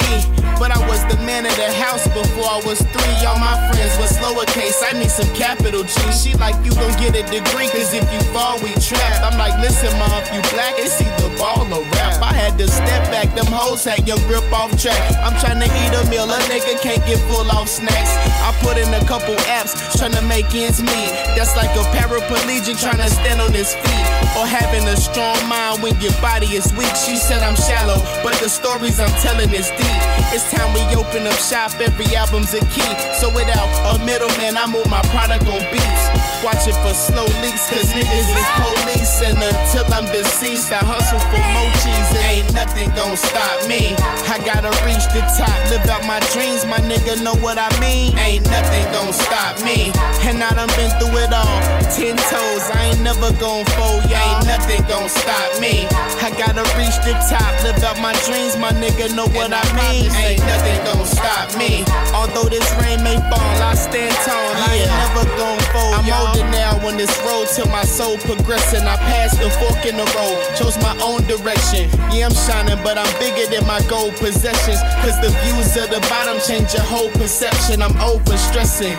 But 0.61 0.71
I 0.71 0.79
was 0.87 1.03
the 1.11 1.19
man 1.27 1.43
of 1.43 1.57
the 1.57 1.73
house 1.75 2.07
before 2.07 2.47
I 2.47 2.63
was 2.63 2.79
three. 2.79 3.19
All 3.27 3.35
my 3.43 3.57
friends 3.67 3.99
was 3.99 4.15
lowercase, 4.23 4.79
I 4.87 4.95
need 4.95 5.11
some 5.11 5.27
capital 5.35 5.83
G. 5.83 5.97
She 6.13 6.39
like, 6.39 6.55
you 6.63 6.71
gon' 6.79 6.95
get 7.03 7.19
a 7.19 7.27
degree, 7.27 7.67
cause 7.75 7.91
if 7.91 8.07
you 8.13 8.21
fall, 8.31 8.63
we 8.63 8.71
trapped. 8.79 9.27
I'm 9.27 9.35
like, 9.35 9.59
listen, 9.59 9.91
mom, 9.99 10.13
if 10.23 10.31
you 10.31 10.43
black, 10.55 10.79
it's 10.79 11.01
either 11.01 11.35
ball 11.35 11.67
or 11.67 11.83
rap. 11.97 12.21
I 12.23 12.31
had 12.37 12.55
to 12.61 12.69
step 12.69 13.11
back, 13.11 13.35
them 13.35 13.51
hoes 13.51 13.83
had 13.83 14.07
your 14.07 14.21
grip 14.31 14.45
off 14.53 14.71
track. 14.79 15.01
I'm 15.25 15.35
trying 15.41 15.59
to 15.59 15.67
eat 15.67 15.93
a 15.99 16.07
meal, 16.13 16.31
a 16.31 16.39
nigga 16.47 16.79
can't 16.79 17.03
get 17.11 17.19
full 17.27 17.49
off 17.51 17.67
snacks. 17.67 18.13
I 18.45 18.50
put 18.61 18.79
in 18.79 18.89
a 18.95 19.03
couple 19.05 19.35
apps, 19.51 19.75
trying 19.99 20.13
to 20.13 20.23
make 20.23 20.55
ends 20.55 20.81
meet. 20.83 21.13
That's 21.37 21.57
like 21.57 21.71
a 21.77 21.85
paraplegic 21.97 22.81
trying 22.81 23.01
to 23.01 23.11
stand 23.11 23.41
on 23.41 23.53
his 23.53 23.75
feet. 23.75 24.07
Or 24.39 24.47
having 24.47 24.87
a 24.87 24.97
strong 24.97 25.37
mind 25.49 25.83
when 25.83 25.99
your 26.01 26.15
body 26.23 26.47
is 26.55 26.73
weak. 26.75 26.95
She 26.95 27.17
said 27.17 27.43
I'm 27.43 27.57
shallow, 27.57 27.99
but 28.23 28.39
the 28.39 28.49
stories 28.49 29.01
I'm 29.01 29.13
telling 29.21 29.51
is 29.51 29.69
deep. 29.75 30.01
It's 30.31 30.47
time 30.53 30.71
we 30.73 30.83
open 30.95 31.27
up 31.27 31.39
shop, 31.41 31.75
every 31.81 32.15
album's 32.15 32.55
a 32.55 32.63
key. 32.71 32.93
So 33.19 33.29
without 33.35 33.69
a 33.91 33.99
middleman, 34.05 34.57
I 34.57 34.67
move 34.71 34.87
my 34.89 35.03
product 35.11 35.47
on 35.51 35.61
beats. 35.75 36.05
Watching 36.41 36.77
for 36.81 36.95
slow 36.95 37.29
leaks, 37.45 37.69
cause 37.69 37.91
niggas 37.93 38.29
is 38.33 38.49
police. 38.57 39.15
And 39.21 39.37
until 39.37 39.87
I'm 39.93 40.07
deceased, 40.09 40.73
I 40.73 40.81
hustle 40.81 41.21
for 41.29 41.43
cheese. 41.83 42.11
It 42.17 42.25
ain't 42.25 42.51
nothing 42.55 42.89
gon' 42.97 43.17
stop 43.17 43.69
me. 43.69 43.93
I 44.31 44.41
gotta 44.45 44.73
reach 44.87 45.05
the 45.13 45.21
top, 45.37 45.59
live 45.71 45.87
out 45.91 46.07
my 46.07 46.21
dreams, 46.33 46.65
my 46.65 46.79
nigga 46.87 47.23
know 47.23 47.35
what 47.45 47.59
I 47.59 47.69
mean. 47.81 48.17
Ain't 48.19 48.50
nothing 48.51 48.85
gon' 48.93 49.13
stop 49.13 49.63
me. 49.65 49.93
And 50.27 50.43
I 50.43 50.51
done 50.55 50.71
been 50.77 50.91
through 50.99 51.17
it 51.23 51.33
all. 51.33 51.59
Ten 51.91 52.17
toes, 52.31 52.65
I 52.75 52.93
ain't 52.93 53.03
never 53.03 53.33
gon' 53.39 53.65
fold, 53.79 54.05
yeah, 54.11 54.23
ain't 54.23 54.47
nothing 54.47 54.83
gon' 54.87 55.09
stop 55.09 55.49
me. 55.61 55.87
I 56.21 56.31
gotta 56.37 56.63
reach 56.79 56.97
the 57.07 57.15
top, 57.31 57.51
live 57.65 57.83
out 57.83 57.99
my 58.01 58.15
dreams, 58.27 58.57
my 58.57 58.71
nigga 58.77 59.15
know 59.15 59.27
what 59.35 59.51
I 59.55 59.65
mean. 59.79 60.11
Ain't 60.15 60.45
nothing 60.45 60.79
gon' 60.85 61.07
stop 61.07 61.57
me. 61.57 61.85
Although 62.15 62.49
this 62.51 62.67
rain 62.83 63.03
may 63.03 63.17
fall, 63.31 63.55
I 63.63 63.75
stand 63.75 64.15
tall, 64.27 64.51
I 64.67 64.83
ain't 64.83 64.93
never 65.03 65.25
gon' 65.39 65.61
fold. 65.73 65.95
I'm 65.99 66.07
older 66.11 66.47
now 66.51 66.79
on 66.87 66.97
this 66.97 67.13
road 67.27 67.47
till 67.55 67.67
my 67.71 67.85
soul 67.85 68.19
progressing. 68.19 68.87
I 68.87 68.97
passed 69.11 69.39
the 69.41 69.51
fork 69.63 69.87
in 69.87 69.97
the 69.97 70.07
road, 70.19 70.39
chose 70.59 70.77
my 70.83 70.95
own 71.03 71.23
direction. 71.31 71.91
Yeah, 72.11 72.27
I'm 72.27 72.35
shining, 72.35 72.79
but 72.83 72.99
I'm 72.99 73.11
bigger 73.19 73.47
than 73.51 73.67
my 73.67 73.81
gold 73.89 74.15
possessions. 74.17 74.81
Cause 75.03 75.17
the 75.21 75.31
views 75.43 75.77
of 75.77 75.91
the 75.91 76.01
bottom 76.09 76.39
change 76.41 76.75
your 76.75 76.87
whole 76.87 77.11
perception. 77.19 77.83
I'm 77.83 77.97
over 78.01 78.37
stressing. 78.41 78.97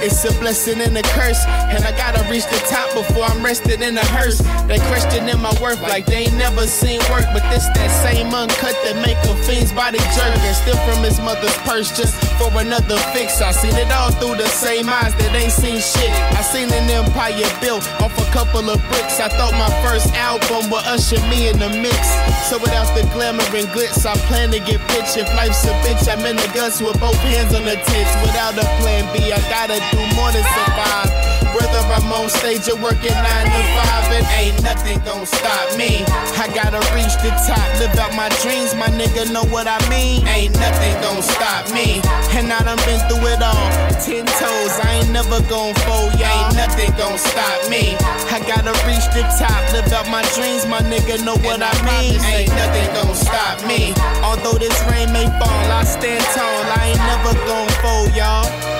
It's 0.00 0.24
a 0.24 0.32
blessing 0.40 0.80
and 0.80 0.96
a 0.96 1.02
curse. 1.14 1.44
And 1.46 1.84
I 1.84 1.92
gotta 1.96 2.22
reach 2.30 2.44
the 2.46 2.58
top 2.70 2.92
before 2.94 3.24
I'm 3.24 3.44
resting 3.44 3.82
in 3.82 3.96
a 3.96 4.04
hearse. 4.16 4.38
They 4.66 4.78
questioning 4.90 5.40
my 5.40 5.54
worth 5.60 5.80
like 5.82 6.06
they 6.06 6.26
ain't 6.26 6.36
never 6.36 6.66
seen 6.66 7.00
work. 7.10 7.26
But 7.32 7.44
this 7.50 7.66
that 7.76 7.90
same 8.02 8.34
uncut 8.34 8.76
that 8.84 8.96
make 9.00 9.18
a 9.28 9.34
fiend's 9.44 9.72
body 9.72 9.98
jerk. 10.16 10.34
And 10.34 10.56
steal 10.56 10.76
from 10.88 11.04
his 11.04 11.20
mother's 11.20 11.56
purse 11.68 11.94
just 11.96 12.14
for 12.38 12.50
another 12.58 12.98
fix. 13.12 13.40
I 13.40 13.52
seen 13.52 13.74
it 13.76 13.90
all 13.92 14.10
through 14.12 14.36
the 14.36 14.48
same 14.48 14.88
eyes 14.88 15.14
that 15.14 15.34
ain't 15.34 15.52
seen 15.52 15.78
shit. 15.78 16.10
I 16.34 16.42
seen 16.42 16.72
an 16.72 16.90
empire 16.90 17.46
built 17.60 17.84
off 18.00 18.14
a 18.18 18.26
couple 18.32 18.68
of 18.68 18.80
bricks. 18.90 19.20
I 19.20 19.28
thought 19.28 19.54
my 19.54 19.70
first 19.84 20.12
album 20.14 20.70
would 20.70 20.84
usher 20.86 21.20
me 21.28 21.48
in 21.48 21.58
the 21.58 21.70
mix. 21.70 22.02
So 22.50 22.58
without 22.58 22.88
the 22.96 23.06
glamour 23.14 23.44
and 23.54 23.68
glitz, 23.70 24.04
I 24.04 24.16
plan 24.28 24.50
to 24.52 24.60
get 24.60 24.80
rich. 24.96 25.16
If 25.16 25.28
life's 25.36 25.64
a 25.64 25.72
bitch, 25.84 26.08
I'm 26.10 26.24
in 26.26 26.36
the 26.36 26.50
guts 26.54 26.80
with 26.80 26.98
both 27.00 27.16
hands 27.24 27.54
on 27.54 27.64
the 27.64 27.76
tits. 27.76 28.12
Without 28.24 28.56
a 28.58 28.66
plan 28.80 29.04
B, 29.12 29.32
I 29.32 29.40
gotta 29.48 29.83
do 29.92 30.00
more 30.16 30.30
than 30.32 30.44
survive. 30.44 31.34
Whether 31.54 31.78
I'm 31.86 32.10
on 32.10 32.28
stage 32.28 32.66
or 32.66 32.74
working 32.82 33.14
nine 33.14 33.46
to 33.46 33.62
five, 33.78 34.10
it 34.10 34.26
ain't 34.34 34.58
nothing 34.66 34.98
gon' 35.06 35.24
stop 35.24 35.70
me. 35.78 36.02
I 36.34 36.50
gotta 36.50 36.82
reach 36.90 37.14
the 37.22 37.30
top, 37.46 37.62
live 37.78 37.94
out 37.94 38.10
my 38.18 38.26
dreams, 38.42 38.74
my 38.74 38.90
nigga 38.90 39.30
know 39.30 39.46
what 39.54 39.68
I 39.70 39.78
mean. 39.88 40.26
Ain't 40.26 40.58
nothing 40.58 40.94
gon' 40.98 41.22
stop 41.22 41.70
me. 41.70 42.02
And 42.34 42.50
I 42.50 42.58
done 42.66 42.82
been 42.82 42.98
through 43.06 43.30
it 43.30 43.38
all. 43.38 43.70
Ten 44.02 44.26
toes, 44.26 44.74
I 44.82 44.98
ain't 44.98 45.10
never 45.14 45.38
gon' 45.46 45.78
fold, 45.86 46.10
yeah, 46.18 46.34
ain't 46.34 46.58
nothing 46.58 46.90
gon' 46.98 47.18
stop 47.22 47.70
me. 47.70 47.94
I 48.34 48.42
gotta 48.42 48.74
reach 48.90 49.06
the 49.14 49.22
top, 49.38 49.62
live 49.70 49.86
out 49.94 50.10
my 50.10 50.26
dreams, 50.34 50.66
my 50.66 50.82
nigga 50.90 51.22
know 51.22 51.38
what 51.46 51.62
I 51.62 51.70
mean. 51.86 52.18
Ain't 52.34 52.50
nothing 52.50 52.90
gon' 52.98 53.14
stop 53.14 53.62
me. 53.62 53.94
Although 54.26 54.58
this 54.58 54.74
rain 54.90 55.12
may 55.14 55.30
fall, 55.38 55.66
I 55.70 55.86
stand 55.86 56.24
tall, 56.34 56.60
I 56.82 56.90
ain't 56.90 56.98
never 56.98 57.32
gon' 57.46 57.70
fold, 57.78 58.10
y'all. 58.18 58.73